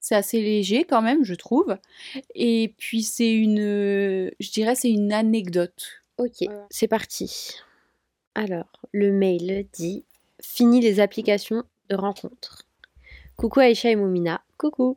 c'est 0.00 0.16
assez 0.16 0.40
léger 0.42 0.84
quand 0.84 1.02
même, 1.02 1.22
je 1.24 1.34
trouve. 1.34 1.76
Et 2.34 2.74
puis 2.78 3.02
c'est 3.02 3.32
une, 3.32 4.30
je 4.40 4.50
dirais, 4.50 4.74
c'est 4.74 4.90
une 4.90 5.12
anecdote. 5.12 6.02
Ok, 6.18 6.48
c'est 6.70 6.88
parti. 6.88 7.56
Alors, 8.34 8.80
le 8.92 9.12
mail 9.12 9.66
dit 9.72 10.04
Fini 10.40 10.80
les 10.80 11.00
applications 11.00 11.62
de 11.90 11.96
rencontres. 11.96 12.66
Coucou 13.36 13.60
Aïcha 13.60 13.90
et 13.90 13.96
Moumina. 13.96 14.40
Coucou. 14.56 14.96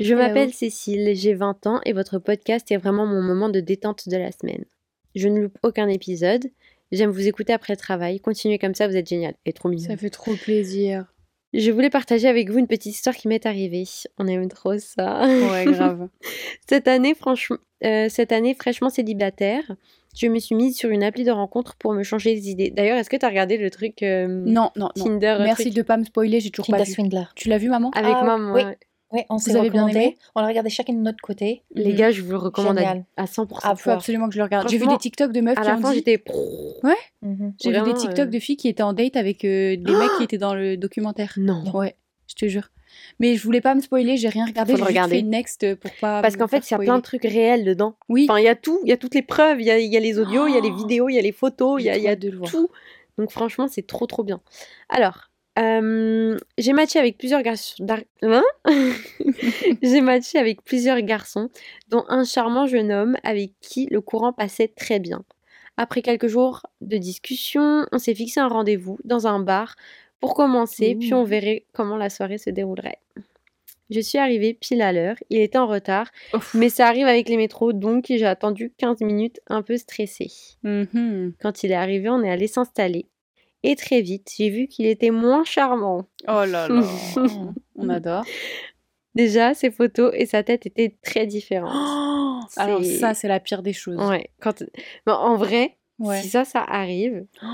Je 0.00 0.14
m'appelle 0.14 0.52
Cécile, 0.52 1.14
j'ai 1.14 1.34
20 1.34 1.66
ans 1.68 1.80
et 1.84 1.92
votre 1.92 2.18
podcast 2.18 2.70
est 2.72 2.76
vraiment 2.76 3.06
mon 3.06 3.22
moment 3.22 3.48
de 3.48 3.60
détente 3.60 4.08
de 4.08 4.16
la 4.16 4.32
semaine. 4.32 4.64
Je 5.14 5.28
ne 5.28 5.40
loupe 5.40 5.58
aucun 5.62 5.88
épisode. 5.88 6.44
J'aime 6.90 7.10
vous 7.10 7.28
écouter 7.28 7.52
après 7.52 7.72
le 7.72 7.78
travail. 7.78 8.20
Continuez 8.20 8.58
comme 8.58 8.74
ça, 8.74 8.88
vous 8.88 8.96
êtes 8.96 9.08
génial. 9.08 9.34
Et 9.44 9.52
trop 9.52 9.68
mignon. 9.68 9.86
Ça 9.86 9.96
fait 9.96 10.10
trop 10.10 10.34
plaisir. 10.34 11.06
Je 11.56 11.70
voulais 11.70 11.90
partager 11.90 12.28
avec 12.28 12.50
vous 12.50 12.58
une 12.58 12.66
petite 12.66 12.94
histoire 12.94 13.16
qui 13.16 13.28
m'est 13.28 13.46
arrivée. 13.46 13.84
On 14.18 14.26
aime 14.26 14.48
trop 14.48 14.76
ça. 14.78 15.26
Ouais, 15.26 15.64
grave. 15.64 16.08
Cette 16.68 16.86
année, 16.86 17.14
franchement, 17.14 17.56
euh, 17.84 18.08
cette 18.08 18.32
année 18.32 18.54
fraîchement 18.54 18.90
célibataire, 18.90 19.62
je 20.14 20.26
me 20.28 20.38
suis 20.38 20.54
mise 20.54 20.76
sur 20.76 20.90
une 20.90 21.02
appli 21.02 21.24
de 21.24 21.30
rencontre 21.30 21.76
pour 21.76 21.92
me 21.92 22.02
changer 22.02 22.34
les 22.34 22.50
idées. 22.50 22.70
D'ailleurs, 22.70 22.98
est-ce 22.98 23.10
que 23.10 23.16
tu 23.16 23.24
as 23.24 23.28
regardé 23.28 23.58
le 23.58 23.70
truc 23.70 24.02
euh, 24.02 24.26
Non, 24.26 24.70
non, 24.76 24.88
non. 24.96 25.18
Merci 25.20 25.64
truc 25.64 25.74
de 25.74 25.82
pas 25.82 25.96
me 25.96 26.04
spoiler, 26.04 26.40
j'ai 26.40 26.50
toujours 26.50 26.66
Tinder 26.66 26.78
pas 26.78 26.84
vu. 26.84 26.92
Swindler. 26.92 27.24
Tu 27.34 27.48
l'as 27.48 27.58
vu, 27.58 27.68
maman? 27.68 27.90
Avec 27.94 28.14
Ah, 28.16 28.38
moi 28.38 28.52
oui. 28.54 28.62
Oui, 29.16 29.22
on 29.30 29.38
s'est 29.38 29.52
bien 29.70 29.86
aimé 29.88 30.16
On 30.34 30.40
l'a 30.40 30.46
regardé 30.46 30.70
chacun 30.70 30.92
de 30.92 30.98
notre 31.00 31.20
côté. 31.22 31.62
Les 31.74 31.90
Mhm. 31.92 31.96
gars, 31.96 32.10
je 32.10 32.22
vous 32.22 32.30
le 32.32 32.36
recommande 32.36 32.76
à, 32.78 32.80
Génial. 32.80 33.04
à 33.16 33.26
100%. 33.26 33.66
À 33.68 33.74
Faut 33.76 33.84
voir. 33.84 33.96
absolument 33.96 34.28
que 34.28 34.34
je 34.34 34.38
le 34.38 34.44
regarde. 34.44 34.68
J'ai 34.68 34.78
vu 34.78 34.86
des 34.86 34.98
TikTok 34.98 35.32
de 35.32 35.40
meufs 35.40 35.58
à 35.58 35.62
qui 35.62 35.66
la 35.68 35.76
ont 35.76 35.80
fin, 35.80 35.90
dit... 35.90 35.96
j'étais. 35.96 36.22
Mhm. 37.22 37.54
J'ai 37.62 37.72
vu 37.72 37.82
des 37.82 37.94
TikTok 37.94 38.18
euh, 38.28 38.30
de 38.30 38.38
filles 38.38 38.56
qui 38.56 38.68
étaient 38.68 38.82
en 38.82 38.92
date 38.92 39.16
avec 39.16 39.44
euh, 39.44 39.76
des 39.76 39.94
mecs 39.96 40.10
qui 40.18 40.22
étaient 40.24 40.38
dans 40.38 40.54
le 40.54 40.76
documentaire. 40.76 41.32
Non. 41.36 41.64
Ouais, 41.72 41.96
je 42.28 42.34
te 42.34 42.46
jure. 42.46 42.68
Mais 43.20 43.36
je 43.36 43.42
voulais 43.42 43.60
pas 43.60 43.74
me 43.74 43.80
spoiler, 43.80 44.16
j'ai 44.16 44.28
rien 44.28 44.46
regardé, 44.46 44.74
j'ai 44.76 45.08
fait 45.08 45.22
next 45.22 45.74
pour 45.76 45.90
pas 46.00 46.22
Parce 46.22 46.36
qu'en 46.36 46.48
fait, 46.48 46.68
il 46.68 46.72
y 46.72 46.74
a 46.74 46.78
plein 46.78 46.96
de 46.96 47.02
trucs 47.02 47.22
réels 47.24 47.64
dedans. 47.64 47.96
Oui, 48.08 48.26
Enfin, 48.28 48.38
il 48.40 48.44
y 48.44 48.48
a 48.48 48.54
tout. 48.54 48.80
Il 48.84 48.88
y 48.88 48.92
a 48.92 48.96
toutes 48.96 49.14
les 49.14 49.22
preuves. 49.22 49.60
Il 49.60 49.66
y 49.66 49.70
a, 49.70 49.78
il 49.78 49.92
y 49.92 49.96
a 49.96 50.00
les 50.00 50.18
audios, 50.18 50.46
il 50.46 50.54
y 50.54 50.56
a 50.56 50.60
les 50.60 50.70
vidéos, 50.76 51.08
il 51.08 51.14
y 51.14 51.18
a 51.18 51.22
les 51.22 51.32
photos, 51.32 51.80
il 51.80 51.86
y 51.86 51.90
a, 51.90 51.96
y 51.98 52.08
a 52.08 52.16
de 52.16 52.30
tout. 52.30 52.68
Donc, 53.18 53.30
franchement, 53.30 53.66
c'est 53.68 53.86
trop, 53.86 54.06
trop 54.06 54.22
bien. 54.24 54.40
Alors, 54.88 55.30
euh, 55.58 56.36
j'ai 56.58 56.72
matché 56.72 56.98
avec 56.98 57.18
plusieurs 57.18 57.42
garçons. 57.42 57.84
Hein 58.22 58.44
j'ai 59.82 60.00
matché 60.00 60.38
avec 60.38 60.62
plusieurs 60.62 61.00
garçons, 61.00 61.50
dont 61.88 62.04
un 62.08 62.24
charmant 62.24 62.66
jeune 62.66 62.92
homme 62.92 63.16
avec 63.22 63.52
qui 63.60 63.86
le 63.90 64.00
courant 64.00 64.32
passait 64.32 64.68
très 64.68 64.98
bien. 64.98 65.24
Après 65.76 66.02
quelques 66.02 66.28
jours 66.28 66.62
de 66.80 66.96
discussion, 66.96 67.86
on 67.92 67.98
s'est 67.98 68.14
fixé 68.14 68.40
un 68.40 68.48
rendez-vous 68.48 68.98
dans 69.04 69.26
un 69.26 69.40
bar 69.40 69.76
pour 70.20 70.34
commencer, 70.34 70.96
puis 70.98 71.12
on 71.12 71.24
verrait 71.24 71.66
comment 71.72 71.96
la 71.96 72.08
soirée 72.08 72.38
se 72.38 72.50
déroulerait. 72.50 72.98
Je 73.90 74.00
suis 74.00 74.18
arrivée 74.18 74.54
pile 74.54 74.82
à 74.82 74.92
l'heure, 74.92 75.16
il 75.30 75.38
était 75.38 75.58
en 75.58 75.66
retard, 75.66 76.10
Ouf. 76.34 76.54
mais 76.54 76.70
ça 76.70 76.88
arrive 76.88 77.06
avec 77.06 77.28
les 77.28 77.36
métros, 77.36 77.72
donc 77.72 78.06
j'ai 78.08 78.26
attendu 78.26 78.72
15 78.78 79.00
minutes 79.02 79.40
un 79.46 79.62
peu 79.62 79.76
stressée. 79.76 80.32
Mhm. 80.64 81.34
Quand 81.40 81.62
il 81.62 81.70
est 81.70 81.76
arrivé, 81.76 82.08
on 82.08 82.22
est 82.22 82.30
allé 82.30 82.48
s'installer. 82.48 83.06
Et 83.66 83.74
très 83.74 84.00
vite, 84.00 84.30
j'ai 84.36 84.48
vu 84.48 84.68
qu'il 84.68 84.86
était 84.86 85.10
moins 85.10 85.42
charmant. 85.44 86.04
Oh 86.28 86.44
là 86.44 86.68
là, 86.68 86.82
on 87.74 87.88
adore. 87.88 88.24
Déjà, 89.16 89.54
ses 89.54 89.72
photos 89.72 90.12
et 90.14 90.24
sa 90.26 90.44
tête 90.44 90.66
étaient 90.66 90.96
très 91.02 91.26
différentes. 91.26 91.72
Oh, 91.74 92.40
alors 92.56 92.84
ça, 92.84 93.12
c'est 93.14 93.26
la 93.26 93.40
pire 93.40 93.62
des 93.62 93.72
choses. 93.72 93.96
Ouais, 94.08 94.30
quand... 94.40 94.62
Mais 95.06 95.12
en 95.12 95.36
vrai, 95.36 95.78
Ouais. 95.98 96.20
si 96.22 96.28
ça, 96.28 96.44
ça 96.44 96.60
arrive... 96.62 97.26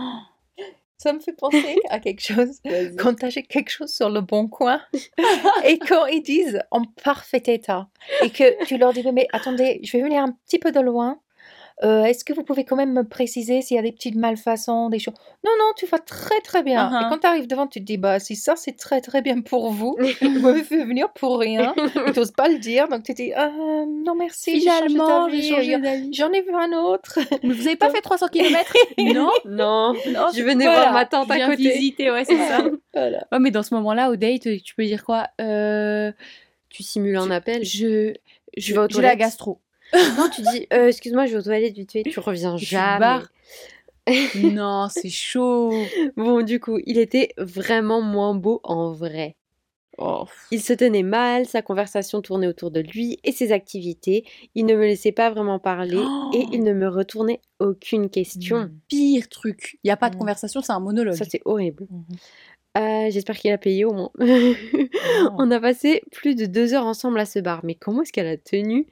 Ça 0.98 1.12
me 1.12 1.18
fait 1.18 1.32
penser 1.32 1.80
à 1.90 1.98
quelque 1.98 2.22
chose. 2.22 2.60
Quand 2.96 3.14
tu 3.14 3.24
achètes 3.26 3.48
quelque 3.48 3.70
chose 3.70 3.92
sur 3.92 4.08
le 4.08 4.20
bon 4.20 4.46
coin 4.46 4.80
et 5.66 5.76
quand 5.80 6.06
ils 6.06 6.22
disent 6.22 6.60
en 6.70 6.84
parfait 6.84 7.42
état 7.44 7.88
et 8.22 8.30
que 8.30 8.64
tu 8.66 8.78
leur 8.78 8.92
dis 8.92 9.02
mais 9.12 9.26
attendez, 9.32 9.80
je 9.82 9.96
vais 9.96 10.04
venir 10.04 10.22
un 10.22 10.30
petit 10.46 10.60
peu 10.60 10.70
de 10.70 10.78
loin 10.78 11.18
Euh, 11.82 12.04
est-ce 12.04 12.24
que 12.24 12.32
vous 12.32 12.44
pouvez 12.44 12.64
quand 12.64 12.76
même 12.76 12.92
me 12.92 13.02
préciser 13.04 13.60
s'il 13.62 13.76
y 13.76 13.78
a 13.78 13.82
des 13.82 13.92
petites 13.92 14.14
malfaçons, 14.14 14.88
des 14.88 14.98
choses? 14.98 15.14
Non, 15.44 15.50
non, 15.58 15.72
tu 15.76 15.86
vas 15.86 15.98
très 15.98 16.40
très 16.40 16.62
bien. 16.62 16.88
Uh-huh. 16.90 17.06
Et 17.06 17.10
quand 17.10 17.18
tu 17.18 17.26
arrives 17.26 17.46
devant, 17.46 17.66
tu 17.66 17.80
te 17.80 17.84
dis, 17.84 17.96
bah 17.96 18.18
si 18.20 18.36
ça 18.36 18.54
c'est 18.56 18.76
très 18.76 19.00
très 19.00 19.22
bien 19.22 19.40
pour 19.40 19.70
vous, 19.70 19.96
vous 20.22 20.40
m'avez 20.40 20.62
fait 20.62 20.84
venir 20.84 21.10
pour 21.12 21.38
rien. 21.38 21.74
Et 22.06 22.12
tu 22.12 22.18
n'oses 22.20 22.30
pas 22.30 22.48
le 22.48 22.58
dire, 22.58 22.88
donc 22.88 23.02
tu 23.02 23.12
te 23.14 23.22
dis, 23.22 23.32
ah, 23.34 23.50
non 23.88 24.14
merci, 24.14 24.60
j'ai 24.60 24.66
changé 24.68 24.86
Finalement, 24.88 25.26
d'avis, 25.26 25.42
j'ai 25.42 25.54
changé 25.54 25.78
d'avis. 25.78 26.12
J'en 26.12 26.30
ai 26.32 26.42
vu 26.42 26.54
un 26.54 26.72
autre. 26.72 27.18
Mais 27.42 27.52
vous 27.54 27.66
avez 27.66 27.76
pas 27.76 27.90
fait 27.90 28.00
300 28.00 28.28
km 28.28 28.72
Non. 28.98 29.30
Non, 29.44 29.94
Non, 30.10 30.26
je 30.34 30.42
venais 30.42 30.64
voilà, 30.64 30.80
voir 30.80 30.92
ma 30.92 31.06
tante 31.06 31.28
je 31.28 31.32
à 31.32 31.36
viens 31.36 31.50
côté. 31.50 31.70
visiter, 31.70 32.10
ouais, 32.10 32.24
c'est 32.24 32.36
ça. 32.36 32.64
Voilà. 32.94 33.26
Ouais, 33.32 33.38
mais 33.40 33.50
dans 33.50 33.62
ce 33.62 33.74
moment-là, 33.74 34.10
au 34.10 34.16
date, 34.16 34.42
tu 34.62 34.74
peux 34.74 34.84
dire 34.84 35.04
quoi? 35.04 35.28
Euh, 35.40 36.12
Tu 36.68 36.82
simules 36.82 37.16
un 37.16 37.30
appel. 37.30 37.64
Je, 37.64 38.14
je, 38.56 38.74
vas 38.74 38.82
aux 38.82 38.88
j'ai 38.88 38.96
la 38.96 39.02
toilettes 39.08 39.18
gastro. 39.18 39.58
Non, 39.94 40.28
tu 40.34 40.42
dis, 40.42 40.66
euh, 40.72 40.88
excuse-moi, 40.88 41.26
je 41.26 41.32
vais 41.32 41.38
aux 41.38 41.42
toilettes 41.42 41.74
vite 41.74 41.92
fait. 41.92 42.02
Tu 42.02 42.20
reviens 42.20 42.56
jamais. 42.56 43.22
non, 44.34 44.88
c'est 44.90 45.08
chaud. 45.10 45.72
Bon, 46.16 46.42
du 46.42 46.58
coup, 46.60 46.78
il 46.86 46.98
était 46.98 47.32
vraiment 47.38 48.00
moins 48.00 48.34
beau 48.34 48.60
en 48.64 48.92
vrai. 48.92 49.36
Oh. 49.98 50.24
Il 50.50 50.60
se 50.62 50.72
tenait 50.72 51.02
mal, 51.02 51.44
sa 51.46 51.60
conversation 51.60 52.22
tournait 52.22 52.46
autour 52.46 52.70
de 52.70 52.80
lui 52.80 53.18
et 53.24 53.30
ses 53.30 53.52
activités. 53.52 54.24
Il 54.54 54.64
ne 54.64 54.74
me 54.74 54.80
laissait 54.86 55.12
pas 55.12 55.30
vraiment 55.30 55.58
parler 55.58 55.98
Oh. 56.02 56.30
et 56.32 56.46
il 56.50 56.64
ne 56.64 56.72
me 56.72 56.88
retournait 56.88 57.40
aucune 57.60 58.08
question. 58.08 58.70
Pire 58.88 59.28
truc. 59.28 59.78
Il 59.84 59.88
n'y 59.88 59.90
a 59.92 59.96
pas 59.98 60.08
de 60.08 60.16
Mm. 60.16 60.18
conversation, 60.20 60.62
c'est 60.62 60.72
un 60.72 60.80
monologue. 60.80 61.14
Ça, 61.14 61.26
c'est 61.30 61.42
horrible. 61.44 61.86
Mhm. 61.90 62.04
Euh, 62.78 63.10
J'espère 63.10 63.36
qu'il 63.36 63.52
a 63.52 63.58
payé 63.58 63.84
au 63.84 63.92
moins. 63.92 64.10
Oh. 64.18 64.24
On 65.38 65.50
a 65.50 65.60
passé 65.60 66.02
plus 66.10 66.34
de 66.34 66.46
deux 66.46 66.72
heures 66.74 66.86
ensemble 66.86 67.20
à 67.20 67.26
ce 67.26 67.38
bar, 67.38 67.60
mais 67.64 67.74
comment 67.74 68.02
est-ce 68.02 68.12
qu'elle 68.12 68.26
a 68.26 68.36
tenu? 68.38 68.86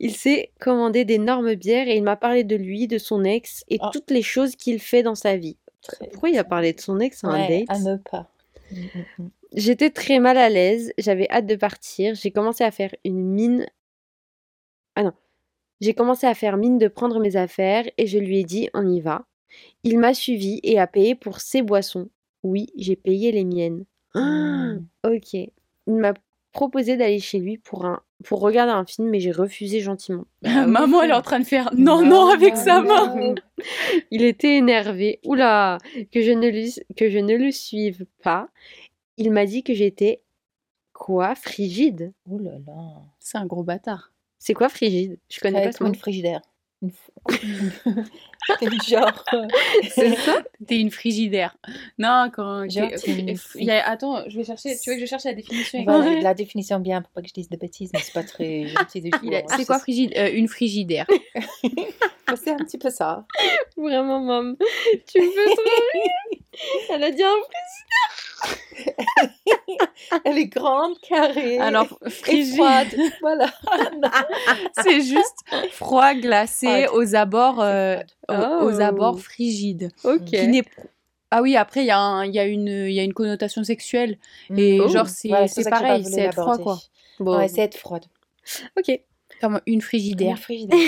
Il 0.00 0.14
s'est 0.14 0.50
commandé 0.60 1.04
d'énormes 1.04 1.54
bières 1.54 1.88
et 1.88 1.96
il 1.96 2.02
m'a 2.02 2.16
parlé 2.16 2.42
de 2.44 2.56
lui, 2.56 2.86
de 2.88 2.96
son 2.98 3.24
ex 3.24 3.64
et 3.68 3.78
Ah. 3.80 3.90
toutes 3.92 4.10
les 4.10 4.22
choses 4.22 4.56
qu'il 4.56 4.78
fait 4.80 5.02
dans 5.02 5.14
sa 5.14 5.36
vie. 5.36 5.58
Très 5.82 6.08
Pourquoi 6.08 6.30
il 6.30 6.38
a 6.38 6.44
parlé 6.44 6.72
de 6.72 6.80
son 6.80 7.00
ex 7.00 7.22
à 7.22 7.28
un 7.28 7.32
Ouais, 7.48 7.58
date? 7.66 7.70
à 7.70 7.78
ne 7.80 7.96
pas. 7.96 8.30
Mm, 8.72 8.76
mm, 8.76 9.04
mm. 9.24 9.28
J'étais 9.54 9.90
très 9.90 10.18
mal 10.20 10.36
à 10.38 10.48
l'aise, 10.48 10.92
j'avais 10.98 11.28
hâte 11.30 11.46
de 11.46 11.54
partir, 11.56 12.14
j'ai 12.14 12.30
commencé 12.30 12.64
à 12.64 12.70
faire 12.70 12.94
une 13.04 13.22
mine. 13.22 13.66
Ah 14.96 15.02
non. 15.04 15.12
J'ai 15.80 15.94
commencé 15.94 16.26
à 16.26 16.34
faire 16.34 16.56
mine 16.56 16.78
de 16.78 16.88
prendre 16.88 17.20
mes 17.20 17.36
affaires 17.36 17.84
et 17.98 18.06
je 18.06 18.18
lui 18.18 18.40
ai 18.40 18.44
dit 18.44 18.68
on 18.74 18.86
y 18.90 19.00
va. 19.00 19.26
Il 19.84 19.98
m'a 19.98 20.12
suivi 20.14 20.60
et 20.62 20.78
a 20.78 20.86
payé 20.86 21.14
pour 21.14 21.40
ses 21.40 21.62
boissons. 21.62 22.08
Oui, 22.42 22.68
j'ai 22.76 22.96
payé 22.96 23.32
les 23.32 23.44
miennes. 23.44 23.84
Ah, 24.14 24.74
ok. 25.04 25.34
Il 25.34 25.50
m'a 25.94 26.14
proposé 26.52 26.96
d'aller 26.96 27.20
chez 27.20 27.38
lui 27.38 27.58
pour, 27.58 27.84
un... 27.84 28.00
pour 28.24 28.40
regarder 28.40 28.72
un 28.72 28.84
film, 28.84 29.08
mais 29.08 29.20
j'ai 29.20 29.32
refusé 29.32 29.80
gentiment. 29.80 30.26
Maman, 30.42 31.02
elle 31.02 31.10
est 31.10 31.14
en 31.14 31.22
train 31.22 31.40
de 31.40 31.44
faire 31.44 31.70
non, 31.76 32.04
non, 32.04 32.28
avec 32.28 32.56
sa 32.56 32.82
main. 32.82 33.14
non. 33.14 33.34
Il 34.10 34.22
était 34.22 34.56
énervé. 34.56 35.20
Oula, 35.24 35.78
que 36.12 36.22
je 36.22 36.32
ne, 36.32 36.48
lui... 36.48 36.74
que 36.96 37.10
je 37.10 37.18
ne 37.18 37.36
le 37.36 37.50
suive 37.50 38.06
pas. 38.22 38.48
Il 39.16 39.32
m'a 39.32 39.46
dit 39.46 39.62
que 39.62 39.74
j'étais 39.74 40.22
quoi 40.92 41.34
Frigide 41.34 42.12
Oh 42.30 42.38
là 42.38 42.58
là. 42.66 43.02
C'est 43.18 43.38
un 43.38 43.46
gros 43.46 43.64
bâtard. 43.64 44.12
C'est 44.38 44.54
quoi 44.54 44.68
frigide? 44.68 45.18
Je 45.28 45.40
connais 45.40 45.60
pas 45.60 45.68
être 45.68 45.78
ce 45.78 45.82
mot. 45.82 45.88
une 45.88 45.96
frigidaire. 45.96 46.42
T'es 48.58 48.68
genre. 48.88 49.24
euh, 49.34 49.46
C'est 49.90 50.14
ça 50.16 50.42
T'es 50.66 50.80
une 50.80 50.90
frigidaire. 50.90 51.56
Non, 51.98 52.30
quand. 52.32 52.68
Genre, 52.70 52.88
une 53.06 53.36
y 53.66 53.70
a- 53.70 53.88
Attends, 53.88 54.22
je 54.28 54.36
vais 54.38 54.44
chercher. 54.44 54.76
Tu 54.78 54.90
veux 54.90 54.96
que 54.96 55.00
je 55.02 55.06
cherche 55.06 55.24
la 55.24 55.34
définition 55.34 55.82
Voilà, 55.84 56.06
exacte? 56.06 56.22
la 56.22 56.34
définition 56.34 56.80
bien 56.80 57.02
pour 57.02 57.10
pas 57.12 57.22
que 57.22 57.28
je 57.28 57.34
dise 57.34 57.48
de 57.48 57.56
bêtises, 57.56 57.90
mais 57.92 58.00
c'est 58.00 58.12
pas 58.14 58.22
très 58.22 58.66
gentil 58.68 59.00
a- 59.34 59.38
hein. 59.40 59.56
C'est 59.56 59.64
quoi 59.66 59.78
frigide 59.78 60.12
Euh, 60.16 60.30
Une 60.32 60.48
frigidaire? 60.48 61.06
C'est 62.36 62.50
un 62.50 62.56
petit 62.58 62.76
peu 62.78 62.90
ça. 62.90 63.26
Vraiment, 63.76 64.20
maman. 64.20 64.54
Tu 65.06 65.20
me 65.20 65.26
fais 65.30 65.54
trop 65.54 65.62
rire. 65.94 66.40
Elle 66.90 67.04
a 67.04 67.10
dit 67.10 67.22
un 67.22 67.36
Elle 70.24 70.38
est 70.38 70.46
grande, 70.46 70.98
carrée. 71.00 71.58
Alors, 71.58 71.98
froide. 72.08 72.88
Voilà. 73.20 73.52
c'est 74.82 75.00
juste 75.02 75.38
froid 75.72 76.14
glacé 76.14 76.86
aux 76.92 77.14
abords, 77.14 77.60
euh, 77.60 77.98
aux, 78.28 78.74
Oh. 78.76 78.80
abords 78.80 79.20
frigides. 79.20 79.90
Ok. 80.04 80.24
Qui 80.26 80.62
Ah 81.30 81.42
oui, 81.42 81.56
après, 81.56 81.80
il 81.80 81.84
y, 81.84 81.88
y, 81.88 82.38
a 82.38 82.44
une- 82.46 82.68
y 82.88 83.00
a 83.00 83.02
une 83.02 83.12
connotation 83.14 83.62
sexuelle. 83.64 84.18
Et 84.56 84.80
Oh. 84.80 84.88
genre, 84.88 85.08
c'est 85.08 85.28
Voilà, 85.28 85.46
pareil, 85.70 86.04
c'est 86.04 86.22
être 86.22 86.34
froid, 86.40 86.58
quoi. 86.58 86.78
Bon. 87.20 87.36
Ouais, 87.36 87.48
c'est 87.48 87.62
être 87.62 87.76
froide. 87.76 88.04
Ok. 88.78 88.98
Comme 89.40 89.60
une 89.66 89.82
frigidaire. 89.82 90.30
une 90.30 90.36
frigidaire. 90.36 90.78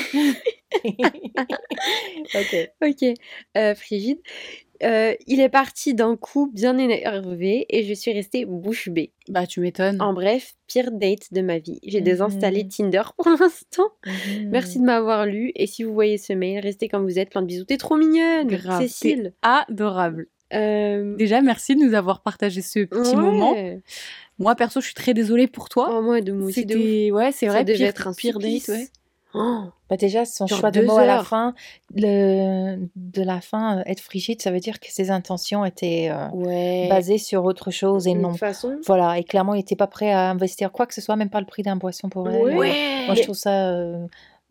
ok. 2.34 2.70
Ok. 2.82 3.04
Euh, 3.56 3.74
frigide. 3.74 4.18
Euh, 4.82 5.14
il 5.26 5.40
est 5.40 5.48
parti 5.50 5.92
d'un 5.94 6.16
coup 6.16 6.50
bien 6.54 6.78
énervé 6.78 7.66
et 7.68 7.84
je 7.84 7.92
suis 7.92 8.12
restée 8.12 8.44
bouche 8.46 8.88
bée. 8.88 9.12
Bah, 9.28 9.46
tu 9.46 9.60
m'étonnes. 9.60 10.00
En 10.00 10.12
bref, 10.14 10.54
pire 10.66 10.90
date 10.90 11.32
de 11.32 11.42
ma 11.42 11.58
vie. 11.58 11.80
J'ai 11.86 12.00
désinstallé 12.00 12.64
Mhm. 12.64 12.68
Tinder 12.70 13.02
pour 13.18 13.28
l'instant. 13.28 13.88
Mhm. 14.06 14.48
Merci 14.50 14.78
de 14.78 14.84
m'avoir 14.84 15.26
lu 15.26 15.52
et 15.54 15.66
si 15.66 15.82
vous 15.84 15.92
voyez 15.92 16.16
ce 16.18 16.32
mail, 16.32 16.60
restez 16.60 16.88
comme 16.88 17.04
vous 17.04 17.18
êtes. 17.18 17.30
Plein 17.30 17.42
de 17.42 17.46
bisous. 17.46 17.64
T'es 17.64 17.76
trop 17.76 17.96
mignonne, 17.96 18.48
Grave, 18.48 18.80
Cécile. 18.80 19.34
Adorable. 19.42 20.28
Euh, 20.52 21.14
Déjà, 21.16 21.42
merci 21.42 21.76
de 21.76 21.80
nous 21.84 21.94
avoir 21.94 22.22
partagé 22.22 22.60
ce 22.62 22.80
petit 22.84 23.10
ouais. 23.10 23.16
moment. 23.16 23.54
Moi, 24.38 24.54
perso, 24.56 24.80
je 24.80 24.86
suis 24.86 24.94
très 24.94 25.12
désolée 25.14 25.46
pour 25.46 25.68
toi. 25.68 25.90
Oh, 25.92 26.00
moi, 26.02 26.22
de 26.22 26.32
moi 26.32 26.46
aussi. 26.48 26.60
C'était, 26.60 27.10
ouais, 27.12 27.30
c'est 27.32 27.46
Ça 27.46 27.52
vrai, 27.52 27.64
devait 27.64 27.76
pire, 27.78 27.86
être 27.88 28.08
un 28.08 28.14
pire 28.14 28.38
date, 28.38 28.66
ouais. 28.68 28.88
Oh, 29.34 29.62
Bah 29.88 29.96
déjà, 29.96 30.24
son 30.24 30.46
Genre 30.46 30.58
choix 30.58 30.70
de 30.70 30.82
mots 30.82 30.98
à 30.98 31.06
la 31.06 31.22
fin, 31.22 31.54
le, 31.94 32.76
de 32.96 33.22
la 33.22 33.40
fin, 33.40 33.78
euh, 33.78 33.82
être 33.86 34.00
frigide, 34.00 34.42
ça 34.42 34.50
veut 34.50 34.58
dire 34.60 34.80
que 34.80 34.90
ses 34.90 35.10
intentions 35.10 35.64
étaient 35.64 36.08
euh, 36.10 36.28
Ouais. 36.32 36.88
basées 36.88 37.18
sur 37.18 37.44
autre 37.44 37.70
chose 37.70 38.06
et 38.08 38.14
de 38.14 38.18
non. 38.18 38.30
toute 38.30 38.38
façon. 38.40 38.78
Voilà, 38.86 39.18
et 39.18 39.24
clairement, 39.24 39.54
il 39.54 39.58
n'était 39.58 39.76
pas 39.76 39.86
prêt 39.86 40.10
à 40.10 40.30
investir 40.30 40.72
quoi 40.72 40.86
que 40.86 40.94
ce 40.94 41.00
soit, 41.00 41.16
même 41.16 41.30
pas 41.30 41.40
le 41.40 41.46
prix 41.46 41.62
d'un 41.62 41.76
boisson 41.76 42.08
pour 42.08 42.28
elle. 42.28 42.42
Ouais. 42.42 42.54
Ouais. 42.56 43.04
Moi, 43.06 43.14
je 43.14 43.22
trouve 43.22 43.36
ça 43.36 43.68
euh, 43.70 44.04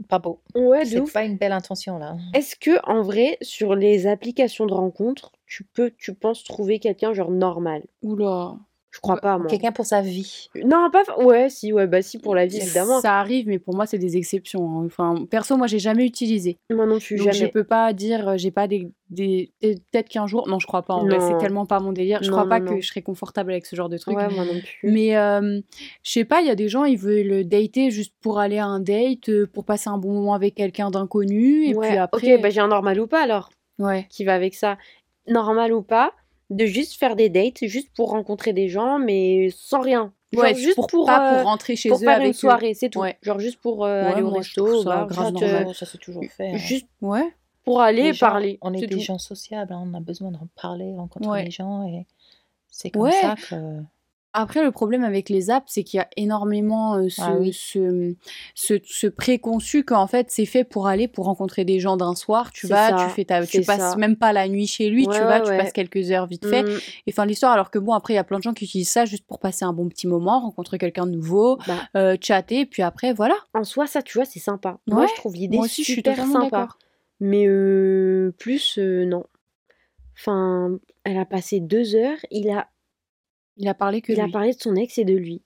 pas 0.07 0.19
beau. 0.19 0.39
Ouais, 0.55 0.85
C'est 0.85 1.11
pas 1.11 1.23
une 1.25 1.35
belle 1.37 1.51
intention 1.51 1.97
là. 1.99 2.15
Est-ce 2.33 2.55
que 2.55 2.79
en 2.89 3.01
vrai, 3.01 3.37
sur 3.41 3.75
les 3.75 4.07
applications 4.07 4.65
de 4.65 4.73
rencontres, 4.73 5.33
tu 5.45 5.65
peux, 5.65 5.91
tu 5.97 6.13
penses 6.13 6.43
trouver 6.45 6.79
quelqu'un 6.79 7.11
genre 7.13 7.31
normal? 7.31 7.83
Oula. 8.01 8.53
Je 8.91 8.99
crois 9.01 9.17
pas, 9.17 9.37
moi. 9.37 9.45
Quelqu'un 9.47 9.71
pour 9.71 9.85
sa 9.85 10.01
vie. 10.01 10.49
Non, 10.65 10.89
pas. 10.91 11.03
Ouais, 11.23 11.47
si, 11.49 11.71
ouais, 11.71 11.85
bah 11.85 12.01
si 12.01 12.17
pour 12.17 12.33
la 12.33 12.47
vie 12.47 12.57
évidemment. 12.57 12.99
Ça 13.01 13.19
arrive, 13.19 13.47
mais 13.47 13.59
pour 13.59 13.75
moi, 13.75 13.85
c'est 13.85 13.99
des 13.99 14.17
exceptions. 14.17 14.67
hein. 14.79 14.85
Enfin, 14.87 15.25
perso, 15.29 15.55
moi, 15.57 15.67
j'ai 15.67 15.77
jamais 15.77 16.05
utilisé. 16.05 16.57
Moi 16.73 16.87
non 16.87 16.97
plus, 16.97 17.17
jamais. 17.19 17.31
je 17.33 17.45
peux 17.45 17.63
pas 17.63 17.93
dire, 17.93 18.29
euh, 18.29 18.37
j'ai 18.37 18.49
pas 18.49 18.67
des. 18.67 18.89
des... 19.11 19.51
Peut-être 19.61 20.09
qu'un 20.09 20.25
jour. 20.25 20.47
Non, 20.47 20.57
je 20.57 20.65
crois 20.65 20.81
pas. 20.81 20.95
En 20.95 21.05
vrai, 21.05 21.19
Non. 21.19 21.27
c'est 21.27 21.37
tellement 21.37 21.67
pas 21.67 21.79
mon 21.79 21.91
délire. 21.91 22.23
Je 22.23 22.31
Non, 22.31 22.37
crois 22.37 22.49
pas 22.49 22.59
non, 22.59 22.75
que 22.75 22.81
je 22.81 22.87
serais 22.87 23.03
confortable 23.03 23.51
avec 23.51 23.67
ce 23.67 23.75
genre 23.75 23.89
de 23.89 23.97
truc. 23.99 24.17
Ouais, 24.17 24.27
moi 24.33 24.43
non 24.43 24.59
plus. 24.59 24.91
Mais 24.91 25.15
euh, 25.15 25.61
je 26.03 26.11
sais 26.11 26.25
pas, 26.25 26.41
il 26.41 26.47
y 26.47 26.51
a 26.51 26.55
des 26.55 26.67
gens, 26.67 26.83
ils 26.85 26.97
veulent 26.97 27.47
dater 27.47 27.91
juste 27.91 28.15
pour 28.21 28.39
aller 28.39 28.57
à 28.57 28.65
un 28.65 28.79
date, 28.79 29.29
euh, 29.29 29.45
pour 29.45 29.65
passer 29.65 29.89
un 29.91 29.99
bon 29.99 30.13
moment 30.13 30.33
avec 30.33 30.55
quelqu'un 30.55 30.89
d'inconnu. 30.89 31.65
Et 31.67 31.75
Ouais, 31.75 31.89
puis 31.89 31.97
après. 31.97 32.33
Ok, 32.35 32.41
bah 32.41 32.49
j'ai 32.49 32.59
un 32.61 32.67
normal 32.67 32.99
ou 32.99 33.05
pas 33.05 33.21
alors 33.21 33.51
Ouais. 33.77 34.07
qui 34.09 34.23
va 34.25 34.33
avec 34.33 34.55
ça. 34.55 34.77
Normal 35.27 35.73
ou 35.73 35.83
pas, 35.83 36.11
de 36.49 36.65
juste 36.65 36.97
faire 36.99 37.15
des 37.15 37.29
dates, 37.29 37.65
juste 37.65 37.89
pour 37.95 38.09
rencontrer 38.11 38.53
des 38.53 38.69
gens, 38.69 38.99
mais 38.99 39.49
sans 39.55 39.81
rien. 39.81 40.13
Genre 40.31 40.43
Ouais, 40.43 40.53
juste 40.55 40.75
pour, 40.75 40.87
pour, 40.87 41.05
pas 41.07 41.33
euh, 41.33 41.41
pour 41.41 41.49
rentrer 41.49 41.75
chez 41.75 41.89
pour 41.89 41.97
eux 41.97 42.01
faire 42.01 42.15
avec 42.17 42.25
une 42.25 42.29
eux. 42.31 42.33
soirée, 42.33 42.73
c'est 42.75 42.89
tout. 42.89 42.99
Ouais. 42.99 43.17
Genre 43.21 43.39
juste 43.39 43.59
pour 43.61 43.85
euh, 43.85 44.03
Ouais, 44.03 44.11
aller 44.13 44.21
au 44.21 44.29
resto, 44.29 44.83
ça 44.83 44.89
bar, 44.89 45.07
grave 45.07 45.31
juste, 45.33 45.43
euh, 45.43 45.51
normal. 45.57 45.75
ça 45.75 45.85
c'est 45.87 45.97
toujours 45.97 46.23
fait. 46.35 46.49
hein. 46.51 46.57
juste 46.57 46.87
Ouais. 47.01 47.33
pour 47.63 47.81
aller 47.81 48.13
gens- 48.13 48.27
parler. 48.27 48.57
On 48.61 48.73
est 48.73 48.79
c'est 48.79 48.87
des 48.87 48.95
tout. 48.97 49.01
gens 49.01 49.17
sociables, 49.17 49.73
hein, 49.73 49.83
on 49.91 49.93
a 49.95 49.99
besoin 49.99 50.31
de 50.31 50.37
parler, 50.61 50.93
rencontrer 50.95 51.29
Ouais. 51.31 51.45
les 51.45 51.51
gens 51.51 51.83
et 51.87 52.05
c'est 52.69 52.91
comme 52.91 53.03
Ouais. 53.03 53.11
ça 53.21 53.35
que. 53.49 53.55
Après, 54.33 54.63
le 54.63 54.69
problème 54.71 55.03
avec 55.03 55.27
les 55.29 55.49
apps, 55.49 55.65
c'est 55.71 55.83
qu'il 55.83 55.97
y 55.97 56.01
a 56.01 56.07
énormément 56.15 56.95
euh, 56.97 57.09
ce, 57.09 57.21
Ah 57.21 57.33
oui. 57.39 57.51
ce, 57.51 58.13
ce, 58.53 58.75
ce 58.83 59.07
préconçu 59.07 59.83
qu'en 59.83 60.05
fait, 60.05 60.27
c'est 60.29 60.45
fait 60.45 60.63
pour 60.63 60.87
aller, 60.87 61.07
pour 61.07 61.25
rencontrer 61.25 61.65
des 61.65 61.79
gens 61.79 61.97
d'un 61.97 62.13
soir. 62.13 62.51
Tu 62.51 62.67
vas, 62.67 62.89
ça, 62.89 63.05
tu 63.07 63.13
fais 63.15 63.25
ta, 63.25 63.43
tu 63.45 63.61
passes 63.61 63.93
ça. 63.93 63.95
même 63.97 64.15
pas 64.15 64.31
la 64.31 64.47
nuit 64.47 64.67
chez 64.67 64.89
lui, 64.89 65.07
tu 65.07 65.11
vas, 65.17 65.39
ouais, 65.39 65.41
tu 65.41 65.57
passes 65.57 65.73
quelques 65.73 66.11
heures 66.11 66.27
vite 66.27 66.45
fait. 66.45 66.61
Mm, 66.61 66.79
Et 67.07 67.11
fin 67.11 67.23
de 67.23 67.29
l'histoire, 67.29 67.53
alors 67.53 67.71
que 67.71 67.79
bon, 67.79 67.93
après, 67.93 68.13
il 68.13 68.17
y 68.17 68.19
a 68.19 68.23
plein 68.23 68.37
de 68.37 68.43
gens 68.43 68.53
qui 68.53 68.65
utilisent 68.65 68.91
ça 68.91 69.05
juste 69.05 69.25
pour 69.25 69.39
passer 69.39 69.65
un 69.65 69.73
bon 69.73 69.89
petit 69.89 70.05
moment, 70.05 70.41
rencontrer 70.41 70.77
quelqu'un 70.77 71.07
de 71.07 71.11
nouveau, 71.11 71.57
bah, 71.67 71.79
euh, 71.95 72.15
chatter, 72.21 72.67
puis 72.67 72.83
après, 72.83 73.13
voilà. 73.13 73.35
en 73.55 73.63
soi, 73.63 73.87
ça, 73.87 74.03
tu 74.03 74.15
vois, 74.17 74.25
c'est 74.25 74.39
sympa. 74.39 74.77
Moi, 74.85 75.07
je 75.07 75.15
trouve 75.15 75.33
l'idée 75.35 75.57
je 75.63 75.69
suis 75.69 75.83
super 75.83 76.13
totalement 76.15 76.41
sympa. 76.41 76.67
Mais 77.19 77.45
euh, 77.47 78.31
plus, 78.37 78.77
non. 78.77 79.23
Enfin, 80.17 80.77
elle 81.03 81.17
a 81.17 81.25
passé 81.25 81.59
deux 81.59 81.95
heures, 81.95 82.17
il 82.29 82.49
a, 82.49 82.67
Il 83.59 83.67
a 83.67 83.73
parlé 83.75 84.01
que 84.01 84.11
il 84.11 84.19
a 84.19 84.27
parlé 84.27 84.53
de 84.53 84.59
son 84.59 84.75
ex 84.75 84.97
et 84.97 85.05
de 85.05 85.13
lui. 85.13 85.43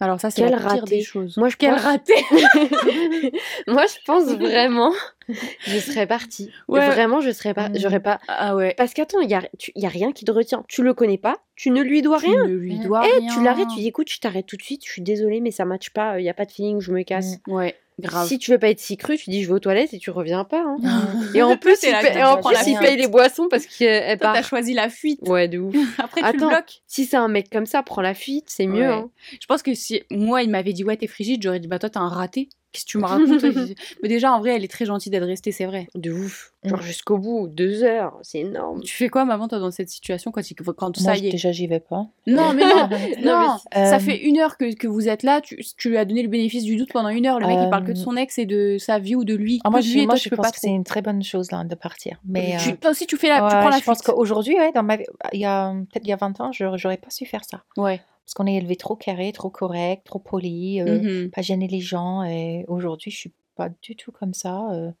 Alors 0.00 0.20
ça, 0.20 0.28
c'est 0.30 0.42
Quel 0.42 0.50
la 0.50 0.56
pire 0.58 0.66
raté. 0.66 0.96
des 0.96 1.02
choses. 1.02 1.36
Moi, 1.36 1.48
je 1.48 1.56
Quel 1.56 1.70
pense... 1.74 1.82
raté 1.82 2.12
Moi, 3.68 3.84
je 3.86 3.94
pense 4.04 4.24
vraiment, 4.24 4.92
je 5.60 5.78
serais 5.78 6.06
partie. 6.06 6.50
Ouais. 6.68 6.84
Vraiment, 6.88 7.20
je 7.20 7.30
serais 7.30 7.54
pas, 7.54 7.68
j'aurais 7.74 8.00
pas. 8.00 8.18
Ah 8.28 8.56
ouais. 8.56 8.74
Parce 8.76 8.92
qu'attends, 8.92 9.20
il 9.20 9.30
y 9.30 9.34
a, 9.34 9.42
tu- 9.58 9.72
y 9.76 9.86
a 9.86 9.88
rien 9.88 10.12
qui 10.12 10.24
te 10.24 10.32
retient. 10.32 10.64
Tu 10.68 10.82
le 10.82 10.94
connais 10.94 11.16
pas, 11.18 11.36
tu 11.54 11.70
ne 11.70 11.80
lui 11.80 12.02
dois 12.02 12.18
Tu 12.18 12.26
rien. 12.30 12.44
ne 12.46 12.52
lui 12.54 12.78
Mm. 12.78 12.84
dois 12.84 13.02
Eh, 13.06 13.18
rien. 13.20 13.32
tu 13.34 13.42
l'arrêtes, 13.42 13.68
tu 13.68 13.80
dis 13.80 13.86
écoute, 13.88 14.10
je 14.10 14.18
t'arrête 14.18 14.46
tout 14.46 14.56
de 14.56 14.62
suite, 14.62 14.84
je 14.84 14.90
suis 14.90 15.02
désolée, 15.02 15.40
mais 15.40 15.50
ça 15.52 15.64
matche 15.64 15.90
pas, 15.90 16.18
il 16.20 16.24
y 16.24 16.28
a 16.28 16.34
pas 16.34 16.44
de 16.44 16.50
feeling, 16.52 16.80
je 16.80 16.90
me 16.92 17.02
casse. 17.02 17.36
Mm. 17.46 17.52
Ouais. 17.52 17.76
Grave. 18.00 18.26
Si 18.26 18.38
tu 18.38 18.50
veux 18.50 18.58
pas 18.58 18.70
être 18.70 18.80
si 18.80 18.96
cru, 18.96 19.16
tu 19.16 19.30
dis 19.30 19.42
je 19.42 19.48
vais 19.48 19.54
aux 19.54 19.58
toilettes 19.60 19.94
et 19.94 19.98
tu 19.98 20.10
reviens 20.10 20.42
pas. 20.44 20.62
hein. 20.64 20.76
Ah. 20.84 21.02
Et 21.32 21.42
en 21.42 21.56
plus, 21.58 21.78
il 21.84 21.90
paye, 21.92 22.00
t'as 22.02 22.18
et 22.18 22.24
en 22.24 22.40
plus, 22.42 22.56
il 22.66 22.76
paye 22.78 22.96
les 22.96 23.06
boissons 23.06 23.46
parce 23.48 23.66
qu'elle 23.66 24.18
Toi, 24.18 24.26
part. 24.26 24.34
t'as 24.34 24.42
choisi 24.42 24.74
la 24.74 24.88
fuite. 24.88 25.20
Ouais, 25.28 25.46
de 25.46 25.58
ouf. 25.60 25.74
Après, 25.98 26.20
tu 26.20 26.26
le 26.26 26.34
Attends, 26.36 26.48
bloques. 26.48 26.82
si 26.88 27.04
c'est 27.04 27.16
un 27.16 27.28
mec 27.28 27.48
comme 27.50 27.66
ça, 27.66 27.82
prends 27.84 28.02
la 28.02 28.14
fuite, 28.14 28.46
c'est 28.48 28.66
mieux. 28.66 28.88
Ouais. 28.88 28.94
hein. 28.94 29.10
Je 29.40 29.46
pense 29.46 29.62
que 29.62 29.74
si 29.74 30.02
moi, 30.10 30.42
il 30.42 30.50
m'avait 30.50 30.72
dit, 30.72 30.82
ouais, 30.82 30.96
t'es 30.96 31.06
frigide, 31.06 31.40
j'aurais 31.42 31.60
dit, 31.60 31.68
bah 31.68 31.78
toi, 31.78 31.88
t'es 31.88 31.98
un 31.98 32.08
raté. 32.08 32.48
Qu'est-ce 32.74 32.84
que 32.86 32.90
tu 32.90 32.98
me 32.98 33.04
racontes 33.06 33.40
Mais 34.02 34.08
déjà, 34.08 34.32
en 34.32 34.40
vrai, 34.40 34.56
elle 34.56 34.64
est 34.64 34.68
très 34.68 34.84
gentille 34.84 35.10
d'être 35.12 35.24
restée, 35.24 35.52
c'est 35.52 35.64
vrai. 35.66 35.86
De 35.94 36.10
ouf. 36.12 36.52
Mm. 36.64 36.70
Genre 36.70 36.82
jusqu'au 36.82 37.18
bout, 37.18 37.46
deux 37.46 37.84
heures, 37.84 38.18
c'est 38.22 38.40
énorme. 38.40 38.80
Tu 38.82 38.92
fais 38.92 39.08
quoi, 39.08 39.24
maman, 39.24 39.46
toi, 39.46 39.60
dans 39.60 39.70
cette 39.70 39.88
situation 39.90 40.32
quand, 40.32 40.40
quand 40.76 41.00
Moi, 41.00 41.14
ça 41.14 41.16
y 41.16 41.28
est? 41.28 41.30
déjà, 41.30 41.52
j'y 41.52 41.68
vais 41.68 41.78
pas. 41.78 42.06
Non, 42.26 42.52
mais 42.52 42.64
non, 42.64 42.88
non. 43.22 43.56
Euh, 43.76 43.84
Ça 43.90 44.00
fait 44.00 44.20
une 44.24 44.38
heure 44.38 44.56
que, 44.58 44.74
que 44.74 44.88
vous 44.88 45.08
êtes 45.08 45.22
là, 45.22 45.40
tu, 45.40 45.56
tu 45.76 45.88
lui 45.90 45.96
as 45.98 46.04
donné 46.04 46.22
le 46.24 46.28
bénéfice 46.28 46.64
du 46.64 46.74
doute 46.76 46.92
pendant 46.92 47.10
une 47.10 47.26
heure. 47.26 47.38
Le 47.38 47.46
mec, 47.46 47.58
il 47.62 47.70
parle 47.70 47.84
que 47.84 47.92
de 47.92 47.98
Euh, 47.98 48.02
son 48.02 48.16
ex 48.16 48.38
et 48.38 48.46
de 48.46 48.76
sa 48.78 48.98
vie 48.98 49.14
ou 49.14 49.22
de 49.24 49.34
lui. 49.36 49.60
Ah, 49.62 49.70
moi, 49.70 49.80
je, 49.80 49.92
lui 49.92 49.98
moi, 50.06 50.14
toi, 50.14 50.16
je 50.16 50.22
tu 50.24 50.30
peux 50.30 50.36
pense 50.36 50.46
pas 50.46 50.50
que 50.52 50.58
c'est 50.58 50.68
une 50.70 50.82
très 50.84 51.00
bonne 51.00 51.22
chose 51.22 51.52
là, 51.52 51.62
de 51.62 51.74
partir. 51.76 52.18
Mais 52.26 52.56
Tu- 52.60 52.70
euh, 52.70 52.76
toi 52.80 52.90
aussi, 52.90 53.06
tu 53.06 53.16
fais 53.16 53.28
la, 53.28 53.36
tu 53.38 53.42
ouais, 53.44 53.60
prends 53.60 53.68
la 53.68 53.78
je 53.78 53.84
pense 53.84 54.02
qu'aujourd'hui, 54.02 54.56
ouais, 54.56 54.72
dans 54.72 54.82
ma 54.82 54.96
vie, 54.96 55.04
il 55.32 55.38
y 55.40 55.44
a 55.44 55.72
peut-être 55.92 56.04
il 56.04 56.08
y 56.08 56.12
a 56.12 56.16
20 56.16 56.40
ans, 56.40 56.50
je 56.50 56.64
j'aurais 56.76 56.96
pas 56.96 57.10
su 57.10 57.24
faire 57.24 57.44
ça. 57.44 57.62
Ouais. 57.76 58.00
Parce 58.24 58.34
qu'on 58.34 58.46
est 58.46 58.54
élevé 58.56 58.76
trop 58.76 58.96
carré, 58.96 59.32
trop 59.32 59.50
correct, 59.50 60.04
trop 60.06 60.18
poli, 60.18 60.80
euh, 60.80 61.00
Mhm. 61.02 61.32
pas 61.32 61.42
gêner 61.42 61.68
les 61.68 61.80
gens. 61.80 62.22
Et 62.24 62.64
aujourd'hui, 62.68 63.10
je 63.10 63.18
suis 63.18 63.34
pas 63.56 63.68
du 63.82 63.96
tout 63.96 64.12
comme 64.12 64.34
ça. 64.34 64.70
euh, 64.72 64.92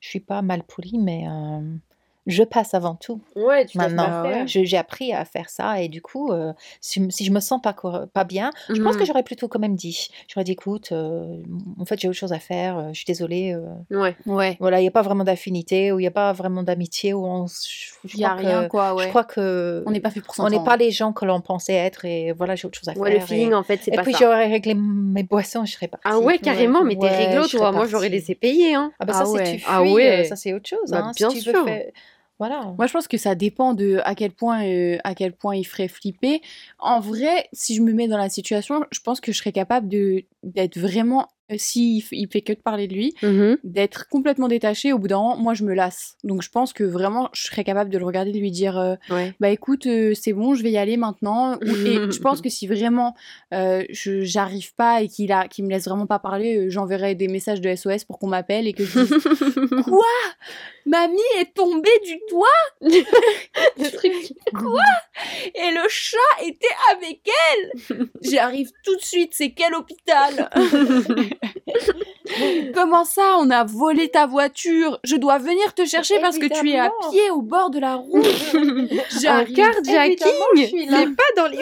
je 0.00 0.08
suis 0.08 0.20
pas 0.20 0.42
mal 0.42 0.62
poli, 0.64 0.98
mais 0.98 1.28
euh, 1.28 1.76
je 2.28 2.44
passe 2.44 2.74
avant 2.74 2.94
tout. 2.94 3.20
Ouais, 3.34 3.66
tu 3.66 3.76
Maintenant, 3.78 4.08
pas 4.08 4.22
ouais. 4.22 4.32
faire. 4.34 4.46
Je- 4.46 4.62
j'ai 4.64 4.76
appris 4.76 5.12
à 5.12 5.24
faire 5.24 5.50
ça 5.50 5.80
et 5.82 5.88
du 5.88 6.00
coup, 6.00 6.30
euh, 6.30 6.52
si, 6.80 7.04
si 7.10 7.24
je 7.24 7.32
me 7.32 7.40
sens 7.40 7.60
pas, 7.60 8.24
bien, 8.24 8.50
je 8.68 8.80
pense 8.82 8.94
que 8.96 9.00
Mhm. 9.00 9.06
j'aurais 9.06 9.22
plutôt 9.24 9.48
quand 9.48 9.58
même 9.58 9.74
dit. 9.74 10.08
J'aurais 10.28 10.44
dit, 10.44 10.52
écoute, 10.52 10.90
euh, 10.92 11.42
en 11.80 11.84
fait, 11.84 11.98
j'ai 11.98 12.06
autre 12.08 12.16
chose 12.18 12.32
à 12.32 12.38
faire, 12.38 12.78
euh, 12.78 12.88
je 12.92 12.98
suis 12.98 13.06
désolée. 13.06 13.54
euh, 13.54 13.96
Ouais. 13.98 14.14
Ouais. 14.26 14.56
voilà, 14.60 14.78
il 14.78 14.82
n'y 14.82 14.88
a 14.88 14.92
pas 14.92 15.02
vraiment 15.02 15.24
d'affinité 15.24 15.90
ou 15.90 15.98
il 15.98 16.02
n'y 16.02 16.06
a 16.06 16.10
pas 16.12 16.32
vraiment 16.32 16.62
d'amitié 16.62 17.14
où 17.14 17.24
on, 17.24 17.46
je, 17.46 17.52
je 18.04 18.14
Il 18.14 18.20
y 18.20 18.24
a 18.24 18.34
rien, 18.34 18.64
que, 18.64 18.68
quoi, 18.68 18.90
je 18.90 18.94
ouais. 18.96 19.08
crois 19.08 19.24
que 19.24 19.82
On 19.86 19.90
n'est 19.90 20.00
pas 20.00 20.10
fait 20.10 20.20
pour 20.20 20.34
on 20.38 20.44
n'est 20.44 20.50
s'entendre. 20.50 20.64
pas 20.64 20.76
les 20.76 20.90
gens 20.90 21.12
que 21.12 21.24
l'on 21.24 21.40
pensait 21.40 21.72
être 21.74 22.04
et 22.04 22.32
voilà, 22.32 22.54
j'ai 22.56 22.66
autre 22.66 22.78
chose 22.78 22.88
à 22.88 22.92
Ouais, 22.98 23.10
faire. 23.12 23.20
le 23.20 23.26
feeling, 23.26 23.50
et, 23.52 23.54
en 23.54 23.62
fait, 23.62 23.80
c'est 23.82 23.92
et 23.92 23.96
pas 23.96 24.02
puis 24.02 24.12
ça. 24.12 24.18
j'aurais 24.20 24.46
réglé 24.48 24.74
mes 24.74 25.22
boissons, 25.22 25.64
je 25.64 25.72
serais 25.72 25.88
partie. 25.88 26.06
Ah 26.10 26.18
ouais, 26.18 26.38
carrément, 26.38 26.84
mais 26.84 26.94
t'es 26.96 27.02
Ouais, 27.06 27.26
réglo, 27.28 27.44
je 27.44 27.56
toi. 27.56 27.72
Moi, 27.72 27.86
j'aurais 27.86 28.08
laissé 28.10 28.34
payer, 28.34 28.74
hein. 28.74 28.92
Ah 28.98 29.04
bah 29.06 29.12
Ah 29.16 29.24
ça, 29.24 29.30
ouais. 29.30 29.44
c'est 29.44 29.52
tu 29.52 29.58
fuis, 29.60 29.66
Ah 29.68 29.82
ouais. 29.82 30.20
euh, 30.20 30.24
ça 30.24 30.36
c'est 30.36 30.52
autre 30.52 30.68
chose. 30.68 30.90
Bah, 30.90 31.02
hein, 31.04 31.12
bien 31.16 31.30
si 31.30 31.40
tu 31.40 31.46
veux 31.50 31.54
sûr. 31.54 31.64
faire- 31.64 31.84
Voilà. 32.38 32.72
Moi, 32.78 32.86
je 32.86 32.92
pense 32.92 33.08
que 33.08 33.16
ça 33.18 33.34
dépend 33.34 33.74
de 33.74 34.00
à 34.04 34.14
quel 34.14 34.30
point, 34.30 34.64
euh, 34.64 34.98
à 35.02 35.14
quel 35.14 35.32
point 35.32 35.56
il 35.56 35.64
ferait 35.64 35.88
flipper. 35.88 36.40
En 36.78 37.00
vrai, 37.00 37.48
si 37.52 37.74
je 37.74 37.82
me 37.82 37.92
mets 37.92 38.06
dans 38.06 38.16
la 38.18 38.28
situation, 38.28 38.84
je 38.92 39.00
pense 39.00 39.20
que 39.20 39.32
je 39.32 39.38
serais 39.38 39.52
capable 39.52 39.88
de 39.88 40.24
d'être 40.44 40.78
vraiment, 40.78 41.28
s'il 41.56 42.00
f- 42.02 42.08
il 42.12 42.28
fait 42.28 42.42
que 42.42 42.52
de 42.52 42.58
parler 42.60 42.86
de 42.88 42.94
lui, 42.94 43.14
Mhm. 43.22 43.58
d'être 43.64 44.08
complètement 44.08 44.48
détaché. 44.48 44.92
Au 44.92 44.98
bout 44.98 45.08
d'un 45.08 45.16
moment, 45.18 45.36
moi, 45.36 45.54
je 45.54 45.64
me 45.64 45.72
lasse. 45.74 46.16
Donc, 46.24 46.42
je 46.42 46.50
pense 46.50 46.72
que 46.72 46.84
vraiment, 46.84 47.30
je 47.32 47.46
serais 47.46 47.64
capable 47.64 47.90
de 47.90 47.98
le 47.98 48.04
regarder, 48.04 48.32
de 48.32 48.38
lui 48.38 48.50
dire, 48.50 48.78
euh, 48.78 48.96
Ouais. 49.10 49.32
bah 49.40 49.48
écoute, 49.48 49.86
euh, 49.86 50.12
c'est 50.14 50.32
bon, 50.32 50.54
je 50.54 50.62
vais 50.62 50.70
y 50.70 50.78
aller 50.78 50.96
maintenant. 50.96 51.58
Et 51.60 51.62
je 52.12 52.18
pense 52.20 52.40
que 52.40 52.48
si 52.50 52.66
vraiment 52.66 53.14
euh, 53.54 53.84
je 53.90 54.22
j'arrive 54.22 54.74
pas 54.74 55.02
et 55.02 55.08
qu'il 55.08 55.32
a, 55.32 55.48
qu'il 55.48 55.64
me 55.64 55.70
laisse 55.70 55.86
vraiment 55.86 56.06
pas 56.06 56.18
parler, 56.18 56.56
euh, 56.56 56.70
j'enverrai 56.70 57.14
des 57.14 57.28
messages 57.28 57.60
de 57.60 57.68
SOS 57.74 58.04
pour 58.04 58.18
qu'on 58.18 58.26
m'appelle 58.28 58.66
et 58.66 58.72
que 58.74 58.84
je 58.84 58.98
dise 59.00 59.10
quoi? 59.84 60.04
Mamie 60.86 61.16
est 61.40 61.52
tombée 61.54 61.88
du 62.04 62.18
toit? 62.28 62.46
Le 62.80 63.90
truc. 63.90 64.12
et 65.54 65.70
le 65.70 65.88
chat 65.88 66.16
était 66.46 66.66
avec 66.96 67.20
elle? 67.52 68.08
J'arrive 68.22 68.70
tout 68.84 68.96
de 68.96 69.02
suite. 69.02 69.32
C'est 69.34 69.50
quel 69.52 69.74
hôpital? 69.74 70.48
Comment 72.74 73.04
ça 73.04 73.36
On 73.40 73.50
a 73.50 73.64
volé 73.64 74.08
ta 74.10 74.26
voiture? 74.26 74.98
Je 75.04 75.16
dois 75.16 75.38
venir 75.38 75.74
te 75.74 75.84
chercher 75.84 76.20
parce 76.20 76.38
que 76.38 76.46
tu 76.46 76.70
es 76.70 76.78
à 76.78 76.90
pied 77.10 77.30
au 77.30 77.42
bord 77.42 77.70
de 77.70 77.78
la 77.78 77.94
route. 77.96 78.24
Un 78.54 79.20
J'arrive. 79.20 79.56
carjacking. 79.56 80.26
C'est 80.88 81.16
pas 81.16 81.22
dans 81.36 81.46
les 81.48 81.58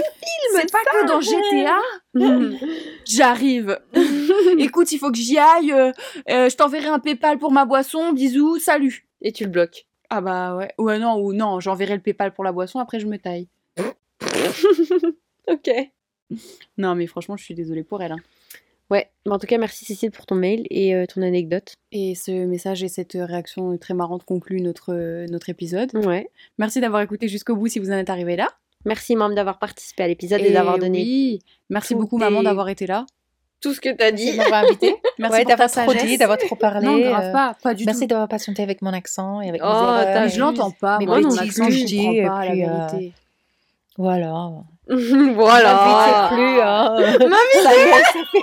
C'est 0.54 0.70
pas 0.72 0.78
que 0.84 1.06
dans 1.06 1.20
GTA. 1.20 1.80
films 2.14 2.58
J'arrive. 3.06 3.78
Écoute, 4.58 4.90
il 4.92 4.98
faut 4.98 5.10
que 5.10 5.16
j'y 5.18 5.38
aille. 5.38 5.72
euh, 5.72 5.92
euh, 6.30 6.48
je 6.50 6.56
t'enverrai 6.56 6.88
un 6.88 6.98
PayPal 6.98 7.38
pour 7.38 7.52
ma 7.52 7.64
boisson. 7.64 8.12
Bisous, 8.12 8.58
salut. 8.58 9.06
Et 9.22 9.32
tu 9.32 9.44
le 9.44 9.50
bloques. 9.50 9.86
Ah 10.10 10.20
bah 10.20 10.56
ouais. 10.56 10.72
Ouais, 10.78 10.98
non, 10.98 11.16
ou 11.18 11.32
non, 11.32 11.58
j'enverrai 11.60 11.94
le 11.94 12.00
PayPal 12.02 12.32
pour 12.32 12.44
la 12.44 12.52
boisson, 12.52 12.78
après 12.78 13.00
je 13.00 13.06
me 13.06 13.18
taille. 13.18 13.48
Ok. 15.48 15.70
Non, 16.78 16.94
mais 16.94 17.06
franchement, 17.06 17.36
je 17.36 17.44
suis 17.44 17.54
désolée 17.54 17.84
pour 17.84 18.02
elle. 18.02 18.12
hein. 18.12 18.18
Ouais, 18.90 19.10
mais 19.26 19.32
en 19.32 19.38
tout 19.38 19.48
cas, 19.48 19.58
merci 19.58 19.84
Cécile 19.84 20.12
pour 20.12 20.26
ton 20.26 20.36
mail 20.36 20.64
et 20.70 20.94
euh, 20.94 21.06
ton 21.06 21.22
anecdote. 21.22 21.74
Et 21.90 22.14
ce 22.14 22.30
message 22.46 22.84
et 22.84 22.88
cette 22.88 23.16
réaction 23.18 23.76
très 23.78 23.94
marrante 23.94 24.24
conclut 24.24 24.60
notre, 24.60 24.92
euh, 24.94 25.26
notre 25.28 25.48
épisode. 25.48 25.90
Ouais. 25.94 26.28
Merci 26.58 26.80
d'avoir 26.80 27.02
écouté 27.02 27.26
jusqu'au 27.26 27.56
bout 27.56 27.66
si 27.66 27.80
vous 27.80 27.90
en 27.90 27.94
êtes 27.94 28.10
arrivé 28.10 28.36
là. 28.36 28.48
Merci, 28.84 29.16
Mam, 29.16 29.34
d'avoir 29.34 29.58
participé 29.58 30.04
à 30.04 30.08
l'épisode 30.08 30.40
et, 30.42 30.52
d'avoir 30.52 30.78
donné 30.78 31.00
oui, 31.00 31.38
merci 31.70 31.96
beaucoup, 31.96 32.18
maman, 32.18 32.44
d'avoir 32.44 32.68
été 32.68 32.86
là. 32.86 33.04
tout 33.60 33.74
ce 33.74 33.80
que 33.80 33.88
t'as 33.88 34.12
Merci 34.12 34.24
dit. 34.26 34.32
de 34.32 34.36
m'avoir 34.36 34.64
invité. 34.64 34.94
Merci 35.18 35.38
ouais, 35.38 35.44
d'avoir 35.44 35.70
trop 35.70 35.92
dit, 35.92 36.18
d'avoir 36.18 36.38
trop 36.38 36.54
parlé. 36.54 36.86
Non, 36.86 36.98
grave 37.00 37.24
euh, 37.24 37.32
pas, 37.32 37.56
pas 37.60 37.74
du 37.74 37.84
Merci 37.84 38.02
tout. 38.02 38.06
d'avoir 38.08 38.28
patienté 38.28 38.62
avec 38.62 38.82
mon 38.82 38.92
accent 38.92 39.40
et 39.40 39.48
avec 39.48 39.60
Oh, 39.64 39.66
mes 39.66 39.72
erreurs. 39.72 40.22
Mais 40.22 40.28
je 40.28 40.38
l'entends 40.38 40.70
pas, 40.70 40.98
Mais 41.00 41.06
moi, 41.06 41.20
mon 41.20 41.36
accent, 41.36 41.68
je 41.68 41.96
comprends 41.96 42.36
pas, 42.36 42.44
la 42.44 42.52
euh, 42.52 42.86
vérité. 42.86 43.12
Voilà. 43.98 44.50
voilà. 45.34 46.28
Plus, 46.32 46.60
hein. 46.60 46.96
ça 46.98 47.70
fait, 47.70 48.38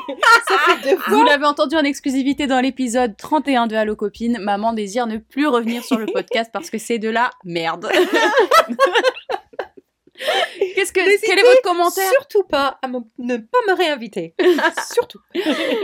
ça 0.48 0.58
fait 0.66 0.90
deux 0.90 0.98
fois. 0.98 1.14
Vous 1.16 1.24
l'avez 1.24 1.46
entendu 1.46 1.76
en 1.76 1.84
exclusivité 1.84 2.48
dans 2.48 2.60
l'épisode 2.60 3.16
31 3.16 3.68
de 3.68 3.76
Allo 3.76 3.96
Copine. 3.96 4.40
Maman 4.42 4.74
désire 4.74 5.08
ne 5.08 5.18
plus 5.18 5.48
revenir 5.48 5.86
sur 5.86 5.98
le 5.98 6.06
podcast 6.06 6.50
parce 6.52 6.70
que 6.70 6.78
c'est 6.78 7.00
de 7.00 7.10
la 7.10 7.30
merde. 7.46 7.90
Qu'est-ce 10.92 11.22
que, 11.22 11.26
quel 11.26 11.40
est 11.40 11.42
votre 11.44 11.62
commentaire 11.62 12.10
Surtout 12.12 12.44
pas 12.44 12.78
à 12.82 12.88
me- 12.88 13.00
ne 13.20 13.38
pas 13.38 13.58
me 13.68 13.76
réinviter. 13.76 14.36
Surtout. 14.94 15.20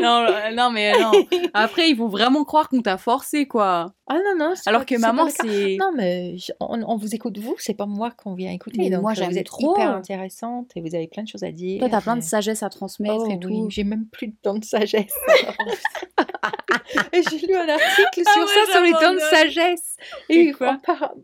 non, 0.02 0.26
euh, 0.28 0.52
non, 0.54 0.70
mais 0.72 0.92
non. 1.00 1.12
Après, 1.54 1.90
ils 1.90 1.96
vont 1.96 2.08
vraiment 2.08 2.44
croire 2.44 2.68
qu'on 2.70 2.82
t'a 2.82 2.98
forcé, 2.98 3.48
quoi. 3.48 3.94
Ah 4.08 4.16
non, 4.16 4.36
non. 4.48 4.54
Alors 4.66 4.82
pas- 4.82 4.86
que 4.86 4.96
maman, 5.00 5.28
c'est. 5.30 5.78
Non, 5.80 5.92
mais 5.96 6.38
je- 6.38 6.52
on, 6.60 6.82
on 6.82 6.98
vous 6.98 7.14
écoute 7.16 7.38
vous, 7.38 7.56
c'est 7.60 7.76
pas 7.76 7.86
moi 7.86 8.12
qu'on 8.12 8.34
vient 8.34 8.52
écouter. 8.52 8.78
Mais 8.80 8.90
donc 8.90 9.02
moi, 9.02 9.12
euh, 9.12 9.16
j'aime 9.16 9.32
vous 9.32 9.38
êtes 9.38 9.46
trop. 9.46 9.74
hyper 9.76 9.92
intéressante 9.96 10.72
et 10.76 10.82
vous 10.82 10.96
avez 10.96 11.08
plein 11.08 11.24
de 11.24 11.28
choses 11.28 11.44
à 11.44 11.52
dire. 11.52 11.80
Toi, 11.80 11.90
t'as 11.90 12.02
plein 12.02 12.16
de 12.16 12.22
et- 12.22 12.26
sagesse 12.26 12.64
à 12.64 12.70
transmettre 12.70 13.16
Oh, 13.20 13.28
et 13.30 13.34
oui, 13.34 13.40
tout. 13.40 13.68
J'ai 13.70 13.84
même 13.84 14.06
plus 14.12 14.28
de 14.28 14.36
temps 14.42 14.56
de 14.56 14.66
sagesse. 14.66 15.14
et 17.14 17.22
j'ai 17.30 17.46
lu 17.48 17.56
un 17.56 17.70
article 17.70 18.24
Ah 18.26 18.32
sur 18.34 18.42
ouais, 18.42 18.48
ça, 18.66 18.72
sur 18.72 18.82
les 18.82 18.92
temps 18.92 19.14
de 19.14 19.20
sagesse. 19.20 19.96
C'est 20.30 20.36
Et 20.36 20.52
quoi 20.54 20.78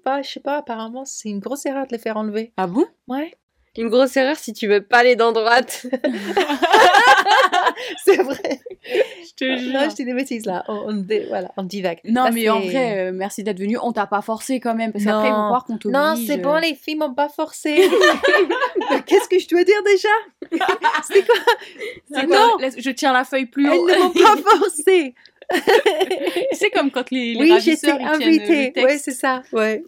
bah, 0.03 0.21
je 0.21 0.30
sais 0.30 0.39
pas, 0.39 0.57
apparemment, 0.57 1.05
c'est 1.05 1.30
une 1.30 1.39
grosse 1.39 1.65
erreur 1.65 1.88
de 1.88 1.91
les 1.91 1.97
faire 1.99 2.17
enlever. 2.17 2.53
Ah 2.57 2.67
bon? 2.67 2.86
Ouais. 3.07 3.34
Une 3.78 3.89
grosse 3.89 4.15
erreur 4.15 4.38
si 4.38 4.53
tu 4.53 4.67
veux 4.67 4.82
pas 4.82 5.03
les 5.03 5.15
dents 5.15 5.32
droites. 5.34 5.86
C'est 8.05 8.17
vrai. 8.21 8.59
Je 8.84 9.34
te 9.36 9.71
Non, 9.73 9.89
je 9.89 9.95
dis 9.95 10.05
des 10.05 10.13
bêtises 10.13 10.45
là. 10.45 10.63
On, 10.67 10.86
on 10.88 10.93
dé- 10.93 11.26
voilà, 11.28 11.51
on 11.57 11.63
divague. 11.63 11.99
Non, 12.05 12.26
Là, 12.26 12.32
mais 12.32 12.47
en 12.49 12.59
vrai, 12.61 13.07
euh, 13.07 13.11
merci 13.13 13.43
d'être 13.43 13.59
venu. 13.59 13.78
On 13.82 13.91
t'a 13.91 14.05
pas 14.07 14.21
forcé 14.21 14.59
quand 14.59 14.76
même, 14.76 14.91
parce 14.91 15.03
qu'après, 15.03 15.28
ils 15.28 15.32
vont 15.32 15.38
Non. 15.38 15.47
croire 15.47 15.65
qu'on 15.65 15.78
t'oblige. 15.78 15.99
Non, 15.99 16.15
c'est 16.15 16.38
bon, 16.38 16.55
euh. 16.55 16.59
les 16.59 16.76
filles 16.76 16.95
m'ont 16.95 17.13
pas 17.13 17.30
forcé. 17.30 17.76
Qu'est-ce 19.07 19.28
que 19.28 19.39
je 19.39 19.47
dois 19.47 19.63
dire 19.63 19.82
déjà? 19.86 20.09
C'est 21.11 21.26
quoi? 21.26 21.36
Attends, 22.15 22.28
Non. 22.28 22.57
laisse- 22.59 22.76
je 22.80 22.89
tiens 22.91 23.13
la 23.13 23.23
feuille 23.23 23.47
plus 23.47 23.67
Elles 23.67 23.80
haut. 23.80 23.88
ne 23.89 23.95
m'ont 23.97 24.09
pas 24.11 24.38
forcé. 24.57 25.15
c'est 26.53 26.69
comme 26.71 26.89
quand 26.91 27.09
les, 27.11 27.34
les 27.36 27.39
Oui, 27.39 27.59
j'étais 27.61 27.91
ravisseurs, 27.91 27.97
ils 27.99 28.17
tiennent 28.19 28.30
invitée. 28.30 28.65
le 28.67 28.73
texte. 28.73 28.86
Ouais, 28.86 28.97
c'est 28.97 29.11
ça. 29.11 29.43
Ouais. 29.51 29.84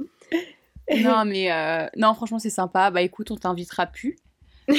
Non, 0.95 1.25
mais 1.25 1.51
euh, 1.51 1.85
non, 1.97 2.13
franchement, 2.13 2.39
c'est 2.39 2.49
sympa. 2.49 2.91
Bah 2.91 3.01
écoute, 3.01 3.31
on 3.31 3.35
t'invitera 3.35 3.87
plus. 3.87 4.17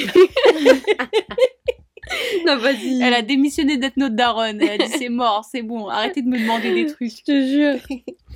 non, 2.45 2.57
vas-y. 2.57 3.01
Elle 3.01 3.13
a 3.13 3.21
démissionné 3.21 3.77
d'être 3.77 3.97
notre 3.97 4.15
daronne. 4.15 4.61
Elle 4.61 4.81
a 4.81 4.85
dit 4.85 4.91
c'est 4.97 5.09
mort, 5.09 5.45
c'est 5.49 5.61
bon, 5.61 5.87
arrêtez 5.87 6.21
de 6.21 6.27
me 6.27 6.39
demander 6.39 6.73
des 6.73 6.87
trucs. 6.87 7.11
Je 7.11 7.23
te 7.23 7.45
jure. 7.45 7.79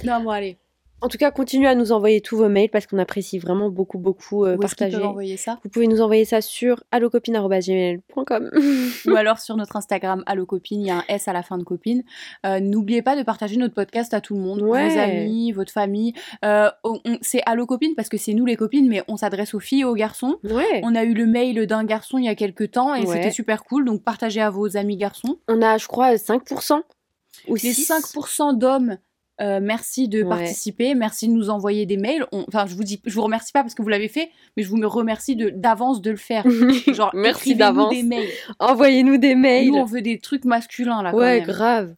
Non, 0.04 0.22
bon, 0.22 0.30
allez. 0.30 0.58
En 1.04 1.10
tout 1.10 1.18
cas, 1.18 1.32
continuez 1.32 1.68
à 1.68 1.76
nous 1.76 1.92
envoyer 1.92 2.22
tous 2.22 2.38
vos 2.38 2.48
mails 2.48 2.70
parce 2.70 2.88
qu'on 2.88 2.98
apprécie 2.98 3.38
vraiment 3.38 3.70
beaucoup, 3.70 3.98
beaucoup 4.00 4.46
euh, 4.46 4.56
Où 4.56 4.60
partager. 4.60 4.96
peuvent 4.98 5.06
envoyer 5.06 5.36
ça 5.36 5.60
Vous 5.64 5.70
pouvez 5.70 5.88
nous 5.88 6.00
envoyer 6.00 6.24
ça 6.24 6.40
sur 6.42 6.82
allocopine.gmail.com. 6.92 8.50
Ou 9.08 9.16
alors 9.16 9.40
sur 9.40 9.58
notre 9.58 9.76
Instagram, 9.76 10.24
Allo 10.26 10.46
Copine, 10.46 10.82
il 10.82 10.88
y 10.88 10.92
a 10.92 10.98
un 11.00 11.04
S 11.10 11.28
à 11.28 11.34
la 11.34 11.44
fin 11.44 11.58
de 11.58 11.64
copine. 11.64 12.04
Euh, 12.46 12.60
N'oubliez 12.62 13.02
pas 13.02 13.16
de 13.18 13.24
partager 13.24 13.58
notre 13.58 13.74
podcast 13.74 14.14
à 14.14 14.22
tout 14.22 14.34
le 14.36 14.40
monde, 14.42 14.62
Ouais. 14.62 14.88
vos 14.90 14.98
amis, 15.00 15.52
votre 15.52 15.72
famille. 15.74 16.14
Euh, 16.46 16.70
c'est 17.22 17.42
Allo 17.46 17.66
Copine 17.66 17.96
parce 17.96 18.08
que 18.10 18.18
c'est 18.18 18.34
nous 18.34 18.46
les 18.46 18.56
copines, 18.56 18.88
mais 18.88 19.04
on 19.08 19.18
s'adresse 19.18 19.54
aux 19.54 19.60
filles 19.60 19.82
et 19.82 19.86
aux 19.86 19.96
garçons. 19.96 20.38
ouais. 20.44 20.80
On 20.84 20.96
a 20.96 21.04
eu 21.04 21.14
le 21.14 21.26
mail 21.26 21.68
d'un 21.68 21.84
garçon 21.84 22.18
il 22.18 22.26
y 22.26 22.30
a 22.30 22.36
quelques 22.36 22.72
temps 22.72 22.96
et 22.96 23.02
Ouais. 23.06 23.16
c'était 23.18 23.32
super 23.32 23.66
cool, 23.66 23.84
donc 23.86 24.04
partagez 24.04 24.40
à 24.42 24.50
vos 24.50 24.78
amis 24.78 24.96
garçons. 24.98 25.38
On 25.50 25.62
a, 25.62 25.78
je 25.78 25.88
crois, 25.88 26.16
5% 26.18 26.82
ou 27.50 27.56
Les 27.56 27.74
6. 27.74 27.92
5% 27.92 28.54
d'hommes, 28.58 28.98
euh, 29.42 29.60
merci 29.62 30.08
de 30.08 30.22
Ouais. 30.24 30.30
participer, 30.30 30.94
merci 30.96 31.28
de 31.28 31.34
nous 31.34 31.50
envoyer 31.50 31.86
des 31.86 31.98
mails. 31.98 32.26
On- 32.32 32.46
Enfin, 32.48 32.66
je 32.68 32.76
vous 32.76 32.84
dis, 32.84 33.02
je 33.06 33.14
vous 33.16 33.24
remercie 33.24 33.52
pas 33.52 33.62
parce 33.64 33.74
que 33.74 33.82
vous 33.82 33.90
l'avez 33.90 34.08
fait, 34.08 34.30
mais 34.56 34.64
je 34.64 34.70
vous 34.70 34.78
me 34.78 34.86
remercie 34.88 35.36
de 35.36 35.50
d'avance 35.50 36.02
de 36.02 36.12
le 36.12 36.18
faire. 36.18 36.44
Genre, 36.94 37.12
Merci 37.14 37.56
d'avance. 37.56 37.90
des 37.94 38.04
mails. 38.04 38.30
Envoyez-nous 38.60 39.18
des 39.18 39.36
mails. 39.36 39.68
Nous, 39.70 39.76
on 39.76 39.86
veut 39.86 40.02
des 40.02 40.20
trucs 40.20 40.46
masculins 40.46 41.02
là. 41.02 41.12
Quand 41.12 41.18
ouais, 41.18 41.40
même. 41.40 41.48
grave. 41.48 41.96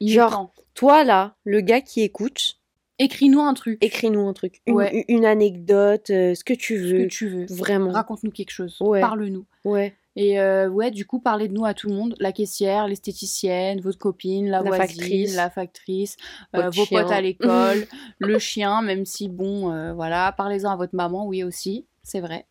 Il 0.00 0.12
Genre. 0.12 0.52
Toi, 0.74 1.04
là, 1.04 1.34
le 1.44 1.60
gars 1.62 1.80
qui 1.80 2.02
écoute, 2.02 2.58
Écris-nous 2.98 3.40
un 3.40 3.52
truc. 3.54 3.82
écris-nous 3.84 4.26
un 4.26 4.32
truc. 4.32 4.60
Une, 4.66 4.74
Ouais. 4.74 5.04
une 5.08 5.24
anecdote, 5.26 6.08
euh, 6.10 6.34
ce 6.34 6.44
que 6.44 6.54
tu 6.54 6.76
ce 6.78 6.82
veux. 6.82 7.02
que 7.04 7.08
tu 7.08 7.28
veux. 7.28 7.46
Vraiment. 7.50 7.90
Raconte-nous 7.90 8.30
quelque 8.30 8.50
chose. 8.52 8.76
Ouais. 8.80 9.00
Parle-nous. 9.00 9.44
Ouais. 9.64 9.94
Et 10.18 10.40
euh, 10.40 10.68
ouais, 10.68 10.90
du 10.90 11.04
coup, 11.06 11.18
parlez 11.20 11.46
de 11.46 11.52
nous 11.52 11.66
à 11.66 11.74
tout 11.74 11.88
le 11.88 11.94
monde. 11.94 12.14
La 12.18 12.32
caissière, 12.32 12.88
l'esthéticienne, 12.88 13.80
votre 13.82 13.98
copine, 13.98 14.46
la, 14.48 14.62
La 14.62 14.70
voisine, 14.70 14.86
factrice. 14.86 15.36
la 15.36 15.50
factrice, 15.50 16.16
euh, 16.54 16.70
vos 16.70 16.84
chien. 16.86 17.02
potes 17.02 17.12
à 17.12 17.20
l'école, 17.20 17.86
le 18.18 18.38
chien, 18.38 18.80
même 18.82 19.04
si, 19.04 19.28
bon, 19.28 19.70
euh, 19.72 19.92
voilà, 19.92 20.32
parlez-en 20.36 20.70
à 20.70 20.76
votre 20.76 20.94
maman, 20.96 21.26
oui 21.26 21.44
aussi, 21.44 21.84
c'est 22.02 22.20
vrai. 22.20 22.46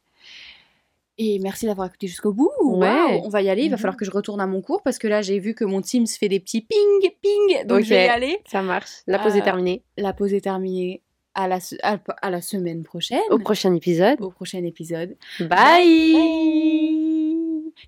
Et 1.17 1.39
merci 1.39 1.65
d'avoir 1.65 1.87
écouté 1.87 2.07
jusqu'au 2.07 2.33
bout. 2.33 2.51
Ouais. 2.61 3.21
On 3.23 3.29
va 3.29 3.41
y 3.41 3.49
aller. 3.49 3.63
Il 3.63 3.69
va 3.69 3.77
Mhm. 3.77 3.81
falloir 3.81 3.95
que 3.97 4.03
je 4.05 4.11
retourne 4.11 4.41
à 4.41 4.47
mon 4.47 4.61
cours 4.61 4.83
parce 4.83 4.97
que 4.99 5.07
là, 5.07 5.21
j'ai 5.21 5.39
vu 5.39 5.53
que 5.55 5.63
mon 5.63 5.81
Teams 5.81 6.05
fait 6.07 6.27
des 6.27 6.41
petits 6.41 6.59
ping, 6.61 7.09
ping. 7.21 7.65
Donc, 7.65 7.81
je 7.83 7.89
vais 7.89 8.05
y 8.05 8.09
aller. 8.09 8.37
Ça 8.51 8.61
marche. 8.61 8.89
La 9.07 9.17
pause 9.19 9.35
est 9.37 9.41
terminée. 9.41 9.81
La 9.97 10.11
pause 10.11 10.33
est 10.33 10.41
terminée. 10.41 11.01
À 11.33 11.47
la, 11.47 11.59
se- 11.61 11.75
à, 11.83 11.97
à 12.21 12.29
la 12.29 12.41
semaine 12.41 12.83
prochaine. 12.83 13.19
Au 13.29 13.39
prochain 13.39 13.73
épisode. 13.73 14.19
Au 14.21 14.29
prochain 14.29 14.63
épisode. 14.65 15.15
Bye. 15.39 16.15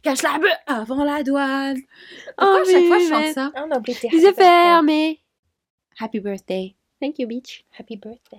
Cache 0.03 0.21
la 0.21 0.38
bœuf 0.39 0.51
avant 0.67 1.03
la 1.03 1.23
douane. 1.23 1.77
Oh, 1.77 2.33
Pourquoi 2.38 2.61
à 2.61 2.65
chaque 2.65 2.85
fois 2.85 2.99
je 2.99 3.07
chante 3.09 3.33
ça? 3.33 3.51
On 3.55 3.71
a 3.71 3.77
oublié 3.77 3.97
tes 3.97 4.09
Les 4.09 4.17
yeux 4.17 4.27
happy 4.27 4.38
birthday. 4.38 4.43
fermés. 4.63 5.21
Happy 5.99 6.19
birthday. 6.19 6.75
Thank 7.01 7.19
you, 7.19 7.27
bitch. 7.27 7.63
Happy 7.77 7.95
birthday. 7.95 8.38